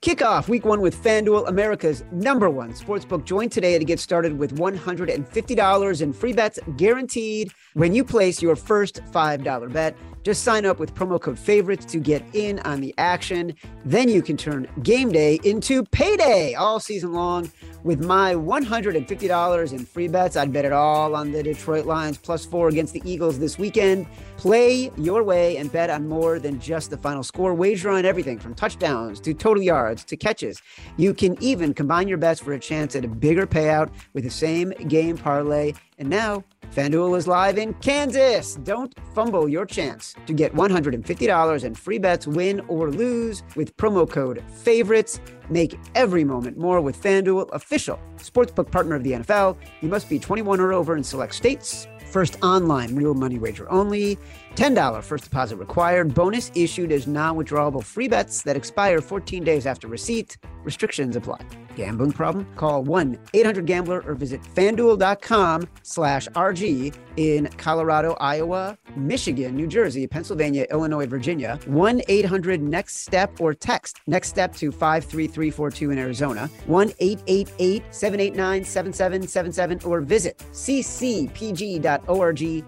Kick 0.00 0.22
off 0.22 0.48
week 0.48 0.64
one 0.64 0.80
with 0.80 0.96
FanDuel, 0.96 1.46
America's 1.46 2.04
number 2.10 2.48
one 2.48 2.72
sportsbook. 2.72 3.26
Join 3.26 3.50
today 3.50 3.78
to 3.78 3.84
get 3.84 4.00
started 4.00 4.38
with 4.38 4.56
$150 4.56 6.02
in 6.02 6.12
free 6.14 6.32
bets 6.32 6.58
guaranteed 6.78 7.52
when 7.74 7.94
you 7.94 8.02
place 8.02 8.40
your 8.40 8.56
first 8.56 9.02
$5 9.12 9.72
bet. 9.74 9.94
Just 10.24 10.42
sign 10.42 10.64
up 10.64 10.78
with 10.78 10.94
promo 10.94 11.20
code 11.20 11.38
favorites 11.38 11.84
to 11.84 11.98
get 11.98 12.24
in 12.32 12.58
on 12.60 12.80
the 12.80 12.94
action. 12.96 13.54
Then 13.84 14.08
you 14.08 14.22
can 14.22 14.38
turn 14.38 14.66
game 14.82 15.12
day 15.12 15.38
into 15.44 15.84
payday 15.84 16.54
all 16.54 16.80
season 16.80 17.12
long. 17.12 17.52
With 17.82 18.02
my 18.02 18.32
$150 18.32 19.72
in 19.72 19.84
free 19.84 20.08
bets, 20.08 20.34
I'd 20.36 20.50
bet 20.50 20.64
it 20.64 20.72
all 20.72 21.14
on 21.14 21.30
the 21.30 21.42
Detroit 21.42 21.84
Lions 21.84 22.16
plus 22.16 22.46
four 22.46 22.68
against 22.68 22.94
the 22.94 23.02
Eagles 23.04 23.38
this 23.38 23.58
weekend. 23.58 24.06
Play 24.38 24.90
your 24.96 25.22
way 25.22 25.58
and 25.58 25.70
bet 25.70 25.90
on 25.90 26.08
more 26.08 26.38
than 26.38 26.58
just 26.58 26.88
the 26.88 26.96
final 26.96 27.22
score. 27.22 27.52
Wager 27.52 27.90
on 27.90 28.06
everything 28.06 28.38
from 28.38 28.54
touchdowns 28.54 29.20
to 29.20 29.34
total 29.34 29.62
yards 29.62 30.04
to 30.04 30.16
catches. 30.16 30.62
You 30.96 31.12
can 31.12 31.36
even 31.42 31.74
combine 31.74 32.08
your 32.08 32.16
bets 32.16 32.40
for 32.40 32.54
a 32.54 32.58
chance 32.58 32.96
at 32.96 33.04
a 33.04 33.08
bigger 33.08 33.46
payout 33.46 33.90
with 34.14 34.24
the 34.24 34.30
same 34.30 34.70
game 34.88 35.18
parlay. 35.18 35.74
And 35.96 36.10
now, 36.10 36.42
FanDuel 36.74 37.16
is 37.16 37.28
live 37.28 37.56
in 37.56 37.72
Kansas. 37.74 38.56
Don't 38.64 38.92
fumble 39.14 39.48
your 39.48 39.64
chance 39.64 40.16
to 40.26 40.32
get 40.32 40.52
$150 40.52 41.64
in 41.64 41.74
free 41.74 41.98
bets, 41.98 42.26
win 42.26 42.60
or 42.66 42.90
lose, 42.90 43.44
with 43.54 43.76
promo 43.76 44.10
code 44.10 44.42
FAVORITES. 44.64 45.20
Make 45.50 45.78
every 45.94 46.24
moment 46.24 46.58
more 46.58 46.80
with 46.80 47.00
FanDuel, 47.00 47.48
official 47.52 48.00
sportsbook 48.16 48.72
partner 48.72 48.96
of 48.96 49.04
the 49.04 49.12
NFL. 49.12 49.56
You 49.82 49.88
must 49.88 50.08
be 50.08 50.18
21 50.18 50.58
or 50.58 50.72
over 50.72 50.96
in 50.96 51.04
select 51.04 51.36
states. 51.36 51.86
First 52.10 52.42
online 52.42 52.96
real 52.96 53.14
money 53.14 53.38
wager 53.38 53.70
only. 53.70 54.18
$10 54.56 55.02
first 55.02 55.24
deposit 55.24 55.56
required. 55.56 56.14
Bonus 56.14 56.50
issued 56.54 56.92
as 56.92 57.06
non 57.06 57.36
withdrawable 57.36 57.82
free 57.82 58.08
bets 58.08 58.42
that 58.42 58.56
expire 58.56 59.00
14 59.00 59.44
days 59.44 59.66
after 59.66 59.88
receipt. 59.88 60.36
Restrictions 60.64 61.16
apply. 61.16 61.46
Gambling 61.76 62.12
problem? 62.12 62.46
Call 62.56 62.82
1 62.84 63.18
800 63.34 63.66
Gambler 63.66 64.02
or 64.06 64.14
visit 64.14 64.40
fanduel.com 64.42 65.68
slash 65.82 66.28
RG 66.28 66.94
in 67.16 67.48
Colorado, 67.56 68.16
Iowa, 68.20 68.78
Michigan, 68.96 69.56
New 69.56 69.66
Jersey, 69.66 70.06
Pennsylvania, 70.06 70.66
Illinois, 70.70 71.06
Virginia. 71.06 71.58
1 71.66 72.02
800 72.08 72.62
Next 72.62 72.98
Step 72.98 73.40
or 73.40 73.54
text 73.54 74.00
Next 74.06 74.28
Step 74.28 74.54
to 74.56 74.70
53342 74.70 75.90
in 75.90 75.98
Arizona. 75.98 76.48
1 76.66 76.92
888 76.98 77.82
789 77.90 78.64
7777 78.64 79.80
or 79.90 80.00
visit 80.00 80.38
ccpg.org 80.52 81.24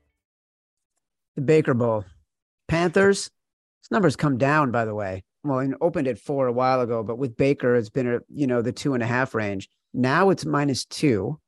The 1.36 1.42
Baker 1.42 1.74
Bowl. 1.74 2.04
Panthers, 2.66 3.30
this 3.84 3.90
number's 3.90 4.16
come 4.16 4.38
down, 4.38 4.70
by 4.70 4.86
the 4.86 4.94
way. 4.94 5.24
Well, 5.42 5.58
it 5.58 5.72
opened 5.82 6.08
at 6.08 6.18
four 6.18 6.46
a 6.46 6.52
while 6.52 6.80
ago, 6.80 7.02
but 7.02 7.18
with 7.18 7.36
Baker, 7.36 7.74
it's 7.74 7.90
been, 7.90 8.14
a, 8.14 8.20
you 8.32 8.46
know, 8.46 8.62
the 8.62 8.72
two 8.72 8.94
and 8.94 9.02
a 9.02 9.06
half 9.06 9.34
range. 9.34 9.68
Now 9.92 10.30
it's 10.30 10.46
minus 10.46 10.86
two, 10.86 11.38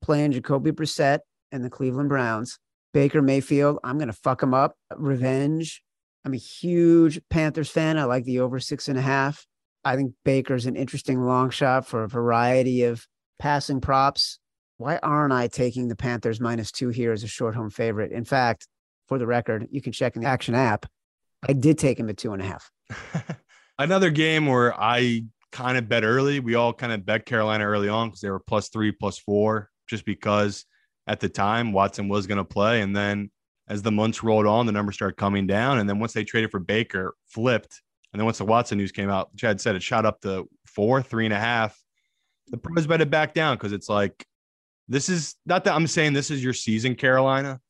playing 0.00 0.32
Jacoby 0.32 0.72
Brissett 0.72 1.18
and 1.52 1.62
the 1.62 1.68
Cleveland 1.68 2.08
Browns. 2.08 2.58
Baker 2.94 3.20
Mayfield, 3.20 3.80
I'm 3.84 3.98
going 3.98 4.08
to 4.08 4.14
fuck 4.14 4.42
him 4.42 4.54
up. 4.54 4.76
Revenge. 4.96 5.82
I'm 6.24 6.32
a 6.32 6.38
huge 6.38 7.20
Panthers 7.28 7.68
fan. 7.68 7.98
I 7.98 8.04
like 8.04 8.24
the 8.24 8.40
over 8.40 8.58
six 8.60 8.88
and 8.88 8.98
a 8.98 9.02
half. 9.02 9.46
I 9.84 9.94
think 9.94 10.14
Baker's 10.24 10.64
an 10.64 10.74
interesting 10.74 11.20
long 11.20 11.50
shot 11.50 11.86
for 11.86 12.02
a 12.02 12.08
variety 12.08 12.84
of 12.84 13.06
passing 13.38 13.82
props. 13.82 14.38
Why 14.78 14.98
aren't 15.02 15.34
I 15.34 15.48
taking 15.48 15.88
the 15.88 15.96
Panthers 15.96 16.40
minus 16.40 16.72
two 16.72 16.88
here 16.88 17.12
as 17.12 17.22
a 17.24 17.28
short 17.28 17.54
home 17.54 17.70
favorite? 17.70 18.10
In 18.10 18.24
fact, 18.24 18.66
for 19.06 19.18
the 19.18 19.26
record, 19.26 19.68
you 19.70 19.82
can 19.82 19.92
check 19.92 20.16
in 20.16 20.22
the 20.22 20.28
action 20.28 20.54
app. 20.54 20.86
I 21.46 21.52
did 21.52 21.78
take 21.78 21.98
him 21.98 22.08
at 22.08 22.16
two 22.16 22.32
and 22.32 22.42
a 22.42 22.46
half. 22.46 22.70
Another 23.78 24.10
game 24.10 24.46
where 24.46 24.78
I 24.80 25.24
kind 25.52 25.78
of 25.78 25.88
bet 25.88 26.04
early. 26.04 26.40
We 26.40 26.54
all 26.54 26.72
kind 26.72 26.92
of 26.92 27.06
bet 27.06 27.26
Carolina 27.26 27.64
early 27.64 27.88
on 27.88 28.08
because 28.08 28.20
they 28.20 28.30
were 28.30 28.40
plus 28.40 28.68
three, 28.68 28.92
plus 28.92 29.18
four, 29.18 29.70
just 29.88 30.04
because 30.04 30.64
at 31.06 31.20
the 31.20 31.28
time 31.28 31.72
Watson 31.72 32.08
was 32.08 32.26
going 32.26 32.38
to 32.38 32.44
play. 32.44 32.80
And 32.80 32.94
then 32.94 33.30
as 33.68 33.82
the 33.82 33.92
months 33.92 34.22
rolled 34.22 34.46
on, 34.46 34.66
the 34.66 34.72
numbers 34.72 34.96
started 34.96 35.16
coming 35.16 35.46
down. 35.46 35.78
And 35.78 35.88
then 35.88 35.98
once 35.98 36.12
they 36.12 36.24
traded 36.24 36.50
for 36.50 36.60
Baker, 36.60 37.14
flipped. 37.26 37.80
And 38.12 38.20
then 38.20 38.24
once 38.24 38.38
the 38.38 38.44
Watson 38.44 38.78
news 38.78 38.92
came 38.92 39.10
out, 39.10 39.34
Chad 39.36 39.60
said 39.60 39.76
it 39.76 39.82
shot 39.82 40.06
up 40.06 40.20
to 40.22 40.48
four, 40.66 41.02
three 41.02 41.24
and 41.24 41.34
a 41.34 41.38
half. 41.38 41.78
The 42.48 42.56
pros 42.56 42.86
bet 42.86 43.00
it 43.00 43.10
back 43.10 43.34
down 43.34 43.56
because 43.56 43.72
it's 43.72 43.88
like, 43.88 44.24
this 44.88 45.10
is 45.10 45.34
not 45.44 45.64
that 45.64 45.74
I'm 45.74 45.86
saying 45.86 46.14
this 46.14 46.30
is 46.30 46.42
your 46.42 46.54
season, 46.54 46.94
Carolina, 46.94 47.60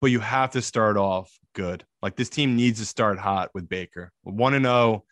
but 0.00 0.12
you 0.12 0.20
have 0.20 0.52
to 0.52 0.62
start 0.62 0.96
off 0.96 1.36
good. 1.52 1.84
Like 2.04 2.16
this 2.16 2.28
team 2.28 2.54
needs 2.54 2.80
to 2.80 2.84
start 2.84 3.18
hot 3.18 3.48
with 3.54 3.66
Baker. 3.66 4.12
One 4.24 4.52
and 4.52 4.66
zero, 4.66 5.04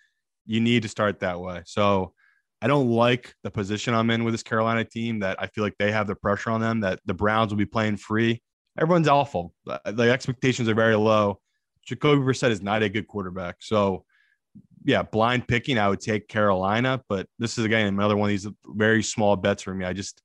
you 0.44 0.61
need 0.61 0.83
to 0.83 0.90
start 0.90 1.20
that 1.20 1.40
way. 1.40 1.62
So 1.64 2.12
I 2.61 2.66
don't 2.66 2.90
like 2.90 3.35
the 3.42 3.50
position 3.50 3.94
I'm 3.94 4.11
in 4.11 4.24
with 4.24 4.35
this 4.35 4.42
Carolina 4.42 4.85
team. 4.85 5.20
That 5.20 5.40
I 5.40 5.46
feel 5.46 5.64
like 5.64 5.78
they 5.78 5.90
have 5.90 6.07
the 6.07 6.14
pressure 6.14 6.50
on 6.50 6.61
them. 6.61 6.81
That 6.81 7.00
the 7.07 7.14
Browns 7.14 7.50
will 7.50 7.57
be 7.57 7.64
playing 7.64 7.96
free. 7.96 8.42
Everyone's 8.78 9.09
awful. 9.09 9.55
Uh, 9.66 9.78
the 9.90 10.12
expectations 10.12 10.68
are 10.68 10.74
very 10.74 10.94
low. 10.94 11.40
Jacoby 11.83 12.20
Brissett 12.20 12.50
is 12.50 12.61
not 12.61 12.83
a 12.83 12.90
good 12.90 13.09
quarterback. 13.09 13.57
So 13.61 14.05
yeah, 14.85 15.02
blind 15.02 15.48
picking, 15.48 15.78
I 15.78 15.88
would 15.88 16.00
take 16.00 16.28
Carolina, 16.28 17.02
but 17.09 17.26
this 17.38 17.57
is 17.57 17.64
again 17.64 17.87
another 17.87 18.18
one 18.18 18.28
of 18.28 18.33
these 18.33 18.46
very 18.66 19.02
small 19.02 19.35
bets 19.37 19.62
for 19.62 19.72
me. 19.72 19.87
I 19.87 19.94
just 19.94 20.20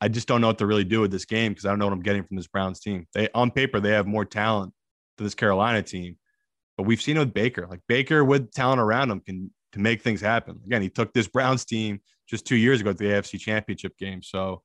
I 0.00 0.08
just 0.08 0.26
don't 0.26 0.40
know 0.40 0.48
what 0.48 0.58
to 0.58 0.66
really 0.66 0.82
do 0.82 1.02
with 1.02 1.12
this 1.12 1.24
game 1.24 1.52
because 1.52 1.66
I 1.66 1.68
don't 1.68 1.78
know 1.78 1.86
what 1.86 1.94
I'm 1.94 2.02
getting 2.02 2.24
from 2.24 2.36
this 2.36 2.48
Browns 2.48 2.80
team. 2.80 3.06
They 3.14 3.28
on 3.32 3.52
paper 3.52 3.78
they 3.78 3.92
have 3.92 4.08
more 4.08 4.24
talent 4.24 4.74
this 5.22 5.34
Carolina 5.34 5.82
team, 5.82 6.16
but 6.76 6.84
we've 6.84 7.02
seen 7.02 7.16
it 7.16 7.20
with 7.20 7.34
Baker. 7.34 7.66
Like 7.68 7.80
Baker 7.88 8.24
with 8.24 8.52
talent 8.52 8.80
around 8.80 9.10
him 9.10 9.20
can 9.20 9.50
to 9.72 9.78
make 9.78 10.02
things 10.02 10.20
happen. 10.20 10.60
Again, 10.66 10.82
he 10.82 10.88
took 10.88 11.12
this 11.12 11.28
Browns 11.28 11.64
team 11.64 12.00
just 12.26 12.46
two 12.46 12.56
years 12.56 12.80
ago 12.80 12.92
to 12.92 12.98
the 12.98 13.04
AFC 13.04 13.38
Championship 13.38 13.96
game. 13.98 14.22
So 14.22 14.62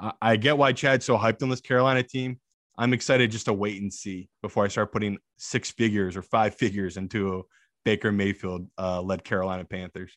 uh, 0.00 0.12
I 0.20 0.36
get 0.36 0.56
why 0.56 0.72
Chad's 0.72 1.04
so 1.04 1.16
hyped 1.16 1.42
on 1.42 1.48
this 1.48 1.60
Carolina 1.60 2.02
team. 2.02 2.40
I'm 2.78 2.92
excited 2.92 3.30
just 3.30 3.46
to 3.46 3.52
wait 3.52 3.80
and 3.80 3.92
see 3.92 4.28
before 4.42 4.64
I 4.64 4.68
start 4.68 4.92
putting 4.92 5.18
six 5.38 5.70
figures 5.70 6.16
or 6.16 6.22
five 6.22 6.54
figures 6.54 6.96
into 6.96 7.38
a 7.38 7.42
Baker 7.84 8.12
Mayfield 8.12 8.68
uh, 8.78 9.00
led 9.00 9.24
Carolina 9.24 9.64
Panthers. 9.64 10.16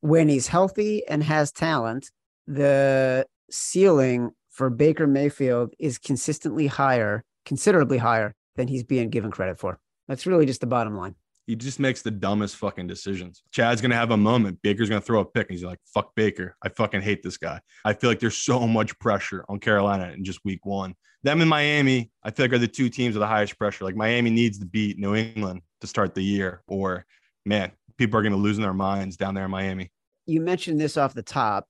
When 0.00 0.28
he's 0.28 0.46
healthy 0.46 1.06
and 1.06 1.22
has 1.22 1.52
talent, 1.52 2.10
the 2.46 3.26
ceiling 3.50 4.30
for 4.48 4.70
Baker 4.70 5.06
Mayfield 5.06 5.74
is 5.78 5.98
consistently 5.98 6.68
higher, 6.68 7.22
considerably 7.44 7.98
higher 7.98 8.34
than 8.56 8.68
he's 8.68 8.84
being 8.84 9.10
given 9.10 9.30
credit 9.30 9.58
for. 9.58 9.78
That's 10.08 10.26
really 10.26 10.46
just 10.46 10.60
the 10.60 10.66
bottom 10.66 10.96
line. 10.96 11.14
He 11.46 11.56
just 11.56 11.80
makes 11.80 12.02
the 12.02 12.10
dumbest 12.10 12.56
fucking 12.56 12.86
decisions. 12.86 13.42
Chad's 13.50 13.80
gonna 13.80 13.96
have 13.96 14.12
a 14.12 14.16
moment. 14.16 14.60
Baker's 14.62 14.88
gonna 14.88 15.00
throw 15.00 15.20
a 15.20 15.24
pick, 15.24 15.48
and 15.48 15.56
he's 15.56 15.64
like, 15.64 15.78
"Fuck 15.92 16.14
Baker! 16.14 16.56
I 16.62 16.68
fucking 16.68 17.02
hate 17.02 17.22
this 17.22 17.36
guy." 17.36 17.60
I 17.84 17.92
feel 17.92 18.08
like 18.10 18.20
there's 18.20 18.36
so 18.36 18.66
much 18.68 18.96
pressure 18.98 19.44
on 19.48 19.58
Carolina 19.58 20.12
in 20.12 20.22
just 20.24 20.44
week 20.44 20.64
one. 20.64 20.94
Them 21.22 21.40
and 21.40 21.50
Miami, 21.50 22.10
I 22.22 22.30
feel 22.30 22.44
like 22.44 22.52
are 22.52 22.58
the 22.58 22.68
two 22.68 22.88
teams 22.88 23.14
with 23.14 23.20
the 23.20 23.26
highest 23.26 23.58
pressure. 23.58 23.84
Like 23.84 23.96
Miami 23.96 24.30
needs 24.30 24.58
to 24.60 24.66
beat 24.66 24.98
New 24.98 25.16
England 25.16 25.62
to 25.80 25.86
start 25.86 26.14
the 26.14 26.22
year, 26.22 26.62
or 26.66 27.04
man, 27.44 27.72
people 27.98 28.18
are 28.18 28.22
gonna 28.22 28.36
lose 28.36 28.56
their 28.56 28.74
minds 28.74 29.16
down 29.16 29.34
there 29.34 29.46
in 29.46 29.50
Miami. 29.50 29.90
You 30.26 30.40
mentioned 30.40 30.80
this 30.80 30.96
off 30.96 31.14
the 31.14 31.22
top. 31.22 31.66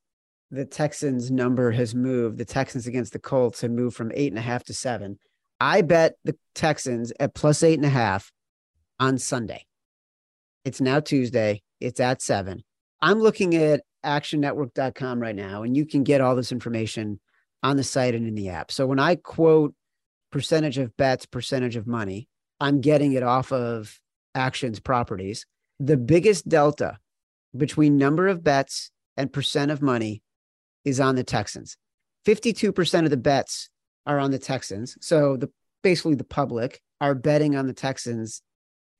The 0.50 0.64
Texans 0.66 1.30
number 1.30 1.70
has 1.70 1.94
moved. 1.94 2.38
The 2.38 2.44
Texans 2.44 2.86
against 2.86 3.12
the 3.12 3.18
Colts 3.18 3.60
have 3.62 3.70
moved 3.70 3.96
from 3.96 4.12
eight 4.14 4.32
and 4.32 4.38
a 4.38 4.42
half 4.42 4.64
to 4.64 4.74
seven. 4.74 5.18
I 5.60 5.82
bet 5.82 6.14
the 6.24 6.36
Texans 6.54 7.12
at 7.20 7.34
plus 7.34 7.62
eight 7.62 7.78
and 7.78 7.84
a 7.84 7.90
half 7.90 8.32
on 8.98 9.18
Sunday. 9.18 9.66
It's 10.64 10.80
now 10.80 11.00
Tuesday. 11.00 11.62
It's 11.80 12.00
at 12.00 12.22
seven. 12.22 12.64
I'm 13.02 13.20
looking 13.20 13.54
at 13.54 13.82
actionnetwork.com 14.04 15.20
right 15.20 15.34
now, 15.34 15.62
and 15.62 15.76
you 15.76 15.86
can 15.86 16.02
get 16.02 16.20
all 16.20 16.36
this 16.36 16.52
information 16.52 17.20
on 17.62 17.76
the 17.76 17.84
site 17.84 18.14
and 18.14 18.26
in 18.26 18.34
the 18.34 18.48
app. 18.48 18.72
So 18.72 18.86
when 18.86 18.98
I 18.98 19.16
quote 19.16 19.74
percentage 20.32 20.78
of 20.78 20.96
bets, 20.96 21.26
percentage 21.26 21.76
of 21.76 21.86
money, 21.86 22.28
I'm 22.60 22.80
getting 22.80 23.12
it 23.12 23.22
off 23.22 23.52
of 23.52 24.00
actions 24.34 24.80
properties. 24.80 25.46
The 25.78 25.96
biggest 25.96 26.48
delta 26.48 26.98
between 27.56 27.96
number 27.96 28.28
of 28.28 28.44
bets 28.44 28.90
and 29.16 29.32
percent 29.32 29.70
of 29.70 29.82
money 29.82 30.22
is 30.84 31.00
on 31.00 31.16
the 31.16 31.24
Texans. 31.24 31.76
52% 32.26 33.04
of 33.04 33.10
the 33.10 33.16
bets 33.16 33.70
are 34.06 34.18
on 34.18 34.30
the 34.30 34.38
Texans. 34.38 34.96
So 35.00 35.36
the 35.36 35.50
basically 35.82 36.14
the 36.14 36.24
public 36.24 36.80
are 37.00 37.14
betting 37.14 37.56
on 37.56 37.66
the 37.66 37.72
Texans 37.72 38.42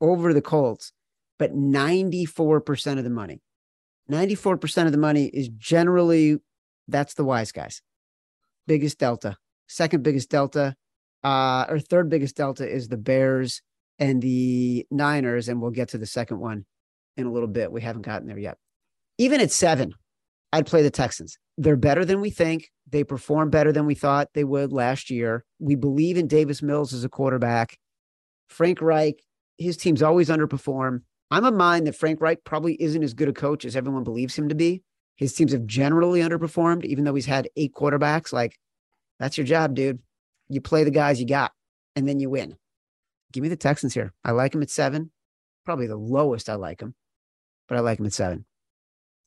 over 0.00 0.32
the 0.32 0.42
Colts, 0.42 0.92
but 1.38 1.54
94% 1.54 2.98
of 2.98 3.04
the 3.04 3.10
money. 3.10 3.40
94% 4.10 4.86
of 4.86 4.92
the 4.92 4.98
money 4.98 5.26
is 5.26 5.48
generally 5.48 6.38
that's 6.88 7.14
the 7.14 7.24
wise 7.24 7.52
guys. 7.52 7.82
Biggest 8.66 8.98
delta. 8.98 9.36
Second 9.68 10.02
biggest 10.02 10.30
delta, 10.30 10.74
uh, 11.22 11.66
or 11.68 11.78
third 11.78 12.08
biggest 12.08 12.36
delta 12.36 12.68
is 12.68 12.88
the 12.88 12.96
Bears 12.96 13.62
and 13.98 14.20
the 14.20 14.86
Niners, 14.90 15.48
and 15.48 15.60
we'll 15.60 15.70
get 15.70 15.90
to 15.90 15.98
the 15.98 16.06
second 16.06 16.40
one 16.40 16.64
in 17.16 17.26
a 17.26 17.32
little 17.32 17.48
bit. 17.48 17.70
We 17.70 17.82
haven't 17.82 18.02
gotten 18.02 18.26
there 18.26 18.38
yet. 18.38 18.58
Even 19.18 19.40
at 19.40 19.52
seven, 19.52 19.94
I'd 20.52 20.66
play 20.66 20.82
the 20.82 20.90
Texans. 20.90 21.38
They're 21.56 21.76
better 21.76 22.04
than 22.04 22.20
we 22.20 22.30
think. 22.30 22.70
They 22.88 23.04
perform 23.04 23.50
better 23.50 23.72
than 23.72 23.86
we 23.86 23.94
thought 23.94 24.30
they 24.34 24.44
would 24.44 24.72
last 24.72 25.10
year. 25.10 25.44
We 25.58 25.76
believe 25.76 26.16
in 26.16 26.26
Davis 26.26 26.62
Mills 26.62 26.92
as 26.92 27.04
a 27.04 27.08
quarterback. 27.08 27.78
Frank 28.48 28.80
Reich, 28.80 29.22
his 29.58 29.76
teams 29.76 30.02
always 30.02 30.28
underperform. 30.28 31.02
I'm 31.30 31.44
of 31.44 31.54
mind 31.54 31.86
that 31.86 31.94
Frank 31.94 32.20
Reich 32.20 32.42
probably 32.44 32.80
isn't 32.82 33.02
as 33.02 33.14
good 33.14 33.28
a 33.28 33.32
coach 33.32 33.64
as 33.64 33.76
everyone 33.76 34.02
believes 34.02 34.36
him 34.36 34.48
to 34.48 34.54
be. 34.56 34.82
His 35.16 35.34
teams 35.34 35.52
have 35.52 35.66
generally 35.66 36.20
underperformed, 36.20 36.84
even 36.84 37.04
though 37.04 37.14
he's 37.14 37.26
had 37.26 37.48
eight 37.54 37.74
quarterbacks. 37.74 38.32
Like, 38.32 38.58
that's 39.20 39.38
your 39.38 39.46
job, 39.46 39.74
dude. 39.74 40.00
You 40.48 40.60
play 40.60 40.82
the 40.82 40.90
guys 40.90 41.20
you 41.20 41.26
got, 41.26 41.52
and 41.94 42.08
then 42.08 42.18
you 42.18 42.30
win. 42.30 42.56
Give 43.32 43.42
me 43.42 43.48
the 43.48 43.56
Texans 43.56 43.94
here. 43.94 44.12
I 44.24 44.32
like 44.32 44.52
them 44.52 44.62
at 44.62 44.70
seven. 44.70 45.12
Probably 45.64 45.86
the 45.86 45.96
lowest 45.96 46.48
I 46.48 46.54
like 46.54 46.78
them, 46.78 46.94
but 47.68 47.78
I 47.78 47.80
like 47.82 47.98
them 47.98 48.06
at 48.06 48.12
seven. 48.12 48.46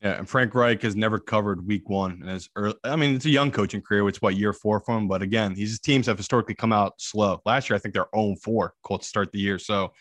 Yeah, 0.03 0.17
and 0.17 0.27
Frank 0.27 0.53
Reich 0.53 0.81
has 0.81 0.97
never 0.97 1.17
covered 1.17 1.65
week 1.65 1.87
one. 1.87 2.19
And 2.21 2.29
as 2.29 2.49
early, 2.57 2.75
I 2.83 2.97
mean, 2.97 3.15
it's 3.15 3.23
a 3.23 3.29
young 3.29 3.51
coaching 3.51 3.81
career. 3.81 4.05
It's 4.09 4.21
what 4.21 4.35
year 4.35 4.51
four 4.51 4.81
for 4.81 4.97
him. 4.97 5.07
But 5.07 5.21
again, 5.21 5.53
these 5.53 5.79
teams 5.79 6.07
have 6.07 6.17
historically 6.17 6.55
come 6.55 6.73
out 6.73 6.99
slow. 6.99 7.41
Last 7.45 7.69
year, 7.69 7.77
I 7.77 7.79
think 7.79 7.93
they're 7.93 8.09
0 8.13 8.35
4 8.43 8.73
Colts 8.83 9.07
start 9.07 9.31
the 9.31 9.39
year. 9.39 9.57
So 9.57 9.93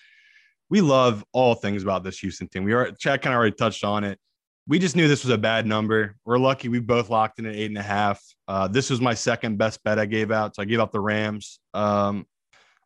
we 0.68 0.80
love 0.80 1.24
all 1.32 1.54
things 1.54 1.84
about 1.84 2.02
this 2.02 2.18
Houston 2.18 2.48
team. 2.48 2.64
We 2.64 2.72
are 2.72 2.90
Chad 2.92 3.22
kind 3.22 3.32
of 3.32 3.38
already 3.38 3.54
touched 3.54 3.84
on 3.84 4.02
it. 4.02 4.18
We 4.66 4.80
just 4.80 4.96
knew 4.96 5.06
this 5.06 5.22
was 5.22 5.32
a 5.32 5.38
bad 5.38 5.66
number. 5.66 6.16
We're 6.24 6.38
lucky 6.38 6.68
we 6.68 6.80
both 6.80 7.08
locked 7.08 7.38
in 7.38 7.46
at 7.46 7.54
eight 7.54 7.66
and 7.66 7.78
a 7.78 7.82
half. 7.82 8.20
Uh, 8.48 8.66
this 8.66 8.90
was 8.90 9.00
my 9.00 9.14
second 9.14 9.56
best 9.56 9.84
bet 9.84 10.00
I 10.00 10.06
gave 10.06 10.32
out. 10.32 10.56
So 10.56 10.62
I 10.62 10.64
gave 10.64 10.80
out 10.80 10.90
the 10.90 11.00
Rams 11.00 11.60
um, 11.74 12.26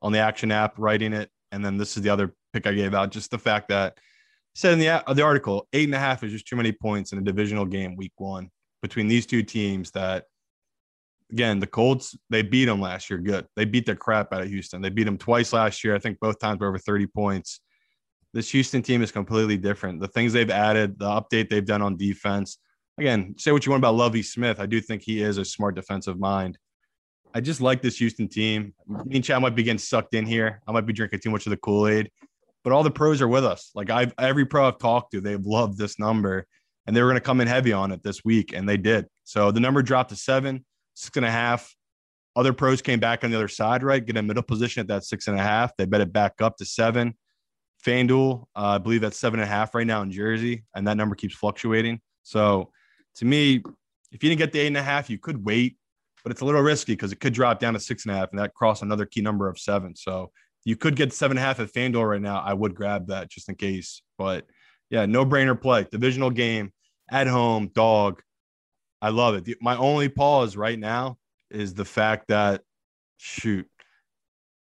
on 0.02 0.12
the 0.12 0.18
action 0.18 0.52
app, 0.52 0.74
writing 0.78 1.14
it. 1.14 1.30
And 1.50 1.64
then 1.64 1.78
this 1.78 1.96
is 1.96 2.02
the 2.02 2.10
other 2.10 2.34
pick 2.52 2.66
I 2.66 2.72
gave 2.74 2.92
out. 2.92 3.10
Just 3.10 3.30
the 3.30 3.38
fact 3.38 3.68
that 3.68 3.96
said 4.56 4.72
in 4.72 4.78
the, 4.78 4.88
uh, 4.88 5.12
the 5.12 5.22
article, 5.22 5.68
eight 5.74 5.84
and 5.84 5.94
a 5.94 5.98
half 5.98 6.24
is 6.24 6.32
just 6.32 6.46
too 6.46 6.56
many 6.56 6.72
points 6.72 7.12
in 7.12 7.18
a 7.18 7.22
divisional 7.22 7.66
game 7.66 7.94
week 7.94 8.12
one 8.16 8.50
between 8.80 9.06
these 9.06 9.26
two 9.26 9.42
teams 9.42 9.90
that 9.90 10.24
again, 11.30 11.60
the 11.60 11.66
Colts, 11.66 12.16
they 12.30 12.40
beat 12.40 12.64
them 12.64 12.80
last 12.80 13.10
year. 13.10 13.18
Good. 13.18 13.46
They 13.54 13.66
beat 13.66 13.84
the 13.84 13.94
crap 13.94 14.32
out 14.32 14.40
of 14.40 14.48
Houston. 14.48 14.80
They 14.80 14.88
beat 14.88 15.04
them 15.04 15.18
twice 15.18 15.52
last 15.52 15.84
year. 15.84 15.94
I 15.94 15.98
think 15.98 16.18
both 16.20 16.38
times 16.38 16.60
were 16.60 16.68
over 16.68 16.78
30 16.78 17.06
points. 17.08 17.60
This 18.32 18.50
Houston 18.50 18.80
team 18.80 19.02
is 19.02 19.12
completely 19.12 19.58
different. 19.58 20.00
The 20.00 20.08
things 20.08 20.32
they've 20.32 20.50
added, 20.50 20.98
the 20.98 21.06
update 21.06 21.50
they've 21.50 21.64
done 21.64 21.82
on 21.82 21.96
defense. 21.96 22.58
Again, 22.96 23.34
say 23.36 23.52
what 23.52 23.66
you 23.66 23.72
want 23.72 23.82
about 23.82 23.94
Lovie 23.94 24.22
Smith. 24.22 24.58
I 24.58 24.66
do 24.66 24.80
think 24.80 25.02
he 25.02 25.20
is 25.20 25.36
a 25.36 25.44
smart 25.44 25.74
defensive 25.74 26.18
mind. 26.18 26.58
I 27.34 27.40
just 27.40 27.60
like 27.60 27.82
this 27.82 27.98
Houston 27.98 28.28
team. 28.28 28.72
Me 28.86 29.16
and 29.16 29.24
Chad 29.24 29.42
might 29.42 29.54
be 29.54 29.64
getting 29.64 29.78
sucked 29.78 30.14
in 30.14 30.24
here. 30.24 30.62
I 30.66 30.72
might 30.72 30.86
be 30.86 30.94
drinking 30.94 31.20
too 31.20 31.30
much 31.30 31.44
of 31.44 31.50
the 31.50 31.58
Kool 31.58 31.88
Aid 31.88 32.10
but 32.66 32.72
all 32.72 32.82
the 32.82 32.90
pros 32.90 33.22
are 33.22 33.28
with 33.28 33.44
us. 33.44 33.70
Like 33.76 33.90
I've 33.90 34.12
every 34.18 34.44
pro 34.44 34.66
I've 34.66 34.78
talked 34.78 35.12
to, 35.12 35.20
they've 35.20 35.46
loved 35.46 35.78
this 35.78 36.00
number 36.00 36.48
and 36.84 36.96
they 36.96 37.00
were 37.00 37.06
going 37.06 37.16
to 37.16 37.24
come 37.24 37.40
in 37.40 37.46
heavy 37.46 37.72
on 37.72 37.92
it 37.92 38.02
this 38.02 38.24
week, 38.24 38.52
and 38.52 38.68
they 38.68 38.76
did. 38.76 39.06
So 39.22 39.52
the 39.52 39.60
number 39.60 39.82
dropped 39.82 40.10
to 40.10 40.16
seven, 40.16 40.64
six 40.94 41.16
and 41.16 41.24
a 41.24 41.30
half. 41.30 41.72
Other 42.34 42.52
pros 42.52 42.82
came 42.82 42.98
back 42.98 43.22
on 43.22 43.30
the 43.30 43.36
other 43.36 43.46
side, 43.46 43.84
right? 43.84 44.04
Get 44.04 44.16
a 44.16 44.22
middle 44.22 44.42
position 44.42 44.80
at 44.80 44.88
that 44.88 45.04
six 45.04 45.28
and 45.28 45.38
a 45.38 45.42
half. 45.42 45.76
They 45.76 45.84
bet 45.84 46.00
it 46.00 46.12
back 46.12 46.42
up 46.42 46.56
to 46.56 46.64
seven. 46.64 47.14
FanDuel, 47.84 48.46
uh, 48.56 48.64
I 48.64 48.78
believe 48.78 49.00
that's 49.00 49.16
seven 49.16 49.38
and 49.38 49.48
a 49.48 49.52
half 49.52 49.72
right 49.72 49.86
now 49.86 50.02
in 50.02 50.10
Jersey, 50.10 50.64
and 50.74 50.88
that 50.88 50.96
number 50.96 51.14
keeps 51.14 51.36
fluctuating. 51.36 52.00
So 52.24 52.72
to 53.16 53.24
me, 53.24 53.62
if 54.10 54.24
you 54.24 54.28
didn't 54.28 54.38
get 54.38 54.50
the 54.50 54.58
eight 54.58 54.66
and 54.66 54.76
a 54.76 54.82
half, 54.82 55.08
you 55.08 55.18
could 55.18 55.44
wait, 55.44 55.76
but 56.24 56.32
it's 56.32 56.40
a 56.40 56.44
little 56.44 56.62
risky 56.62 56.94
because 56.94 57.12
it 57.12 57.20
could 57.20 57.32
drop 57.32 57.60
down 57.60 57.74
to 57.74 57.80
six 57.80 58.06
and 58.06 58.12
a 58.12 58.18
half, 58.18 58.30
and 58.30 58.40
that 58.40 58.54
cross 58.54 58.82
another 58.82 59.06
key 59.06 59.20
number 59.20 59.48
of 59.48 59.56
seven. 59.56 59.94
So 59.94 60.32
you 60.66 60.74
could 60.74 60.96
get 60.96 61.12
seven 61.12 61.38
and 61.38 61.44
a 61.44 61.46
half 61.46 61.60
at 61.60 61.72
FanDuel 61.72 62.10
right 62.10 62.20
now. 62.20 62.40
I 62.40 62.52
would 62.52 62.74
grab 62.74 63.06
that 63.06 63.30
just 63.30 63.48
in 63.48 63.54
case. 63.54 64.02
But 64.18 64.46
yeah, 64.90 65.06
no 65.06 65.24
brainer 65.24 65.58
play. 65.58 65.86
Divisional 65.88 66.30
game 66.30 66.72
at 67.08 67.28
home, 67.28 67.70
dog. 67.72 68.20
I 69.00 69.10
love 69.10 69.36
it. 69.36 69.62
My 69.62 69.76
only 69.76 70.08
pause 70.08 70.56
right 70.56 70.78
now 70.78 71.18
is 71.52 71.74
the 71.74 71.84
fact 71.84 72.28
that 72.28 72.62
shoot, 73.16 73.68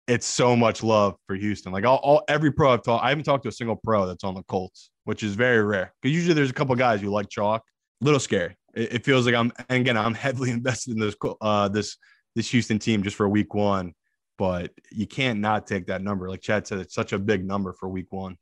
it's 0.08 0.26
so 0.26 0.56
much 0.56 0.82
love 0.82 1.14
for 1.28 1.36
Houston. 1.36 1.70
Like 1.70 1.84
all, 1.84 2.00
all 2.02 2.24
every 2.26 2.50
pro 2.50 2.72
I've 2.72 2.82
talked, 2.82 3.04
I 3.04 3.10
haven't 3.10 3.24
talked 3.24 3.44
to 3.44 3.50
a 3.50 3.52
single 3.52 3.76
pro 3.76 4.04
that's 4.04 4.24
on 4.24 4.34
the 4.34 4.42
Colts, 4.42 4.90
which 5.04 5.22
is 5.22 5.36
very 5.36 5.62
rare. 5.62 5.94
Because 6.02 6.12
usually 6.12 6.34
there's 6.34 6.50
a 6.50 6.54
couple 6.54 6.74
guys 6.74 7.02
who 7.02 7.08
like 7.08 7.28
chalk. 7.28 7.62
Little 8.00 8.18
scary. 8.18 8.56
It, 8.74 8.94
it, 8.94 9.04
feels 9.04 9.26
like 9.26 9.36
I'm, 9.36 9.52
and 9.68 9.82
again, 9.82 9.96
I'm 9.96 10.14
heavily 10.14 10.50
invested 10.50 10.94
in 10.94 10.98
this 10.98 11.14
uh 11.40 11.68
this 11.68 11.96
this 12.34 12.50
Houston 12.50 12.80
team 12.80 13.04
just 13.04 13.14
for 13.14 13.28
week 13.28 13.54
one 13.54 13.94
but 14.38 14.72
you 14.90 15.06
can't 15.06 15.40
not 15.40 15.66
take 15.66 15.86
that 15.86 16.02
number. 16.02 16.28
Like 16.28 16.40
Chad 16.40 16.66
said, 16.66 16.78
it's 16.78 16.94
such 16.94 17.12
a 17.12 17.18
big 17.18 17.44
number 17.44 17.72
for 17.72 17.88
week 17.88 18.10
one. 18.10 18.36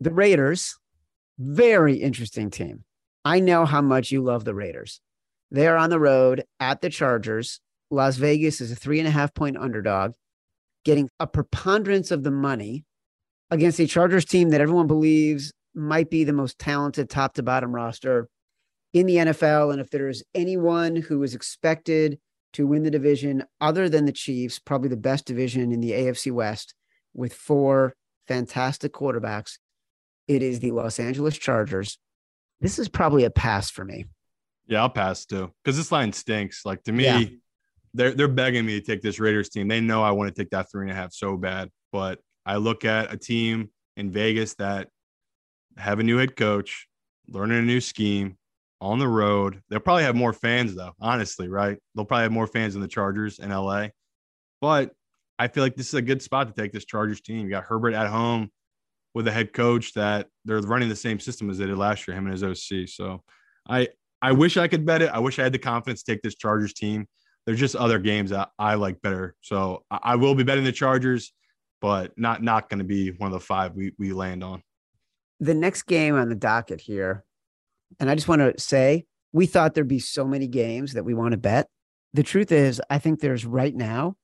The 0.00 0.12
Raiders, 0.12 0.76
very 1.38 1.96
interesting 1.96 2.50
team. 2.50 2.84
I 3.24 3.40
know 3.40 3.64
how 3.64 3.82
much 3.82 4.10
you 4.10 4.22
love 4.22 4.44
the 4.44 4.54
Raiders. 4.54 5.00
They 5.50 5.66
are 5.66 5.76
on 5.76 5.90
the 5.90 6.00
road 6.00 6.44
at 6.60 6.80
the 6.80 6.90
Chargers. 6.90 7.60
Las 7.90 8.16
Vegas 8.16 8.60
is 8.60 8.72
a 8.72 8.76
three 8.76 8.98
and 8.98 9.06
a 9.06 9.12
half 9.12 9.34
point 9.34 9.56
underdog, 9.56 10.12
getting 10.84 11.10
a 11.20 11.26
preponderance 11.26 12.10
of 12.10 12.22
the 12.22 12.30
money 12.30 12.84
against 13.50 13.78
a 13.78 13.86
Chargers 13.86 14.24
team 14.24 14.48
that 14.48 14.62
everyone 14.62 14.86
believes 14.86 15.52
might 15.74 16.10
be 16.10 16.24
the 16.24 16.32
most 16.32 16.58
talented 16.58 17.10
top 17.10 17.34
to 17.34 17.42
bottom 17.42 17.74
roster 17.74 18.28
in 18.92 19.06
the 19.06 19.16
NFL. 19.16 19.72
And 19.72 19.80
if 19.80 19.90
there's 19.90 20.22
anyone 20.34 20.96
who 20.96 21.22
is 21.22 21.34
expected 21.34 22.18
to 22.52 22.66
win 22.66 22.82
the 22.82 22.90
division 22.90 23.44
other 23.60 23.88
than 23.88 24.04
the 24.04 24.12
Chiefs, 24.12 24.58
probably 24.58 24.88
the 24.88 24.96
best 24.96 25.24
division 25.26 25.72
in 25.72 25.80
the 25.80 25.92
AFC 25.92 26.30
West 26.32 26.74
with 27.14 27.34
four 27.34 27.94
fantastic 28.28 28.92
quarterbacks. 28.92 29.58
It 30.28 30.42
is 30.42 30.60
the 30.60 30.70
Los 30.70 30.98
Angeles 31.00 31.36
Chargers. 31.38 31.98
This 32.60 32.78
is 32.78 32.88
probably 32.88 33.24
a 33.24 33.30
pass 33.30 33.70
for 33.70 33.84
me. 33.84 34.06
Yeah, 34.66 34.80
I'll 34.82 34.88
pass 34.90 35.24
too 35.26 35.52
because 35.64 35.76
this 35.76 35.90
line 35.90 36.12
stinks. 36.12 36.64
Like 36.64 36.82
to 36.84 36.92
me, 36.92 37.04
Yeah. 37.04 37.24
they're 37.94 38.12
they're 38.12 38.28
begging 38.28 38.64
me 38.64 38.78
to 38.78 38.86
take 38.86 39.02
this 39.02 39.18
Raiders 39.18 39.48
team. 39.48 39.66
They 39.68 39.80
know 39.80 40.02
I 40.02 40.12
want 40.12 40.34
to 40.34 40.40
take 40.42 40.50
that 40.50 40.70
three 40.70 40.82
and 40.82 40.90
a 40.92 40.94
half 40.94 41.12
so 41.12 41.36
bad, 41.36 41.70
but 41.90 42.20
I 42.46 42.56
look 42.56 42.84
at 42.84 43.12
a 43.12 43.16
team 43.16 43.70
in 43.96 44.10
Vegas 44.12 44.54
that 44.54 44.88
have 45.76 45.98
a 45.98 46.02
new 46.02 46.18
head 46.18 46.36
coach, 46.36 46.86
learning 47.28 47.58
a 47.58 47.62
new 47.62 47.80
scheme 47.80 48.36
on 48.82 48.98
the 48.98 49.08
road. 49.08 49.62
They'll 49.70 49.80
probably 49.80 50.02
have 50.02 50.16
more 50.16 50.32
fans 50.32 50.74
though, 50.74 50.92
honestly, 51.00 51.48
right? 51.48 51.78
They'll 51.94 52.04
probably 52.04 52.24
have 52.24 52.32
more 52.32 52.48
fans 52.48 52.74
than 52.74 52.82
the 52.82 52.88
Chargers 52.88 53.38
in 53.38 53.50
LA. 53.50 53.88
But 54.60 54.90
I 55.38 55.48
feel 55.48 55.62
like 55.62 55.76
this 55.76 55.88
is 55.88 55.94
a 55.94 56.02
good 56.02 56.20
spot 56.20 56.48
to 56.48 56.60
take 56.60 56.72
this 56.72 56.84
Chargers 56.84 57.20
team. 57.20 57.44
You 57.44 57.50
got 57.50 57.64
Herbert 57.64 57.94
at 57.94 58.08
home 58.08 58.50
with 59.14 59.28
a 59.28 59.32
head 59.32 59.52
coach 59.52 59.92
that 59.94 60.26
they're 60.44 60.60
running 60.60 60.88
the 60.88 60.96
same 60.96 61.20
system 61.20 61.48
as 61.48 61.58
they 61.58 61.66
did 61.66 61.78
last 61.78 62.06
year, 62.06 62.16
him 62.16 62.26
and 62.26 62.32
his 62.32 62.42
OC. 62.42 62.88
So 62.88 63.22
I 63.68 63.88
I 64.20 64.32
wish 64.32 64.56
I 64.56 64.68
could 64.68 64.84
bet 64.84 65.00
it. 65.00 65.10
I 65.10 65.20
wish 65.20 65.38
I 65.38 65.44
had 65.44 65.52
the 65.52 65.58
confidence 65.58 66.02
to 66.02 66.12
take 66.12 66.22
this 66.22 66.34
Chargers 66.34 66.74
team. 66.74 67.06
There's 67.46 67.60
just 67.60 67.76
other 67.76 67.98
games 67.98 68.30
that 68.30 68.50
I 68.58 68.74
like 68.74 69.00
better. 69.00 69.34
So 69.40 69.84
I, 69.90 69.98
I 70.02 70.16
will 70.16 70.34
be 70.34 70.44
betting 70.44 70.64
the 70.64 70.72
Chargers, 70.72 71.32
but 71.80 72.12
not 72.16 72.42
not 72.42 72.68
going 72.68 72.78
to 72.78 72.84
be 72.84 73.10
one 73.10 73.28
of 73.28 73.32
the 73.32 73.44
five 73.44 73.74
we 73.74 73.92
we 73.98 74.12
land 74.12 74.42
on. 74.42 74.62
The 75.38 75.54
next 75.54 75.82
game 75.82 76.16
on 76.16 76.28
the 76.28 76.34
docket 76.34 76.80
here, 76.80 77.24
and 78.00 78.10
I 78.10 78.14
just 78.14 78.28
want 78.28 78.40
to 78.40 78.60
say, 78.60 79.04
we 79.32 79.46
thought 79.46 79.74
there'd 79.74 79.88
be 79.88 79.98
so 79.98 80.26
many 80.26 80.46
games 80.46 80.94
that 80.94 81.04
we 81.04 81.14
want 81.14 81.32
to 81.32 81.38
bet. 81.38 81.68
The 82.14 82.22
truth 82.22 82.52
is, 82.52 82.80
I 82.90 82.98
think 82.98 83.20
there's 83.20 83.46
right 83.46 83.74
now 83.74 84.16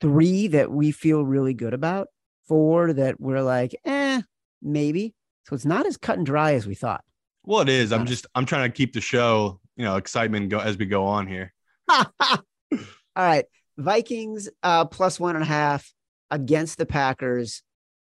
three 0.00 0.48
that 0.48 0.70
we 0.70 0.90
feel 0.90 1.24
really 1.24 1.54
good 1.54 1.74
about, 1.74 2.08
four 2.48 2.92
that 2.92 3.20
we're 3.20 3.42
like, 3.42 3.74
eh, 3.84 4.20
maybe. 4.60 5.14
So 5.44 5.54
it's 5.54 5.64
not 5.64 5.86
as 5.86 5.96
cut 5.96 6.18
and 6.18 6.26
dry 6.26 6.54
as 6.54 6.66
we 6.66 6.74
thought. 6.74 7.04
Well, 7.44 7.60
it 7.60 7.68
is. 7.68 7.92
I'm 7.92 8.06
just 8.06 8.26
I'm 8.34 8.44
trying 8.44 8.70
to 8.70 8.76
keep 8.76 8.92
the 8.92 9.00
show, 9.00 9.60
you 9.76 9.84
know, 9.84 9.96
excitement 9.96 10.48
go 10.48 10.58
as 10.58 10.76
we 10.76 10.86
go 10.86 11.04
on 11.04 11.28
here. 11.28 11.52
All 11.88 12.04
right. 13.16 13.44
Vikings 13.78 14.48
uh 14.64 14.86
plus 14.86 15.20
one 15.20 15.36
and 15.36 15.44
a 15.44 15.46
half 15.46 15.92
against 16.30 16.78
the 16.78 16.86
Packers. 16.86 17.62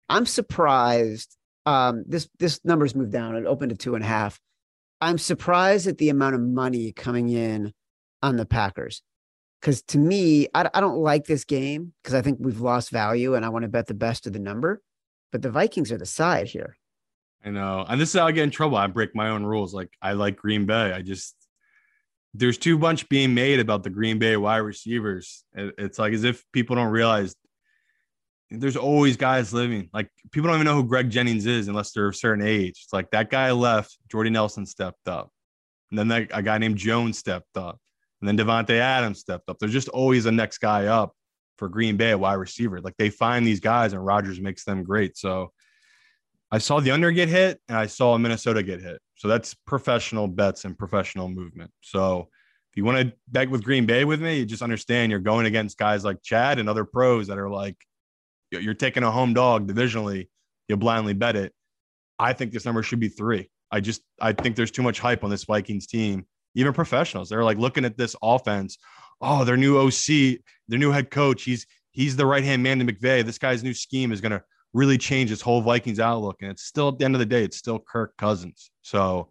I'm 0.09 0.27
surprised. 0.27 1.37
Um, 1.67 2.05
this 2.09 2.29
this 2.41 2.61
number's 2.65 2.97
moved 2.97 3.13
down. 3.13 3.37
It 3.37 3.47
opened 3.47 3.71
to 3.71 3.77
two 3.77 3.95
and 3.95 4.03
a 4.03 4.07
half. 4.07 4.41
I'm 5.01 5.19
surprised 5.19 5.87
at 5.87 5.99
the 5.99 6.11
amount 6.11 6.35
of 6.35 6.41
money 6.43 6.93
coming 6.93 7.29
in 7.31 7.73
on 8.23 8.37
the 8.37 8.47
Packers. 8.47 9.03
Because 9.61 9.83
to 9.83 9.99
me, 9.99 10.49
I, 10.55 10.69
I 10.73 10.81
don't 10.81 10.99
like 10.99 11.27
this 11.27 11.45
game 11.45 11.93
because 12.03 12.15
I 12.15 12.23
think 12.23 12.39
we've 12.41 12.61
lost 12.61 12.91
value 12.91 13.35
and 13.35 13.45
I 13.45 13.51
want 13.51 13.65
to 13.65 13.69
bet 13.69 13.87
the 13.87 13.95
best 13.95 14.27
of 14.27 14.33
the 14.33 14.39
number. 14.39 14.81
But 15.33 15.43
the 15.43 15.51
Vikings 15.51 15.93
are 15.93 15.99
the 15.99 16.07
side 16.07 16.49
here. 16.49 16.77
I 17.45 17.51
know. 17.51 17.85
And 17.89 18.01
this 18.01 18.15
is 18.15 18.19
how 18.19 18.27
I 18.27 18.33
get 18.33 18.45
in 18.45 18.51
trouble. 18.51 18.77
I 18.77 18.87
break 18.87 19.15
my 19.15 19.29
own 19.31 19.45
rules. 19.45 19.73
Like 19.75 19.91
I 20.03 20.13
like 20.13 20.37
Green 20.37 20.67
Bay. 20.67 20.93
I 20.93 21.03
just 21.03 21.35
there's 22.33 22.59
too 22.59 22.79
much 22.79 23.09
being 23.09 23.35
made 23.35 23.61
about 23.61 23.83
the 23.83 23.91
Green 23.91 24.19
Bay 24.19 24.37
wide 24.37 24.59
receivers. 24.59 25.45
It- 25.55 25.75
It's 25.79 25.99
like 25.99 26.13
as 26.13 26.25
if 26.25 26.45
people 26.53 26.77
don't 26.77 26.91
realize 26.93 27.35
there's 28.51 28.77
always 28.77 29.17
guys 29.17 29.53
living. 29.53 29.89
Like 29.93 30.11
people 30.33 30.49
don't 30.49 30.57
even 30.57 30.67
know 30.67 30.75
who 30.75 30.85
Greg 30.85 31.11
Jennings 31.11 31.47
is 31.47 31.69
unless 31.69 31.93
they're 31.93 32.09
a 32.09 32.15
certain 32.15 32.45
age. 32.45 32.81
It's 32.85 32.93
like 32.93 33.11
that 33.13 33.31
guy 33.31 33.53
left, 33.53 33.97
Jordy 34.11 34.31
Nelson 34.31 34.67
stepped 34.67 35.09
up. 35.09 35.31
And 35.91 35.99
then 35.99 36.09
that, 36.09 36.29
a 36.33 36.43
guy 36.43 36.59
named 36.59 36.77
Jones 36.77 37.19
stepped 37.19 37.57
up. 37.57 37.79
And 38.21 38.29
then 38.29 38.37
Davante 38.37 38.79
Adams 38.79 39.21
stepped 39.21 39.49
up. 39.49 39.59
There's 39.59 39.73
just 39.73 39.89
always 39.89 40.27
a 40.27 40.33
next 40.33 40.59
guy 40.59 40.87
up 40.87 41.15
for 41.57 41.69
Green 41.69 41.97
Bay, 41.97 42.15
wide 42.15 42.35
receiver. 42.35 42.81
Like 42.81 42.97
they 42.97 43.11
find 43.11 43.47
these 43.47 43.61
guys 43.61 43.93
and 43.93 44.05
Rodgers 44.05 44.41
makes 44.41 44.65
them 44.65 44.83
great. 44.83 45.17
So 45.17 45.53
I 46.51 46.59
saw 46.59 46.81
the 46.81 46.91
under 46.91 47.13
get 47.13 47.29
hit 47.29 47.61
and 47.69 47.79
I 47.79 47.87
saw 47.87 48.19
Minnesota 48.19 48.63
get 48.63 48.81
hit. 48.81 49.01
So 49.15 49.29
that's 49.29 49.55
professional 49.55 50.27
bets 50.27 50.65
and 50.65 50.77
professional 50.77 51.29
movement. 51.29 51.71
So 51.83 52.29
if 52.73 52.77
you 52.77 52.85
want 52.85 52.99
to 52.99 53.13
bet 53.29 53.51
with 53.51 53.65
Green 53.65 53.87
Bay 53.87 54.05
with 54.05 54.21
me, 54.21 54.39
you 54.39 54.45
just 54.45 54.63
understand 54.63 55.11
you're 55.11 55.21
going 55.21 55.47
against 55.47 55.79
guys 55.79 56.05
like 56.05 56.23
Chad 56.23 56.59
and 56.59 56.69
other 56.69 56.85
pros 56.85 57.29
that 57.29 57.39
are 57.39 57.51
like, 57.51 57.77
you're 58.51 58.75
taking 58.75 59.03
a 59.03 59.11
home 59.11 59.35
dog 59.35 59.69
divisionally, 59.69 60.29
you 60.69 60.77
blindly 60.77 61.15
bet 61.15 61.37
it. 61.37 61.53
I 62.19 62.33
think 62.33 62.53
this 62.53 62.65
number 62.65 62.83
should 62.83 63.01
be 63.01 63.09
three. 63.09 63.51
I 63.71 63.81
just 63.81 64.03
I 64.21 64.33
think 64.33 64.57
there's 64.57 64.71
too 64.71 64.83
much 64.83 65.01
hype 65.01 65.25
on 65.25 65.31
this 65.31 65.45
Vikings 65.45 65.87
team. 65.87 66.27
Even 66.55 66.73
professionals, 66.73 67.29
they're 67.29 67.45
like 67.45 67.59
looking 67.59 67.85
at 67.85 67.97
this 67.97 68.17
offense. 68.23 68.79
Oh, 69.21 69.45
their 69.45 69.57
new 69.57 69.79
OC, 69.79 70.41
their 70.69 70.79
new 70.79 70.91
head 70.91 71.11
coach. 71.11 71.45
He's 71.45 71.67
he's 71.93 72.17
the 72.17 72.27
right 72.27 72.43
hand 72.45 72.63
man 72.63 72.79
to 72.79 72.85
McVay. 72.85 73.25
This 73.25 73.39
guy's 73.39 73.63
new 73.63 73.75
scheme 73.75 74.13
is 74.13 74.21
going 74.21 74.33
to 74.33 74.43
really 74.73 74.99
change 74.99 75.31
this 75.31 75.41
whole 75.41 75.61
Vikings 75.61 76.01
outlook. 76.01 76.37
And 76.41 76.51
it's 76.51 76.63
still 76.63 76.89
at 76.89 76.99
the 76.99 77.05
end 77.05 77.15
of 77.15 77.19
the 77.19 77.27
day, 77.27 77.45
it's 77.45 77.57
still 77.57 77.79
Kirk 77.79 78.17
Cousins. 78.17 78.71
So 78.83 79.29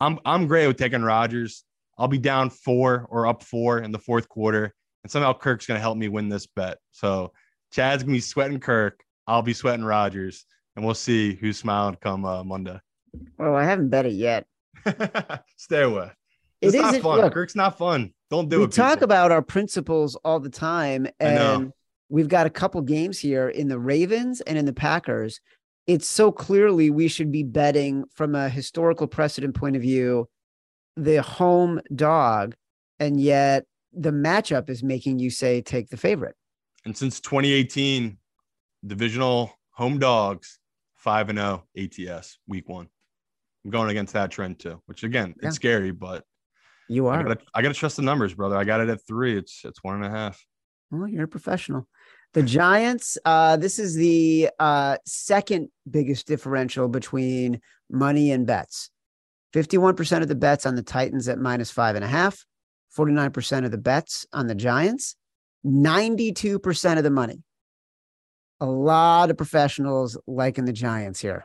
I'm 0.00 0.18
I'm 0.24 0.46
great 0.46 0.66
with 0.66 0.76
taking 0.76 1.02
Rodgers. 1.02 1.64
I'll 1.98 2.08
be 2.08 2.18
down 2.18 2.50
four 2.50 3.06
or 3.08 3.26
up 3.26 3.42
four 3.42 3.78
in 3.78 3.92
the 3.92 3.98
fourth 3.98 4.28
quarter, 4.28 4.74
and 5.02 5.10
somehow 5.10 5.32
Kirk's 5.32 5.66
going 5.66 5.78
to 5.78 5.82
help 5.82 5.96
me 5.96 6.08
win 6.08 6.28
this 6.28 6.46
bet. 6.46 6.78
So 6.90 7.32
Chad's 7.74 8.04
gonna 8.04 8.12
be 8.12 8.20
sweating 8.20 8.60
Kirk. 8.60 9.02
I'll 9.26 9.42
be 9.42 9.52
sweating 9.52 9.84
Rodgers, 9.84 10.46
and 10.76 10.84
we'll 10.84 10.94
see 10.94 11.34
who's 11.34 11.58
smiling 11.58 11.96
come 12.00 12.24
uh, 12.24 12.44
Monday. 12.44 12.78
Well, 13.36 13.56
I 13.56 13.64
haven't 13.64 13.88
bet 13.88 14.06
it 14.06 14.12
yet. 14.12 14.46
Stay 15.56 15.82
away. 15.82 16.10
It's 16.60 16.74
not 16.74 16.90
isn't- 16.90 17.02
fun. 17.02 17.20
look, 17.20 17.32
Kirk's 17.32 17.56
not 17.56 17.76
fun. 17.76 18.12
Don't 18.30 18.48
do 18.48 18.58
we 18.58 18.64
it. 18.64 18.66
We 18.68 18.72
talk 18.72 18.94
people. 18.94 19.04
about 19.06 19.32
our 19.32 19.42
principles 19.42 20.14
all 20.24 20.38
the 20.38 20.50
time, 20.50 21.08
and 21.18 21.72
we've 22.08 22.28
got 22.28 22.46
a 22.46 22.50
couple 22.50 22.80
games 22.82 23.18
here 23.18 23.48
in 23.48 23.66
the 23.66 23.78
Ravens 23.78 24.40
and 24.42 24.56
in 24.56 24.66
the 24.66 24.72
Packers. 24.72 25.40
It's 25.88 26.06
so 26.06 26.30
clearly 26.30 26.90
we 26.90 27.08
should 27.08 27.32
be 27.32 27.42
betting 27.42 28.04
from 28.14 28.36
a 28.36 28.48
historical 28.48 29.08
precedent 29.08 29.54
point 29.56 29.74
of 29.74 29.82
view, 29.82 30.28
the 30.96 31.22
home 31.22 31.80
dog, 31.94 32.54
and 33.00 33.20
yet 33.20 33.66
the 33.92 34.12
matchup 34.12 34.70
is 34.70 34.82
making 34.84 35.18
you 35.18 35.30
say 35.30 35.60
take 35.60 35.88
the 35.88 35.96
favorite. 35.96 36.36
And 36.84 36.96
since 36.96 37.20
2018, 37.20 38.18
divisional 38.86 39.52
home 39.70 39.98
dogs, 39.98 40.58
5 40.96 41.30
and 41.30 41.38
0 41.38 41.64
ATS 41.76 42.38
week 42.46 42.68
one. 42.68 42.88
I'm 43.64 43.70
going 43.70 43.90
against 43.90 44.12
that 44.14 44.30
trend 44.30 44.58
too, 44.58 44.80
which 44.86 45.04
again, 45.04 45.34
Yeah. 45.40 45.48
it's 45.48 45.56
scary, 45.56 45.90
but 45.90 46.24
You 46.88 47.06
I 47.08 47.16
are. 47.18 47.24
gotta, 47.24 47.40
I 47.54 47.62
gotta 47.62 47.74
trust 47.74 47.96
the 47.96 48.02
numbers, 48.02 48.34
brother. 48.34 48.56
I 48.56 48.64
got 48.64 48.80
it 48.80 48.88
at 48.90 49.06
three. 49.06 49.36
It's 49.36 49.62
it's 49.64 49.82
one 49.82 49.96
and 49.96 50.04
a 50.04 50.10
half. 50.10 50.44
Well, 50.90 51.08
you're 51.08 51.24
a 51.24 51.28
professional. 51.28 51.88
The 52.34 52.42
Giants, 52.42 53.16
uh, 53.24 53.56
this 53.56 53.78
is 53.78 53.94
the 53.94 54.50
uh, 54.58 54.96
second 55.06 55.68
biggest 55.88 56.26
differential 56.26 56.88
between 56.88 57.60
money 57.90 58.32
and 58.32 58.44
bets. 58.46 58.90
51% 59.54 60.22
of 60.22 60.28
the 60.28 60.34
bets 60.34 60.66
on 60.66 60.74
the 60.74 60.82
Titans 60.82 61.28
at 61.28 61.38
minus 61.38 61.70
five 61.70 61.94
and 61.94 62.04
a 62.04 62.08
half, 62.08 62.44
49% 62.96 63.64
of 63.64 63.70
the 63.70 63.78
bets 63.78 64.26
on 64.32 64.48
the 64.48 64.54
Giants, 64.54 65.16
92% 65.64 66.98
of 66.98 67.04
the 67.04 67.10
money. 67.10 67.42
A 68.60 68.66
lot 68.66 69.30
of 69.30 69.36
professionals 69.36 70.18
liking 70.26 70.64
the 70.64 70.72
Giants 70.72 71.20
here. 71.20 71.44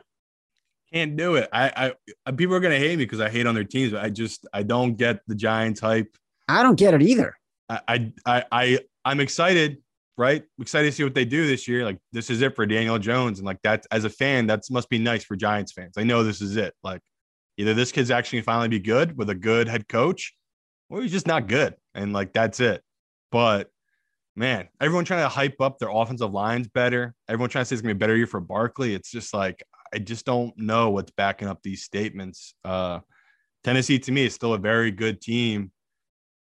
Can't 0.92 1.16
do 1.16 1.36
it. 1.36 1.48
I, 1.52 1.72
I 1.76 1.92
uh, 2.26 2.32
people 2.32 2.54
are 2.54 2.60
gonna 2.60 2.78
hate 2.78 2.98
me 2.98 3.04
because 3.04 3.20
I 3.20 3.30
hate 3.30 3.46
on 3.46 3.54
their 3.54 3.64
teams. 3.64 3.92
But 3.92 4.04
I 4.04 4.10
just 4.10 4.46
I 4.52 4.62
don't 4.64 4.96
get 4.96 5.20
the 5.28 5.36
Giants 5.36 5.80
hype. 5.80 6.16
I 6.48 6.62
don't 6.62 6.78
get 6.78 6.94
it 6.94 7.02
either. 7.02 7.36
I 7.68 7.80
I 7.86 8.12
I, 8.26 8.44
I 8.50 8.78
I'm 9.04 9.20
excited, 9.20 9.78
right? 10.18 10.42
excited 10.60 10.86
to 10.86 10.92
see 10.92 11.04
what 11.04 11.14
they 11.14 11.24
do 11.24 11.46
this 11.46 11.68
year. 11.68 11.84
Like 11.84 11.98
this 12.12 12.28
is 12.28 12.42
it 12.42 12.56
for 12.56 12.66
Daniel 12.66 12.98
Jones, 12.98 13.38
and 13.38 13.46
like 13.46 13.62
that 13.62 13.86
as 13.92 14.04
a 14.04 14.10
fan, 14.10 14.48
that 14.48 14.64
must 14.68 14.88
be 14.88 14.98
nice 14.98 15.22
for 15.22 15.36
Giants 15.36 15.72
fans. 15.72 15.94
I 15.96 16.02
know 16.02 16.24
this 16.24 16.40
is 16.40 16.56
it. 16.56 16.74
Like 16.82 17.02
either 17.56 17.72
this 17.72 17.92
kid's 17.92 18.10
actually 18.10 18.42
finally 18.42 18.68
be 18.68 18.80
good 18.80 19.16
with 19.16 19.30
a 19.30 19.34
good 19.34 19.68
head 19.68 19.86
coach, 19.88 20.34
or 20.88 21.02
he's 21.02 21.12
just 21.12 21.26
not 21.28 21.46
good, 21.46 21.76
and 21.94 22.12
like 22.12 22.32
that's 22.32 22.58
it. 22.58 22.82
But 23.30 23.70
man, 24.40 24.66
everyone 24.80 25.04
trying 25.04 25.22
to 25.22 25.28
hype 25.28 25.60
up 25.60 25.78
their 25.78 25.90
offensive 25.90 26.32
lines 26.32 26.66
better. 26.66 27.14
Everyone 27.28 27.50
trying 27.50 27.60
to 27.62 27.66
say 27.66 27.74
it's 27.74 27.82
gonna 27.82 27.94
be 27.94 27.98
a 27.98 28.00
better 28.00 28.16
year 28.16 28.26
for 28.26 28.40
Barkley. 28.40 28.94
It's 28.94 29.10
just 29.10 29.34
like 29.34 29.62
I 29.94 29.98
just 29.98 30.24
don't 30.24 30.56
know 30.56 30.88
what's 30.88 31.10
backing 31.10 31.46
up 31.46 31.62
these 31.62 31.82
statements. 31.82 32.54
Uh, 32.64 33.00
Tennessee 33.64 33.98
to 33.98 34.10
me 34.12 34.24
is 34.24 34.34
still 34.34 34.54
a 34.54 34.58
very 34.58 34.92
good 34.92 35.20
team. 35.20 35.70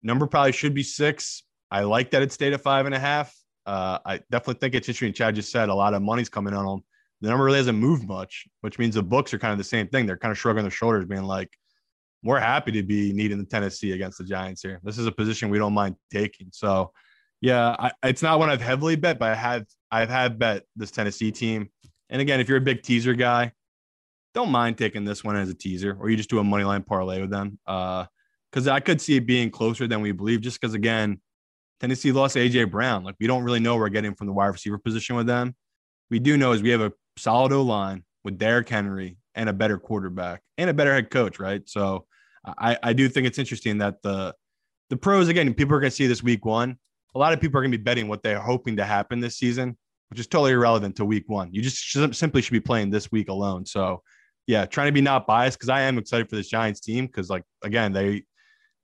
Number 0.03 0.27
probably 0.27 0.53
should 0.53 0.73
be 0.73 0.83
six. 0.83 1.43
I 1.71 1.83
like 1.83 2.13
that 2.13 2.23
it 2.23 2.33
stayed 2.33 2.55
at 2.55 2.63
five 2.63 2.87
and 2.87 2.95
a 2.95 2.99
half. 2.99 3.37
Uh, 3.67 3.99
I 4.07 4.21
definitely 4.31 4.55
think 4.55 4.75
it's 4.75 4.89
interesting. 4.89 5.13
Chad 5.13 5.35
just 5.35 5.53
said 5.53 5.69
a 5.69 5.75
lot 5.75 5.93
of 5.93 6.01
money's 6.01 6.31
coming 6.31 6.55
on 6.55 6.65
them. 6.65 6.85
The 7.21 7.29
number 7.29 7.45
really 7.45 7.59
hasn't 7.59 7.79
moved 7.79 8.09
much, 8.09 8.47
which 8.63 8.79
means 8.79 8.95
the 8.95 9.03
books 9.03 9.35
are 9.35 9.39
kind 9.39 9.53
of 9.53 9.59
the 9.59 9.65
same 9.65 9.87
thing. 9.89 10.07
They're 10.07 10.17
kind 10.17 10.33
of 10.33 10.39
shrugging 10.39 10.63
their 10.63 10.71
shoulders, 10.71 11.05
being 11.05 11.25
like, 11.25 11.51
"We're 12.23 12.41
happy 12.41 12.73
to 12.73 12.83
be 12.83 13.13
needing 13.13 13.37
the 13.37 13.45
Tennessee 13.45 13.93
against 13.93 14.17
the 14.17 14.25
Giants 14.25 14.63
here. 14.63 14.81
This 14.83 14.97
is 14.97 15.07
a 15.07 15.13
position 15.13 15.51
we 15.51 15.59
don't 15.59 15.75
mind 15.75 15.97
taking." 16.11 16.49
So, 16.53 16.93
yeah, 17.43 17.75
I, 17.77 17.91
it's 18.05 18.23
not 18.23 18.39
one 18.39 18.49
I've 18.49 18.63
heavily 18.63 18.95
bet, 18.97 19.19
but 19.19 19.33
I 19.33 19.35
have 19.35 19.67
I've 19.91 20.09
had 20.09 20.39
bet 20.39 20.63
this 20.77 20.93
Tennessee 20.93 21.33
team. 21.33 21.69
And 22.09 22.23
again, 22.23 22.41
if 22.41 22.49
you're 22.49 22.59
a 22.59 22.63
big 22.63 22.83
teaser 22.83 23.15
guy, 23.15 23.53
don't 24.33 24.51
mind 24.51 24.79
taking 24.79 25.05
this 25.05 25.25
one 25.25 25.37
as 25.37 25.51
a 25.51 25.55
teaser, 25.55 25.97
or 25.99 26.09
you 26.09 26.17
just 26.17 26.31
do 26.31 26.39
a 26.39 26.45
money 26.45 26.65
line 26.65 26.85
parlay 26.85 27.21
with 27.21 27.31
them. 27.31 27.59
Uh, 27.67 28.07
because 28.51 28.69
I 28.69 28.81
could 28.81 29.01
see 29.01 29.17
it 29.17 29.27
being 29.27 29.51
closer 29.51 29.89
than 29.89 30.03
we 30.03 30.13
believe, 30.13 30.41
just 30.41 30.61
because 30.61 30.75
again, 30.75 31.21
Tennessee 31.81 32.13
lost 32.13 32.37
AJ 32.37 32.71
Brown. 32.71 33.03
Like 33.03 33.17
we 33.19 33.27
don't 33.27 33.43
really 33.43 33.61
know 33.61 33.77
we're 33.77 33.89
getting 33.89 34.15
from 34.15 34.29
the 34.29 34.33
wide 34.33 34.49
receiver 34.49 34.79
position 34.79 35.17
with 35.17 35.27
them. 35.27 35.57
We 36.11 36.21
do 36.21 36.37
know 36.37 36.53
is 36.53 36.63
we 36.63 36.71
have 36.71 36.81
a 36.81 36.93
solid 37.17 37.53
O 37.53 37.63
line 37.63 38.05
with 38.23 38.39
Derrick 38.39 38.69
Henry 38.69 39.17
and 39.35 39.49
a 39.49 39.53
better 39.53 39.79
quarterback 39.79 40.43
and 40.59 40.71
a 40.71 40.75
better 40.75 40.93
head 40.95 41.11
coach, 41.11 41.41
right? 41.41 41.63
So 41.69 42.07
I, 42.47 42.77
I 42.83 42.93
do 42.93 43.09
think 43.09 43.27
it's 43.27 43.39
interesting 43.39 43.79
that 43.79 44.03
the 44.03 44.35
the 44.91 44.97
pros 44.97 45.27
again, 45.29 45.53
people 45.55 45.75
are 45.75 45.81
gonna 45.81 45.91
see 45.91 46.07
this 46.07 46.23
week 46.23 46.45
one. 46.45 46.77
A 47.15 47.19
lot 47.19 47.33
of 47.33 47.41
people 47.41 47.59
are 47.59 47.63
gonna 47.63 47.71
be 47.77 47.83
betting 47.83 48.09
what 48.09 48.23
they're 48.23 48.41
hoping 48.41 48.77
to 48.77 48.85
happen 48.85 49.21
this 49.21 49.37
season, 49.37 49.77
which 50.11 50.19
is 50.21 50.27
totally 50.27 50.53
irrelevant 50.53 50.97
to 50.97 51.05
week 51.05 51.25
one. 51.29 51.53
You 51.53 51.63
just 51.63 51.77
should- 51.77 52.15
simply 52.17 52.43
should 52.43 52.53
be 52.53 52.61
playing 52.61 52.91
this 52.91 53.11
week 53.13 53.29
alone. 53.29 53.67
So 53.67 54.03
yeah, 54.47 54.67
trying 54.67 54.89
to 54.89 54.93
be 54.93 55.01
not 55.01 55.27
biased 55.27 55.59
because 55.59 55.69
I 55.69 55.83
am 55.83 55.99
excited 55.99 56.29
for 56.29 56.37
this 56.37 56.49
Giants 56.49 56.81
team 56.81 57.07
because 57.07 57.31
like 57.31 57.45
again, 57.63 57.93
they 57.93 58.25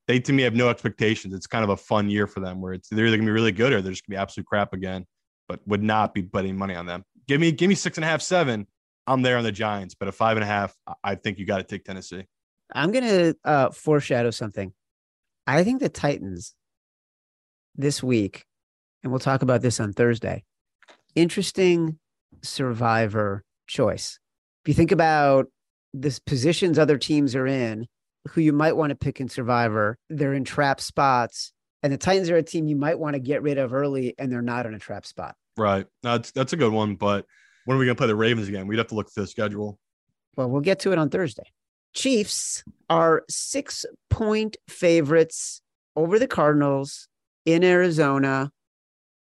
they 0.07 0.21
to 0.21 0.33
me 0.33 0.43
have 0.45 0.55
no 0.55 0.69
expectations. 0.71 1.35
It's 1.35 1.47
kind 1.47 1.65
of 1.65 1.71
a 1.71 1.77
fun 1.77 2.09
year 2.09 2.27
for 2.27 2.41
them 2.41 2.61
where 2.61 2.73
it's 2.75 2.89
they're 2.89 3.07
either 3.07 3.17
gonna 3.17 3.27
be 3.27 3.33
really 3.33 3.53
good 3.53 3.73
or 3.73 3.83
they're 3.83 3.93
just 3.93 4.07
gonna 4.07 4.17
be 4.17 4.21
absolute 4.23 4.47
crap 4.47 4.73
again, 4.73 5.07
but 5.49 5.61
would 5.67 5.83
not 5.83 6.15
be 6.15 6.21
betting 6.23 6.57
money 6.57 6.75
on 6.75 6.87
them. 6.87 7.05
Give 7.27 7.41
me 7.41 7.51
give 7.53 7.69
me 7.69 7.75
six 7.75 7.99
and 7.99 8.05
a 8.05 8.09
half, 8.09 8.23
seven. 8.23 8.67
I'm 9.07 9.23
there 9.23 9.39
on 9.39 9.45
the 9.45 9.53
Giants, 9.53 9.95
but 9.95 10.07
a 10.09 10.13
five 10.13 10.37
and 10.37 10.45
a 10.45 10.47
half, 10.47 10.75
I- 11.03 11.15
think 11.15 11.39
you 11.39 11.47
got 11.47 11.59
to 11.59 11.65
take 11.65 11.83
Tennessee. 11.85 12.25
I'm 12.75 12.93
going 12.93 13.05
to 13.05 13.35
uh, 13.45 13.71
foreshadow 13.71 14.31
something. 14.31 14.75
I 15.47 15.65
think 15.65 15.81
the 15.81 15.89
Titans 15.89 16.55
this 17.79 18.03
week, 18.03 18.45
and 19.03 19.11
we'll 19.11 19.21
talk 19.21 19.43
about 19.43 19.63
this 19.63 19.81
on 19.81 19.93
Thursday, 19.95 20.45
interesting 21.15 21.99
survivor 22.43 23.45
choice. 23.67 24.19
If 24.65 24.69
you 24.69 24.75
think 24.75 24.93
about 24.93 25.47
the 25.95 26.19
positions 26.27 26.79
other 26.79 26.99
teams 26.99 27.35
are 27.35 27.47
in, 27.47 27.87
who 28.29 28.41
you 28.41 28.53
might 28.53 28.77
want 28.77 28.91
to 28.91 28.97
pick 28.97 29.21
in 29.21 29.29
survivor, 29.29 29.97
they're 30.11 30.35
in 30.35 30.45
trap 30.45 30.81
spots. 30.81 31.53
And 31.83 31.93
the 31.93 31.97
Titans 31.97 32.29
are 32.29 32.37
a 32.37 32.43
team 32.43 32.67
you 32.67 32.77
might 32.77 32.99
want 32.99 33.15
to 33.15 33.21
get 33.21 33.41
rid 33.41 33.57
of 33.57 33.73
early, 33.73 34.15
and 34.19 34.31
they're 34.31 34.43
not 34.43 34.67
in 34.67 34.75
a 34.75 34.79
trap 34.79 35.07
spot. 35.07 35.37
Right. 35.57 35.87
That's 36.03 36.33
that's 36.33 36.53
a 36.53 36.57
good 36.57 36.73
one. 36.73 36.97
But 36.97 37.25
when 37.65 37.77
are 37.77 37.79
we 37.81 37.87
gonna 37.87 37.95
play 37.95 38.09
the 38.09 38.17
Ravens 38.17 38.49
again? 38.49 38.67
We'd 38.67 38.79
have 38.79 38.89
to 38.89 38.95
look 38.95 39.07
at 39.07 39.15
the 39.15 39.27
schedule. 39.27 39.79
Well, 40.37 40.51
we'll 40.51 40.61
get 40.61 40.81
to 40.81 40.93
it 40.93 40.99
on 40.99 41.09
Thursday. 41.09 41.51
Chiefs 41.95 42.65
are 42.91 43.25
six 43.29 43.87
point 44.11 44.57
favorites 44.69 45.63
over 45.97 46.19
the 46.19 46.29
Cardinals 46.29 47.08
in 47.49 47.65
Arizona. 47.65 48.53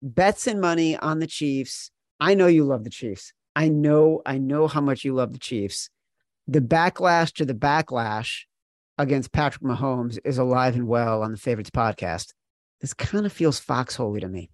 Bets 0.02 0.48
and 0.48 0.60
money 0.60 0.96
on 0.96 1.20
the 1.20 1.28
Chiefs. 1.28 1.92
I 2.18 2.34
know 2.34 2.48
you 2.48 2.64
love 2.64 2.82
the 2.82 2.90
Chiefs. 2.90 3.32
I 3.54 3.68
know, 3.68 4.20
I 4.26 4.38
know 4.38 4.66
how 4.66 4.80
much 4.80 5.04
you 5.04 5.14
love 5.14 5.32
the 5.32 5.38
Chiefs. 5.38 5.90
The 6.48 6.60
backlash 6.60 7.32
to 7.34 7.44
the 7.44 7.54
backlash 7.54 8.40
against 8.98 9.30
Patrick 9.30 9.62
Mahomes 9.62 10.18
is 10.24 10.38
alive 10.38 10.74
and 10.74 10.88
well 10.88 11.22
on 11.22 11.30
the 11.30 11.38
Favorites 11.38 11.70
podcast. 11.70 12.32
This 12.80 12.94
kind 12.94 13.26
of 13.26 13.32
feels 13.32 13.60
foxholey 13.60 14.20
to 14.22 14.28
me. 14.28 14.50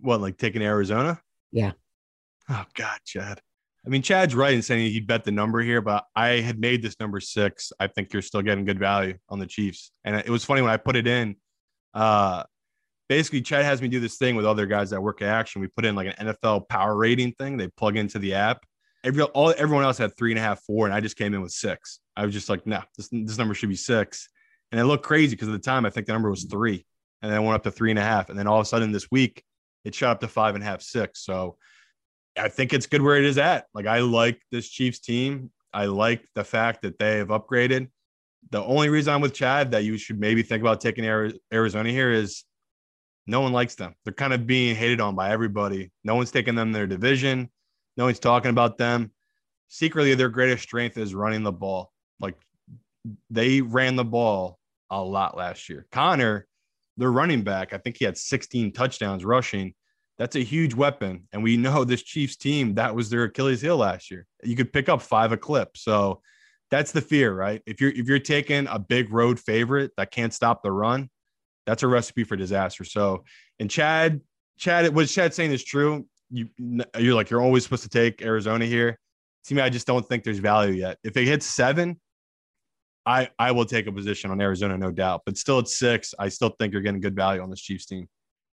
What, 0.00 0.20
like 0.20 0.36
taking 0.36 0.62
Arizona? 0.62 1.20
Yeah. 1.52 1.72
Oh 2.48 2.64
God, 2.74 2.98
Chad. 3.04 3.40
I 3.86 3.90
mean, 3.90 4.02
Chad's 4.02 4.34
right 4.34 4.54
in 4.54 4.62
saying 4.62 4.90
he'd 4.90 5.06
bet 5.06 5.22
the 5.22 5.30
number 5.30 5.60
here, 5.60 5.80
but 5.80 6.04
I 6.16 6.40
had 6.40 6.58
made 6.58 6.82
this 6.82 6.98
number 6.98 7.20
six. 7.20 7.72
I 7.78 7.86
think 7.86 8.12
you're 8.12 8.22
still 8.22 8.42
getting 8.42 8.64
good 8.64 8.80
value 8.80 9.18
on 9.28 9.38
the 9.38 9.46
Chiefs. 9.46 9.92
And 10.04 10.16
it 10.16 10.30
was 10.30 10.44
funny 10.44 10.62
when 10.62 10.70
I 10.72 10.78
put 10.78 10.96
it 10.96 11.06
in. 11.06 11.36
Uh, 11.94 12.42
basically, 13.08 13.40
Chad 13.40 13.64
has 13.64 13.82
me 13.82 13.88
do 13.88 14.00
this 14.00 14.16
thing 14.16 14.36
with 14.36 14.46
other 14.46 14.66
guys 14.66 14.90
that 14.90 15.02
work 15.02 15.22
at 15.22 15.28
Action. 15.28 15.60
We 15.60 15.68
put 15.68 15.84
in 15.84 15.94
like 15.94 16.14
an 16.16 16.28
NFL 16.28 16.68
power 16.68 16.96
rating 16.96 17.32
thing. 17.32 17.56
They 17.56 17.68
plug 17.68 17.96
into 17.96 18.18
the 18.18 18.34
app. 18.34 18.64
Every 19.04 19.22
all 19.22 19.54
everyone 19.56 19.84
else 19.84 19.98
had 19.98 20.16
three 20.16 20.32
and 20.32 20.38
a 20.38 20.42
half, 20.42 20.60
four, 20.62 20.86
and 20.86 20.94
I 20.94 21.00
just 21.00 21.16
came 21.16 21.34
in 21.34 21.40
with 21.40 21.52
six. 21.52 22.00
I 22.16 22.24
was 22.24 22.34
just 22.34 22.48
like, 22.48 22.66
no, 22.66 22.82
this 22.96 23.08
this 23.10 23.38
number 23.38 23.54
should 23.54 23.68
be 23.68 23.76
six. 23.76 24.28
And 24.70 24.80
it 24.80 24.84
looked 24.84 25.04
crazy 25.04 25.34
because 25.34 25.48
at 25.48 25.52
the 25.52 25.58
time 25.58 25.86
I 25.86 25.90
think 25.90 26.06
the 26.06 26.12
number 26.12 26.30
was 26.30 26.44
three, 26.44 26.84
and 27.22 27.30
then 27.30 27.40
it 27.40 27.44
went 27.44 27.54
up 27.54 27.62
to 27.62 27.70
three 27.70 27.90
and 27.90 27.98
a 27.98 28.02
half, 28.02 28.28
and 28.28 28.38
then 28.38 28.46
all 28.46 28.58
of 28.58 28.62
a 28.62 28.68
sudden 28.68 28.92
this 28.92 29.10
week 29.10 29.42
it 29.84 29.94
shot 29.94 30.10
up 30.10 30.20
to 30.20 30.28
five 30.28 30.54
and 30.54 30.64
a 30.64 30.66
half, 30.66 30.82
six. 30.82 31.24
So 31.24 31.56
I 32.36 32.48
think 32.48 32.72
it's 32.72 32.86
good 32.86 33.02
where 33.02 33.16
it 33.16 33.24
is 33.24 33.38
at. 33.38 33.66
Like 33.72 33.86
I 33.86 34.00
like 34.00 34.40
this 34.50 34.68
Chiefs 34.68 34.98
team. 34.98 35.50
I 35.72 35.86
like 35.86 36.26
the 36.34 36.44
fact 36.44 36.82
that 36.82 36.98
they 36.98 37.18
have 37.18 37.28
upgraded. 37.28 37.88
The 38.50 38.62
only 38.62 38.88
reason 38.88 39.14
I'm 39.14 39.20
with 39.20 39.34
Chad 39.34 39.72
that 39.72 39.84
you 39.84 39.96
should 39.98 40.18
maybe 40.18 40.42
think 40.42 40.60
about 40.60 40.80
taking 40.80 41.04
Arizona 41.52 41.90
here 41.90 42.10
is 42.10 42.44
no 43.28 43.40
one 43.40 43.52
likes 43.52 43.74
them. 43.74 43.94
They're 44.04 44.12
kind 44.12 44.32
of 44.32 44.46
being 44.46 44.74
hated 44.74 45.00
on 45.00 45.14
by 45.14 45.30
everybody. 45.30 45.92
No 46.02 46.14
one's 46.14 46.30
taking 46.30 46.54
them 46.54 46.72
their 46.72 46.86
division. 46.86 47.50
No 47.96 48.06
one's 48.06 48.18
talking 48.18 48.50
about 48.50 48.78
them. 48.78 49.12
Secretly, 49.68 50.14
their 50.14 50.28
greatest 50.28 50.62
strength 50.62 50.96
is 50.96 51.14
running 51.14 51.42
the 51.42 51.52
ball. 51.52 51.92
Like 52.20 52.34
they 53.30 53.60
ran 53.60 53.96
the 53.96 54.04
ball 54.04 54.58
a 54.90 55.02
lot 55.02 55.36
last 55.36 55.68
year. 55.68 55.86
Conner, 55.92 56.46
their 56.96 57.12
running 57.12 57.42
back, 57.42 57.72
I 57.72 57.78
think 57.78 57.96
he 57.98 58.04
had 58.04 58.16
16 58.16 58.72
touchdowns 58.72 59.24
rushing 59.24 59.74
that's 60.18 60.36
a 60.36 60.40
huge 60.40 60.74
weapon. 60.74 61.28
And 61.32 61.42
we 61.42 61.56
know 61.56 61.84
this 61.84 62.02
Chiefs 62.02 62.36
team, 62.36 62.74
that 62.74 62.94
was 62.94 63.08
their 63.08 63.24
Achilles 63.24 63.62
heel 63.62 63.76
last 63.76 64.10
year. 64.10 64.26
You 64.42 64.56
could 64.56 64.72
pick 64.72 64.88
up 64.88 65.00
five 65.00 65.32
a 65.32 65.36
clip. 65.36 65.76
So 65.76 66.20
that's 66.70 66.92
the 66.92 67.00
fear, 67.00 67.32
right? 67.32 67.62
If 67.66 67.80
you're 67.80 67.92
if 67.92 68.06
you're 68.06 68.18
taking 68.18 68.66
a 68.66 68.78
big 68.78 69.12
road 69.12 69.40
favorite 69.40 69.92
that 69.96 70.10
can't 70.10 70.34
stop 70.34 70.62
the 70.62 70.72
run, 70.72 71.08
that's 71.68 71.82
a 71.82 71.86
recipe 71.86 72.24
for 72.24 72.34
disaster. 72.34 72.82
So 72.82 73.24
and 73.60 73.70
Chad, 73.70 74.22
Chad, 74.58 74.94
what 74.94 75.06
Chad 75.06 75.34
saying 75.34 75.52
is 75.52 75.62
true. 75.62 76.06
You 76.30 76.48
you're 76.98 77.14
like 77.14 77.28
you're 77.28 77.42
always 77.42 77.62
supposed 77.62 77.82
to 77.82 77.90
take 77.90 78.22
Arizona 78.22 78.64
here. 78.64 78.98
To 79.44 79.54
me, 79.54 79.60
I 79.60 79.68
just 79.68 79.86
don't 79.86 80.06
think 80.06 80.24
there's 80.24 80.38
value 80.38 80.72
yet. 80.72 80.98
If 81.04 81.16
it 81.18 81.26
hits 81.26 81.44
seven, 81.44 82.00
I 83.04 83.28
I 83.38 83.52
will 83.52 83.66
take 83.66 83.86
a 83.86 83.92
position 83.92 84.30
on 84.30 84.40
Arizona, 84.40 84.78
no 84.78 84.90
doubt. 84.90 85.22
But 85.26 85.36
still 85.36 85.58
at 85.58 85.68
six, 85.68 86.14
I 86.18 86.30
still 86.30 86.54
think 86.58 86.72
you're 86.72 86.80
getting 86.80 87.02
good 87.02 87.14
value 87.14 87.42
on 87.42 87.50
this 87.50 87.60
Chiefs 87.60 87.84
team. 87.84 88.08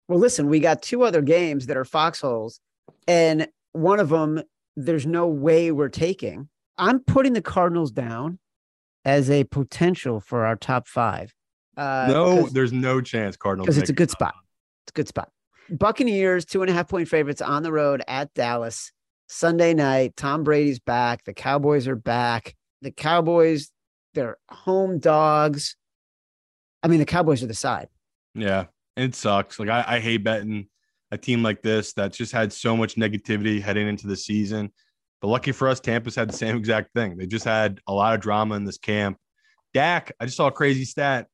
Well, 0.06 0.20
listen, 0.20 0.48
we 0.48 0.60
got 0.60 0.80
two 0.80 1.02
other 1.02 1.20
games 1.20 1.66
that 1.66 1.76
are 1.76 1.84
foxholes, 1.84 2.60
and 3.08 3.48
one 3.72 3.98
of 3.98 4.08
them, 4.08 4.40
there's 4.76 5.06
no 5.06 5.26
way 5.26 5.72
we're 5.72 5.88
taking. 5.88 6.48
I'm 6.78 7.00
putting 7.00 7.32
the 7.32 7.42
Cardinals 7.42 7.90
down 7.90 8.38
as 9.04 9.30
a 9.30 9.44
potential 9.44 10.20
for 10.20 10.46
our 10.46 10.56
top 10.56 10.86
five. 10.86 11.34
Uh, 11.76 12.06
no, 12.08 12.46
there's 12.48 12.72
no 12.72 13.00
chance 13.00 13.36
Cardinals 13.36 13.66
because 13.66 13.78
it's 13.78 13.90
a 13.90 13.94
good 13.94 14.10
spot. 14.10 14.34
It's 14.84 14.92
a 14.92 14.94
good 14.94 15.08
spot. 15.08 15.30
Buccaneers 15.70 16.44
two 16.44 16.62
and 16.62 16.70
a 16.70 16.74
half 16.74 16.88
point 16.88 17.08
favorites 17.08 17.40
on 17.40 17.62
the 17.62 17.72
road 17.72 18.02
at 18.08 18.32
Dallas 18.34 18.92
Sunday 19.28 19.72
night. 19.72 20.16
Tom 20.16 20.42
Brady's 20.42 20.80
back. 20.80 21.24
The 21.24 21.32
Cowboys 21.32 21.86
are 21.86 21.96
back. 21.96 22.54
The 22.82 22.90
Cowboys, 22.90 23.70
they're 24.14 24.38
home 24.50 24.98
dogs. 24.98 25.76
I 26.82 26.88
mean, 26.88 26.98
the 26.98 27.06
Cowboys 27.06 27.42
are 27.42 27.46
the 27.46 27.54
side. 27.54 27.88
Yeah 28.34 28.66
it 29.00 29.14
sucks. 29.14 29.58
Like 29.58 29.68
I, 29.68 29.84
I 29.86 30.00
hate 30.00 30.24
betting 30.24 30.68
a 31.10 31.18
team 31.18 31.42
like 31.42 31.62
this 31.62 31.92
that's 31.92 32.16
just 32.16 32.32
had 32.32 32.52
so 32.52 32.76
much 32.76 32.94
negativity 32.96 33.60
heading 33.60 33.88
into 33.88 34.06
the 34.06 34.16
season. 34.16 34.72
But 35.20 35.28
lucky 35.28 35.52
for 35.52 35.68
us, 35.68 35.80
Tampa's 35.80 36.14
had 36.14 36.28
the 36.28 36.36
same 36.36 36.56
exact 36.56 36.92
thing. 36.94 37.16
They 37.16 37.26
just 37.26 37.44
had 37.44 37.80
a 37.86 37.92
lot 37.92 38.14
of 38.14 38.20
drama 38.20 38.54
in 38.56 38.64
this 38.64 38.78
camp. 38.78 39.18
Dak, 39.72 40.12
I 40.20 40.24
just 40.24 40.36
saw 40.36 40.48
a 40.48 40.52
crazy 40.52 40.84
stat. 40.84 41.28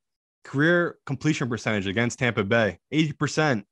Career 0.46 0.96
completion 1.06 1.48
percentage 1.48 1.86
against 1.86 2.18
Tampa 2.18 2.44
Bay, 2.44 2.78
80%. 2.92 3.64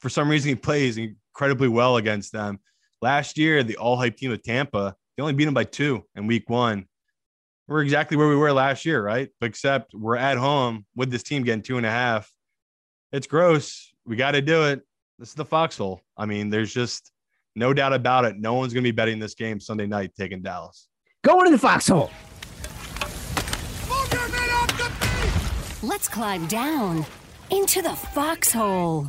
For 0.00 0.08
some 0.08 0.28
reason, 0.28 0.50
he 0.50 0.54
plays 0.54 0.98
incredibly 0.98 1.68
well 1.68 1.96
against 1.96 2.32
them. 2.32 2.58
Last 3.00 3.38
year, 3.38 3.62
the 3.62 3.76
all 3.76 3.96
hype 3.96 4.16
team 4.16 4.32
of 4.32 4.42
Tampa, 4.42 4.94
they 5.16 5.22
only 5.22 5.32
beat 5.32 5.44
them 5.46 5.54
by 5.54 5.64
two 5.64 6.04
in 6.14 6.26
week 6.26 6.50
one. 6.50 6.86
We're 7.68 7.82
exactly 7.82 8.16
where 8.16 8.28
we 8.28 8.36
were 8.36 8.52
last 8.52 8.84
year, 8.84 9.02
right? 9.02 9.28
Except 9.40 9.94
we're 9.94 10.16
at 10.16 10.36
home 10.36 10.84
with 10.94 11.10
this 11.10 11.22
team 11.22 11.42
getting 11.42 11.62
two 11.62 11.78
and 11.78 11.86
a 11.86 11.90
half 11.90 12.30
it's 13.12 13.26
gross. 13.26 13.92
We 14.04 14.16
got 14.16 14.32
to 14.32 14.42
do 14.42 14.64
it. 14.64 14.82
This 15.18 15.30
is 15.30 15.34
the 15.34 15.44
foxhole. 15.44 16.02
I 16.16 16.26
mean, 16.26 16.50
there's 16.50 16.72
just 16.72 17.12
no 17.54 17.72
doubt 17.72 17.92
about 17.92 18.24
it. 18.24 18.36
No 18.36 18.54
one's 18.54 18.72
going 18.72 18.84
to 18.84 18.86
be 18.86 18.94
betting 18.94 19.18
this 19.18 19.34
game 19.34 19.60
Sunday 19.60 19.86
night 19.86 20.12
taking 20.18 20.42
Dallas. 20.42 20.88
Going 21.24 21.46
to 21.46 21.50
the 21.50 21.58
foxhole. 21.58 22.10
Let's 25.86 26.08
climb 26.08 26.48
down 26.48 27.06
into 27.52 27.80
the 27.80 27.94
foxhole. 27.94 29.06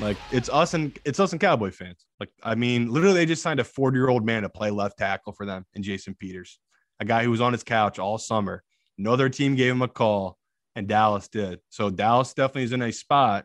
Like 0.00 0.16
it's 0.32 0.48
us 0.48 0.74
and 0.74 0.98
it's 1.04 1.20
us 1.20 1.30
and 1.30 1.40
Cowboy 1.40 1.70
fans. 1.70 2.04
Like 2.18 2.30
I 2.42 2.56
mean, 2.56 2.90
literally, 2.90 3.14
they 3.14 3.26
just 3.26 3.42
signed 3.42 3.60
a 3.60 3.64
40 3.64 3.96
year 3.96 4.08
old 4.08 4.26
man 4.26 4.42
to 4.42 4.48
play 4.48 4.72
left 4.72 4.98
tackle 4.98 5.32
for 5.32 5.46
them, 5.46 5.64
and 5.76 5.84
Jason 5.84 6.16
Peters, 6.18 6.58
a 6.98 7.04
guy 7.04 7.22
who 7.22 7.30
was 7.30 7.40
on 7.40 7.52
his 7.52 7.62
couch 7.62 8.00
all 8.00 8.18
summer. 8.18 8.64
No 8.98 9.12
other 9.12 9.28
team 9.28 9.54
gave 9.54 9.70
him 9.70 9.82
a 9.82 9.86
call 9.86 10.36
and 10.74 10.88
Dallas 10.88 11.28
did. 11.28 11.60
So 11.68 11.90
Dallas 11.90 12.34
definitely 12.34 12.64
is 12.64 12.72
in 12.72 12.82
a 12.82 12.90
spot. 12.90 13.44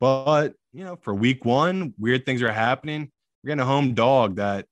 But, 0.00 0.52
you 0.74 0.84
know, 0.84 0.96
for 0.96 1.14
week 1.14 1.46
one, 1.46 1.94
weird 1.98 2.26
things 2.26 2.42
are 2.42 2.52
happening. 2.52 3.10
We're 3.42 3.48
getting 3.48 3.62
a 3.62 3.64
home 3.64 3.94
dog 3.94 4.36
that 4.36 4.66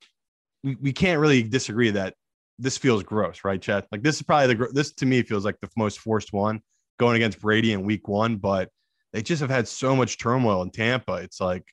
we, 0.62 0.74
we 0.74 0.92
can't 0.92 1.20
really 1.20 1.42
disagree 1.42 1.88
that 1.92 2.12
this 2.58 2.78
feels 2.78 3.02
gross, 3.02 3.44
right, 3.44 3.60
Chad? 3.60 3.86
Like 3.92 4.02
this 4.02 4.16
is 4.16 4.22
probably 4.22 4.54
the 4.54 4.68
this 4.72 4.92
to 4.94 5.06
me 5.06 5.22
feels 5.22 5.44
like 5.44 5.60
the 5.60 5.68
most 5.76 5.98
forced 5.98 6.32
one 6.32 6.60
going 6.98 7.16
against 7.16 7.40
Brady 7.40 7.72
in 7.72 7.82
week 7.82 8.08
one, 8.08 8.36
but 8.36 8.70
they 9.12 9.22
just 9.22 9.40
have 9.40 9.50
had 9.50 9.68
so 9.68 9.94
much 9.94 10.18
turmoil 10.18 10.62
in 10.62 10.70
Tampa. 10.70 11.14
It's 11.14 11.40
like 11.40 11.64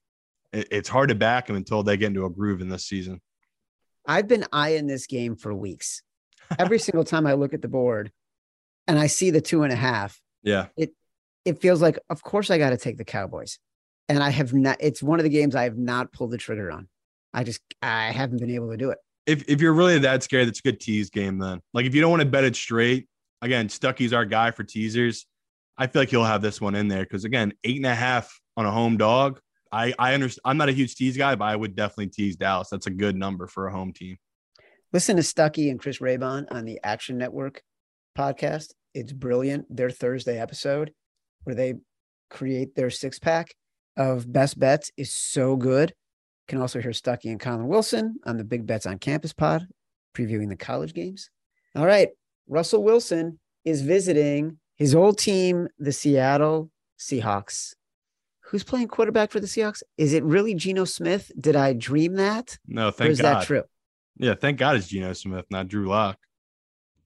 it, 0.52 0.68
it's 0.72 0.90
hard 0.90 1.10
to 1.10 1.16
back 1.16 1.48
them 1.48 1.56
until 1.56 1.84
they 1.84 1.98
get 1.98 2.08
into 2.08 2.26
a 2.26 2.30
groove 2.30 2.62
in 2.62 2.70
this 2.70 2.86
season. 2.86 3.22
I've 4.06 4.28
been 4.28 4.46
eyeing 4.52 4.88
this 4.88 5.08
game 5.08 5.36
for 5.36 5.54
weeks. 5.54 6.02
Every 6.60 6.80
single 6.88 7.06
time 7.06 7.26
I 7.26 7.34
look 7.34 7.54
at 7.54 7.62
the 7.62 7.68
board, 7.70 8.12
and 8.88 9.00
I 9.00 9.08
see 9.08 9.30
the 9.30 9.42
two 9.42 9.64
and 9.64 9.72
a 9.72 9.78
half, 9.78 10.20
yeah, 10.42 10.68
it 10.76 10.94
it 11.46 11.62
feels 11.62 11.82
like, 11.82 12.00
of 12.10 12.24
course, 12.24 12.50
I 12.50 12.58
got 12.58 12.72
to 12.72 12.78
take 12.78 12.98
the 12.98 13.06
Cowboys, 13.06 13.60
and 14.10 14.22
I 14.22 14.30
have 14.30 14.54
not. 14.54 14.78
It's 14.82 15.02
one 15.02 15.20
of 15.20 15.24
the 15.24 15.30
games 15.30 15.56
I 15.56 15.64
have 15.64 15.78
not 15.78 16.12
pulled 16.12 16.32
the 16.32 16.38
trigger 16.38 16.72
on. 16.72 16.90
I 17.34 17.44
just 17.44 17.62
I 17.82 18.12
haven't 18.12 18.40
been 18.40 18.52
able 18.52 18.72
to 18.72 18.78
do 18.78 18.92
it. 18.92 18.98
If 19.26 19.48
if 19.48 19.62
you're 19.62 19.74
really 19.74 20.00
that 20.00 20.24
scared, 20.24 20.48
that's 20.48 20.60
a 20.60 20.64
good 20.64 20.80
tease 20.80 21.10
game 21.10 21.38
then. 21.38 21.62
Like 21.74 21.86
if 21.86 21.96
you 21.96 22.02
don't 22.02 22.12
want 22.12 22.22
to 22.22 22.28
bet 22.28 22.44
it 22.44 22.56
straight, 22.56 23.08
again, 23.42 23.68
Stuckey's 23.68 24.14
our 24.14 24.26
guy 24.26 24.52
for 24.52 24.64
teasers. 24.64 25.26
I 25.78 25.88
feel 25.88 26.02
like 26.02 26.10
he'll 26.10 26.24
have 26.24 26.42
this 26.42 26.62
one 26.62 26.76
in 26.76 26.88
there 26.88 27.04
because 27.04 27.26
again, 27.26 27.54
eight 27.64 27.78
and 27.78 27.86
a 27.86 27.96
half 27.96 28.40
on 28.58 28.66
a 28.66 28.72
home 28.72 28.98
dog. 28.98 29.40
I 29.72 29.94
I 29.98 30.14
understand. 30.14 30.42
I'm 30.46 30.58
not 30.58 30.70
a 30.70 30.74
huge 30.74 30.96
tease 30.96 31.18
guy, 31.18 31.36
but 31.36 31.46
I 31.46 31.56
would 31.56 31.76
definitely 31.76 32.08
tease 32.08 32.36
Dallas. 32.36 32.70
That's 32.70 32.88
a 32.88 32.92
good 32.92 33.16
number 33.16 33.48
for 33.48 33.68
a 33.68 33.72
home 33.72 33.94
team. 33.94 34.18
Listen 34.92 35.16
to 35.16 35.24
Stucky 35.24 35.70
and 35.70 35.80
Chris 35.80 36.00
Raybon 36.00 36.46
on 36.52 36.66
the 36.66 36.80
Action 36.84 37.18
Network 37.18 37.64
podcast. 38.18 38.74
It's 38.94 39.12
brilliant. 39.12 39.66
Their 39.76 39.90
Thursday 39.90 40.40
episode 40.40 40.94
where 41.44 41.56
they 41.56 41.76
create 42.30 42.76
their 42.76 42.90
six 42.90 43.18
pack 43.20 43.56
of 43.98 44.32
best 44.32 44.60
bets 44.60 44.92
is 44.98 45.14
so 45.14 45.56
good. 45.56 45.94
You 46.48 46.52
can 46.52 46.62
also 46.62 46.82
hear 46.82 46.92
Stuckey 46.92 47.32
and 47.32 47.40
Collin 47.40 47.68
Wilson 47.68 48.18
on 48.26 48.38
the 48.38 48.44
Big 48.44 48.66
Bets 48.68 48.86
on 48.86 49.00
Campus 49.00 49.32
pod, 49.34 49.66
previewing 50.14 50.50
the 50.50 50.58
college 50.58 50.94
games. 50.94 51.30
All 51.76 51.86
right. 51.86 52.10
Russell 52.48 52.84
Wilson 52.84 53.40
is 53.64 53.82
visiting 53.82 54.58
his 54.76 54.94
old 54.94 55.18
team, 55.18 55.70
the 55.80 55.94
Seattle 55.94 56.70
Seahawks. 57.00 57.76
Who's 58.42 58.64
playing 58.64 58.90
quarterback 58.90 59.32
for 59.32 59.40
the 59.40 59.48
Seahawks? 59.48 59.84
Is 59.98 60.14
it 60.14 60.24
really 60.24 60.54
Geno 60.54 60.84
Smith? 60.84 61.32
Did 61.40 61.56
I 61.56 61.74
dream 61.74 62.16
that? 62.16 62.58
No, 62.68 62.92
thank 62.92 63.08
or 63.08 63.12
is 63.12 63.22
God. 63.22 63.42
that 63.42 63.48
true? 63.48 63.64
Yeah, 64.18 64.36
thank 64.36 64.60
God 64.60 64.76
it's 64.76 64.88
Geno 64.88 65.14
Smith, 65.14 65.46
not 65.50 65.70
Drew 65.70 65.88
Lock 65.88 66.18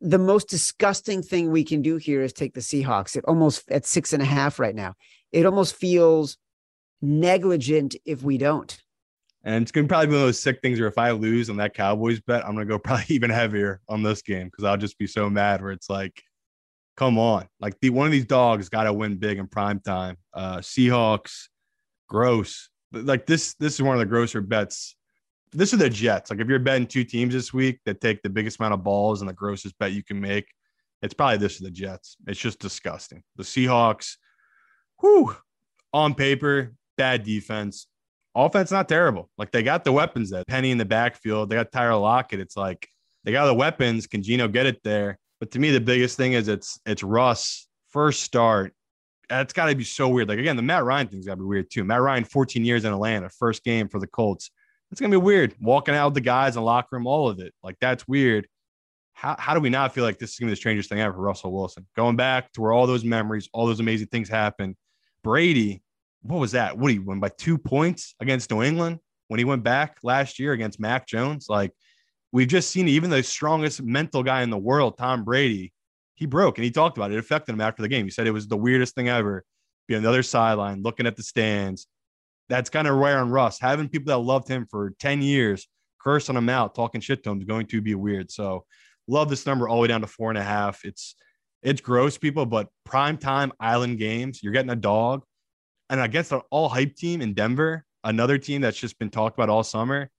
the 0.02 0.20
most 0.20 0.50
disgusting 0.50 1.24
thing 1.24 1.52
we 1.52 1.64
can 1.64 1.82
do 1.82 1.98
here 1.98 2.22
is 2.22 2.34
take 2.34 2.54
the 2.54 2.62
Seahawks. 2.62 3.16
It 3.16 3.26
almost 3.28 3.70
at 3.72 3.86
six 3.86 4.14
and 4.14 4.22
a 4.22 4.26
half 4.26 4.60
right 4.60 4.76
now. 4.76 4.94
It 5.32 5.46
almost 5.46 5.76
feels 5.76 6.38
negligent 7.02 7.96
if 8.06 8.24
we 8.24 8.38
don't. 8.38 8.78
And 9.48 9.62
it's 9.62 9.72
gonna 9.72 9.88
probably 9.88 10.08
be 10.08 10.14
one 10.14 10.22
of 10.22 10.28
those 10.28 10.40
sick 10.40 10.60
things 10.62 10.80
where 10.80 10.90
if 10.90 10.98
I 10.98 11.12
lose 11.12 11.50
on 11.50 11.58
that 11.58 11.74
Cowboys 11.74 12.20
bet, 12.20 12.46
I'm 12.46 12.54
gonna 12.54 12.66
go 12.66 12.78
probably 12.84 13.06
even 13.10 13.30
heavier 13.30 13.82
on 13.88 14.04
this 14.04 14.22
game 14.22 14.48
because 14.48 14.66
I'll 14.66 14.78
just 14.78 15.00
be 15.00 15.08
so 15.08 15.30
mad 15.30 15.62
where 15.62 15.72
it's 15.72 15.90
like, 15.90 16.22
come 16.96 17.18
on. 17.18 17.48
Like 17.60 17.80
the 17.80 17.90
one 17.90 18.06
of 18.06 18.12
these 18.12 18.26
dogs 18.26 18.70
gotta 18.70 18.94
win 18.94 19.16
big 19.16 19.40
in 19.40 19.48
prime 19.48 19.80
time. 19.80 20.18
Uh 20.34 20.58
Seahawks, 20.58 21.48
gross. 22.08 22.70
Like 22.92 23.26
this, 23.26 23.56
this 23.56 23.74
is 23.76 23.82
one 23.82 23.96
of 23.96 24.00
the 24.00 24.06
grosser 24.06 24.42
bets 24.42 24.98
this 25.52 25.74
is 25.74 25.80
the 25.80 25.90
Jets. 25.90 26.30
Like 26.30 26.40
if 26.40 26.48
you're 26.48 26.60
betting 26.60 26.88
two 26.88 27.04
teams 27.04 27.34
this 27.34 27.54
week 27.54 27.80
that 27.86 28.02
take 28.02 28.22
the 28.22 28.30
biggest 28.30 28.60
amount 28.60 28.74
of 28.74 28.84
balls 28.84 29.22
and 29.22 29.30
the 29.30 29.34
grossest 29.34 29.78
bet 29.80 29.94
you 29.94 30.04
can 30.04 30.20
make, 30.20 30.46
it's 31.02 31.14
probably 31.14 31.38
this 31.38 31.54
is 31.54 31.60
the 31.60 31.72
Jets. 31.72 32.18
It's 32.28 32.40
just 32.40 32.60
disgusting. 32.60 33.24
The 33.36 33.44
Seahawks, 33.44 34.18
whew, 35.00 35.36
on 35.94 36.16
paper, 36.16 36.74
bad 36.98 37.24
defense, 37.24 37.88
offense 38.46 38.72
not 38.72 38.88
terrible. 38.88 39.30
Like 39.38 39.52
they 39.52 39.64
got 39.64 39.84
the 39.84 39.92
weapons 39.92 40.30
that 40.30 40.48
Penny 40.48 40.72
in 40.72 40.78
the 40.78 40.86
backfield, 40.86 41.50
they 41.50 41.56
got 41.56 41.72
Tyler 41.72 42.00
Lockett. 42.00 42.40
It's 42.40 42.56
like 42.56 42.88
they 43.24 43.32
got 43.32 43.48
the 43.48 43.54
weapons. 43.54 44.08
Can 44.08 44.22
Geno 44.24 44.48
get 44.48 44.66
it 44.66 44.82
there? 44.84 45.18
But 45.40 45.52
to 45.52 45.60
me, 45.60 45.72
the 45.72 45.82
biggest 45.82 46.18
thing 46.18 46.34
is 46.34 46.48
it's 46.48 46.80
it's 46.86 47.04
Russ 47.04 47.68
first 47.90 48.22
start. 48.22 48.74
That's 49.30 49.52
got 49.52 49.66
to 49.66 49.76
be 49.76 49.84
so 49.84 50.08
weird. 50.08 50.30
Like 50.30 50.40
again, 50.40 50.56
the 50.56 50.62
Matt 50.62 50.86
Ryan 50.86 51.08
thing's 51.08 51.26
got 51.26 51.34
to 51.34 51.38
be 51.38 51.46
weird 51.46 51.70
too. 51.70 51.84
Matt 51.84 52.02
Ryan, 52.02 52.24
14 52.24 52.64
years 52.64 52.86
in 52.86 52.94
Atlanta, 52.94 53.30
first 53.30 53.64
game 53.64 53.90
for 53.90 54.00
the 54.00 54.08
Colts. 54.08 54.52
It's 54.92 55.02
gonna 55.02 55.12
be 55.12 55.18
weird. 55.18 55.54
Walking 55.60 55.96
out 55.96 56.08
with 56.08 56.14
the 56.14 56.22
guys 56.22 56.56
in 56.56 56.62
the 56.62 56.66
locker 56.66 56.90
room, 56.96 57.08
all 57.08 57.28
of 57.28 57.40
it. 57.40 57.54
Like 57.62 57.76
that's 57.82 58.08
weird. 58.08 58.48
How, 59.14 59.36
how 59.38 59.56
do 59.56 59.60
we 59.60 59.70
not 59.70 59.94
feel 59.94 60.04
like 60.04 60.20
this 60.20 60.32
is 60.32 60.40
gonna 60.40 60.50
be 60.50 60.54
the 60.54 60.58
strangest 60.58 60.90
thing 60.90 61.00
ever 61.00 61.14
for 61.14 61.22
Russell 61.22 61.52
Wilson? 61.52 61.86
Going 61.96 62.16
back 62.16 62.52
to 62.54 62.62
where 62.62 62.72
all 62.72 62.88
those 62.88 63.04
memories, 63.04 63.50
all 63.52 63.66
those 63.66 63.80
amazing 63.80 64.08
things 64.08 64.30
happen. 64.30 64.78
Brady, 65.24 65.82
what 66.22 66.40
was 66.40 66.52
that? 66.54 66.78
What 66.78 66.92
he 66.92 67.00
won 67.00 67.20
by 67.20 67.30
two 67.30 67.58
points 67.58 68.16
against 68.20 68.52
New 68.52 68.64
England 68.64 69.00
when 69.28 69.40
he 69.40 69.46
went 69.46 69.64
back 69.64 69.98
last 70.04 70.40
year 70.40 70.54
against 70.54 70.80
Mac 70.80 71.08
Jones. 71.08 71.48
Like 71.50 71.72
we've 72.32 72.48
just 72.48 72.72
seen 72.72 72.88
even 72.88 73.10
the 73.10 73.24
strongest 73.24 73.82
mental 73.82 74.24
guy 74.24 74.42
in 74.42 74.50
the 74.50 74.58
world, 74.58 74.98
Tom 74.98 75.24
Brady, 75.24 75.74
he 76.16 76.26
broke 76.26 76.58
and 76.58 76.66
he 76.66 76.72
talked 76.72 76.98
about 76.98 77.12
it. 77.12 77.16
It 77.16 77.20
affected 77.20 77.54
him 77.54 77.62
after 77.62 77.82
the 77.82 77.88
game. 77.88 78.06
He 78.06 78.12
said 78.12 78.28
it 78.28 78.32
was 78.32 78.48
the 78.48 78.58
weirdest 78.58 78.96
thing 78.96 79.10
ever. 79.10 79.44
Be 79.88 79.96
on 79.96 80.04
the 80.04 80.10
other 80.10 80.24
sideline, 80.24 80.82
looking 80.82 81.08
at 81.08 81.16
the 81.16 81.24
stands. 81.24 81.88
That's 82.50 82.70
kind 82.70 82.88
of 82.88 82.96
rare 82.96 83.20
on 83.20 83.30
Russ. 83.30 83.60
Having 83.60 83.90
people 83.90 84.12
that 84.12 84.18
loved 84.18 84.48
him 84.48 84.66
for 84.70 84.94
10 85.00 85.22
years 85.22 85.68
cursing 86.02 86.36
him 86.36 86.50
out, 86.50 86.76
talking 86.76 87.02
shit 87.02 87.24
to 87.24 87.30
him 87.30 87.40
is 87.40 87.46
going 87.46 87.68
to 87.68 87.82
be 87.82 87.96
weird. 87.96 88.32
So 88.32 88.66
love 89.08 89.30
this 89.30 89.46
number 89.46 89.68
all 89.68 89.78
the 89.78 89.82
way 89.84 89.88
down 89.88 90.02
to 90.02 90.08
four 90.08 90.30
and 90.30 90.38
a 90.38 90.44
half. 90.44 90.84
It's 90.84 91.16
it's 91.64 91.82
gross, 91.82 92.18
people, 92.18 92.46
but 92.46 92.68
prime 92.86 93.18
time 93.18 93.52
island 93.60 93.98
games, 93.98 94.42
you're 94.42 94.54
getting 94.54 94.72
a 94.72 94.76
dog. 94.76 95.24
And 95.90 96.02
against 96.02 96.32
an 96.32 96.42
all 96.52 96.70
hype 96.70 96.96
team 96.96 97.22
in 97.22 97.34
Denver, 97.34 97.86
another 98.04 98.38
team 98.38 98.62
that's 98.62 98.78
just 98.78 99.00
been 99.00 99.10
talked 99.10 99.38
about 99.38 99.50
all 99.50 99.64
summer, 99.64 100.10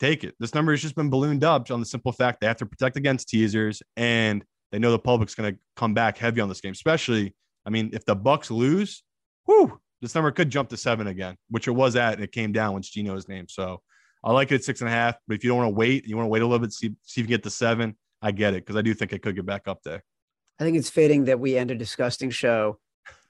take 0.00 0.24
it. 0.24 0.34
This 0.38 0.54
number 0.54 0.72
has 0.72 0.82
just 0.82 0.94
been 0.94 1.10
ballooned 1.10 1.44
up 1.44 1.70
on 1.70 1.80
the 1.80 1.86
simple 1.86 2.12
fact 2.12 2.40
they 2.40 2.46
have 2.46 2.56
to 2.58 2.66
protect 2.66 2.96
against 2.96 3.28
teasers 3.28 3.82
and 3.96 4.44
they 4.72 4.78
know 4.78 4.90
the 4.90 4.98
public's 4.98 5.34
going 5.34 5.54
to 5.54 5.58
come 5.76 5.94
back 5.94 6.18
heavy 6.18 6.40
on 6.40 6.48
this 6.48 6.60
game. 6.60 6.72
Especially, 6.72 7.34
I 7.64 7.70
mean, 7.70 7.90
if 7.92 8.04
the 8.04 8.16
Bucs 8.16 8.50
lose, 8.50 9.02
whoo, 9.46 9.78
this 10.02 10.14
number 10.14 10.30
could 10.30 10.50
jump 10.50 10.68
to 10.70 10.76
seven 10.76 11.06
again, 11.06 11.36
which 11.50 11.68
it 11.68 11.72
was 11.72 11.96
at, 11.96 12.14
and 12.14 12.22
it 12.24 12.32
came 12.32 12.52
down 12.52 12.72
once 12.72 12.90
Geno's 12.90 13.28
name. 13.28 13.46
So 13.48 13.80
I 14.24 14.32
like 14.32 14.50
it 14.50 14.56
at 14.56 14.64
six 14.64 14.80
and 14.80 14.88
a 14.88 14.92
half. 14.92 15.16
But 15.26 15.36
if 15.36 15.44
you 15.44 15.50
don't 15.50 15.58
want 15.58 15.70
to 15.70 15.74
wait, 15.74 16.06
you 16.06 16.16
want 16.16 16.26
to 16.26 16.30
wait 16.30 16.42
a 16.42 16.46
little 16.46 16.58
bit, 16.58 16.72
see, 16.72 16.94
see 17.02 17.20
if 17.20 17.26
you 17.26 17.28
get 17.28 17.42
to 17.44 17.50
seven. 17.50 17.96
I 18.22 18.32
get 18.32 18.54
it 18.54 18.64
because 18.64 18.76
I 18.76 18.82
do 18.82 18.92
think 18.94 19.12
it 19.12 19.22
could 19.22 19.36
get 19.36 19.46
back 19.46 19.68
up 19.68 19.82
there. 19.84 20.02
I 20.58 20.64
think 20.64 20.76
it's 20.76 20.90
fitting 20.90 21.26
that 21.26 21.38
we 21.38 21.56
end 21.56 21.70
a 21.70 21.74
disgusting 21.74 22.30
show 22.30 22.78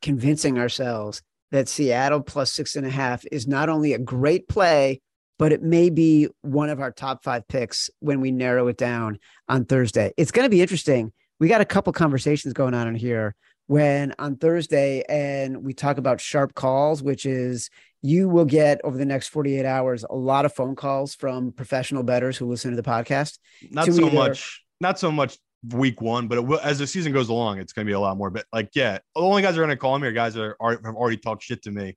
convincing 0.01 0.59
ourselves 0.59 1.23
that 1.53 1.69
Seattle 1.69 2.21
plus 2.21 2.53
six 2.53 2.77
and 2.77 2.87
a 2.87 2.91
half 2.91 3.25
is 3.31 3.47
not 3.47 3.69
only 3.69 3.93
a 3.93 3.99
great 3.99 4.49
play, 4.49 5.01
but 5.39 5.53
it 5.53 5.63
may 5.63 5.91
be 5.91 6.29
one 6.43 6.71
of 6.71 6.81
our 6.81 6.91
top 6.91 7.23
five 7.23 7.47
picks 7.49 7.91
when 8.01 8.21
we 8.21 8.31
narrow 8.31 8.69
it 8.69 8.77
down 8.77 9.19
on 9.49 9.65
Thursday. 9.65 10.13
It's 10.17 10.31
going 10.31 10.47
to 10.47 10.51
be 10.51 10.63
interesting. 10.63 11.13
We 11.39 11.49
got 11.49 11.61
a 11.61 11.67
couple 11.67 11.93
conversations 11.93 12.55
going 12.55 12.75
on 12.75 12.89
in 12.89 12.95
here 12.95 13.35
when 13.67 14.15
on 14.19 14.37
Thursday, 14.37 15.03
and 15.09 15.65
we 15.65 15.75
talk 15.75 15.99
about 15.99 16.21
sharp 16.21 16.55
calls, 16.55 17.03
which 17.03 17.27
is 17.27 17.69
you 18.03 18.29
will 18.29 18.45
get 18.45 18.81
over 18.85 18.97
the 18.97 19.05
next 19.05 19.29
48 19.29 19.67
hours 19.67 20.05
a 20.09 20.15
lot 20.15 20.45
of 20.45 20.55
phone 20.55 20.77
calls 20.77 21.15
from 21.15 21.53
professional 21.53 22.03
bettors 22.03 22.37
who 22.37 22.47
listen 22.47 22.71
to 22.71 22.77
the 22.77 22.89
podcast. 22.89 23.39
Not 23.71 23.87
so 23.87 24.07
either- 24.07 24.15
much, 24.15 24.63
not 24.81 24.99
so 24.99 25.11
much 25.11 25.39
week 25.71 26.01
one, 26.01 26.29
but 26.29 26.39
it 26.39 26.43
will, 26.47 26.61
as 26.61 26.79
the 26.79 26.87
season 26.87 27.12
goes 27.12 27.29
along, 27.29 27.59
it's 27.59 27.73
going 27.73 27.87
to 27.87 27.89
be 27.91 27.95
a 27.95 28.01
lot 28.01 28.17
more. 28.17 28.31
But 28.31 28.47
like, 28.53 28.71
yeah, 28.75 28.99
the 29.14 29.21
only 29.21 29.43
guys 29.43 29.55
that 29.55 29.61
are 29.61 29.64
going 29.64 29.77
to 29.77 29.81
call 29.81 29.99
me 29.99 30.09
are 30.09 30.12
guys 30.12 30.35
that 30.35 30.43
are, 30.43 30.57
are, 30.61 30.71
have 30.73 30.95
already 30.95 31.17
talked 31.17 31.43
shit 31.43 31.62
to 31.62 31.71
me 31.71 31.97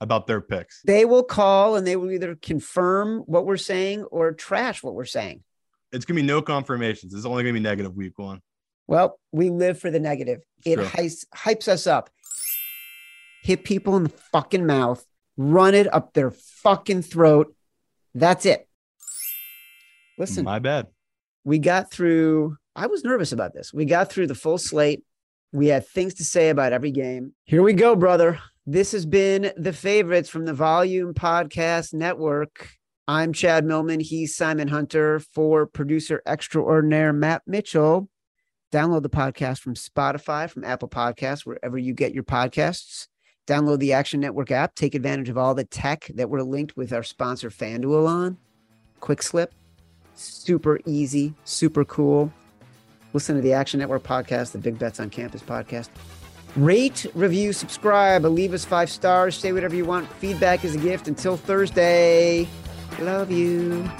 about 0.00 0.26
their 0.26 0.40
picks. 0.40 0.82
They 0.84 1.04
will 1.04 1.22
call 1.22 1.76
and 1.76 1.86
they 1.86 1.96
will 1.96 2.10
either 2.10 2.34
confirm 2.36 3.20
what 3.20 3.46
we're 3.46 3.56
saying 3.56 4.04
or 4.04 4.32
trash 4.32 4.82
what 4.82 4.94
we're 4.94 5.04
saying. 5.06 5.42
It's 5.92 6.04
going 6.04 6.16
to 6.16 6.22
be 6.22 6.26
no 6.26 6.42
confirmations. 6.42 7.14
It's 7.14 7.24
only 7.24 7.42
going 7.44 7.54
to 7.54 7.60
be 7.60 7.62
negative 7.62 7.94
week 7.94 8.18
one. 8.18 8.40
Well, 8.86 9.18
we 9.32 9.50
live 9.50 9.78
for 9.78 9.90
the 9.90 9.98
negative. 10.00 10.42
It 10.64 10.78
hypes 10.78 11.68
us 11.68 11.86
up. 11.86 12.10
Hit 13.42 13.64
people 13.64 13.96
in 13.96 14.04
the 14.04 14.08
fucking 14.32 14.66
mouth, 14.66 15.04
run 15.36 15.74
it 15.74 15.92
up 15.92 16.12
their 16.12 16.30
fucking 16.30 17.02
throat. 17.02 17.54
That's 18.14 18.44
it. 18.44 18.68
Listen, 20.18 20.44
My 20.44 20.58
bad. 20.58 20.86
we 21.44 21.58
got 21.58 21.90
through, 21.90 22.56
I 22.76 22.88
was 22.88 23.04
nervous 23.04 23.32
about 23.32 23.54
this. 23.54 23.72
We 23.72 23.86
got 23.86 24.12
through 24.12 24.26
the 24.26 24.34
full 24.34 24.58
slate. 24.58 25.02
We 25.50 25.68
had 25.68 25.88
things 25.88 26.12
to 26.14 26.24
say 26.24 26.50
about 26.50 26.74
every 26.74 26.90
game. 26.90 27.32
Here 27.44 27.62
we 27.62 27.72
go, 27.72 27.96
brother. 27.96 28.38
This 28.66 28.92
has 28.92 29.06
been 29.06 29.50
the 29.56 29.72
favorites 29.72 30.28
from 30.28 30.44
the 30.44 30.52
Volume 30.52 31.14
Podcast 31.14 31.94
Network. 31.94 32.68
I'm 33.08 33.32
Chad 33.32 33.64
Millman. 33.64 34.00
He's 34.00 34.36
Simon 34.36 34.68
Hunter 34.68 35.20
for 35.20 35.64
producer 35.64 36.20
extraordinaire 36.26 37.14
Matt 37.14 37.40
Mitchell. 37.46 38.10
Download 38.70 39.02
the 39.02 39.08
podcast 39.08 39.60
from 39.60 39.72
Spotify, 39.72 40.50
from 40.50 40.62
Apple 40.62 40.90
Podcasts, 40.90 41.46
wherever 41.46 41.78
you 41.78 41.94
get 41.94 42.12
your 42.12 42.24
podcasts. 42.24 43.06
Download 43.46 43.78
the 43.78 43.94
Action 43.94 44.20
Network 44.20 44.50
app. 44.50 44.74
Take 44.74 44.94
advantage 44.94 45.30
of 45.30 45.38
all 45.38 45.54
the 45.54 45.64
tech 45.64 46.10
that 46.14 46.28
we're 46.28 46.42
linked 46.42 46.76
with 46.76 46.92
our 46.92 47.04
sponsor 47.04 47.48
FanDuel 47.48 48.06
on. 48.06 48.36
Quick 49.00 49.22
slip, 49.22 49.54
super 50.14 50.78
easy, 50.84 51.32
super 51.44 51.82
cool. 51.86 52.30
Listen 53.16 53.34
to 53.34 53.40
the 53.40 53.54
Action 53.54 53.80
Network 53.80 54.02
podcast, 54.02 54.52
the 54.52 54.58
Big 54.58 54.78
Bets 54.78 55.00
on 55.00 55.08
Campus 55.08 55.40
podcast. 55.40 55.88
Rate, 56.54 57.06
review, 57.14 57.54
subscribe, 57.54 58.24
leave 58.24 58.52
us 58.52 58.66
five 58.66 58.90
stars, 58.90 59.38
say 59.38 59.54
whatever 59.54 59.74
you 59.74 59.86
want. 59.86 60.06
Feedback 60.16 60.66
is 60.66 60.74
a 60.74 60.78
gift. 60.78 61.08
Until 61.08 61.38
Thursday, 61.38 62.46
love 63.00 63.30
you. 63.30 63.90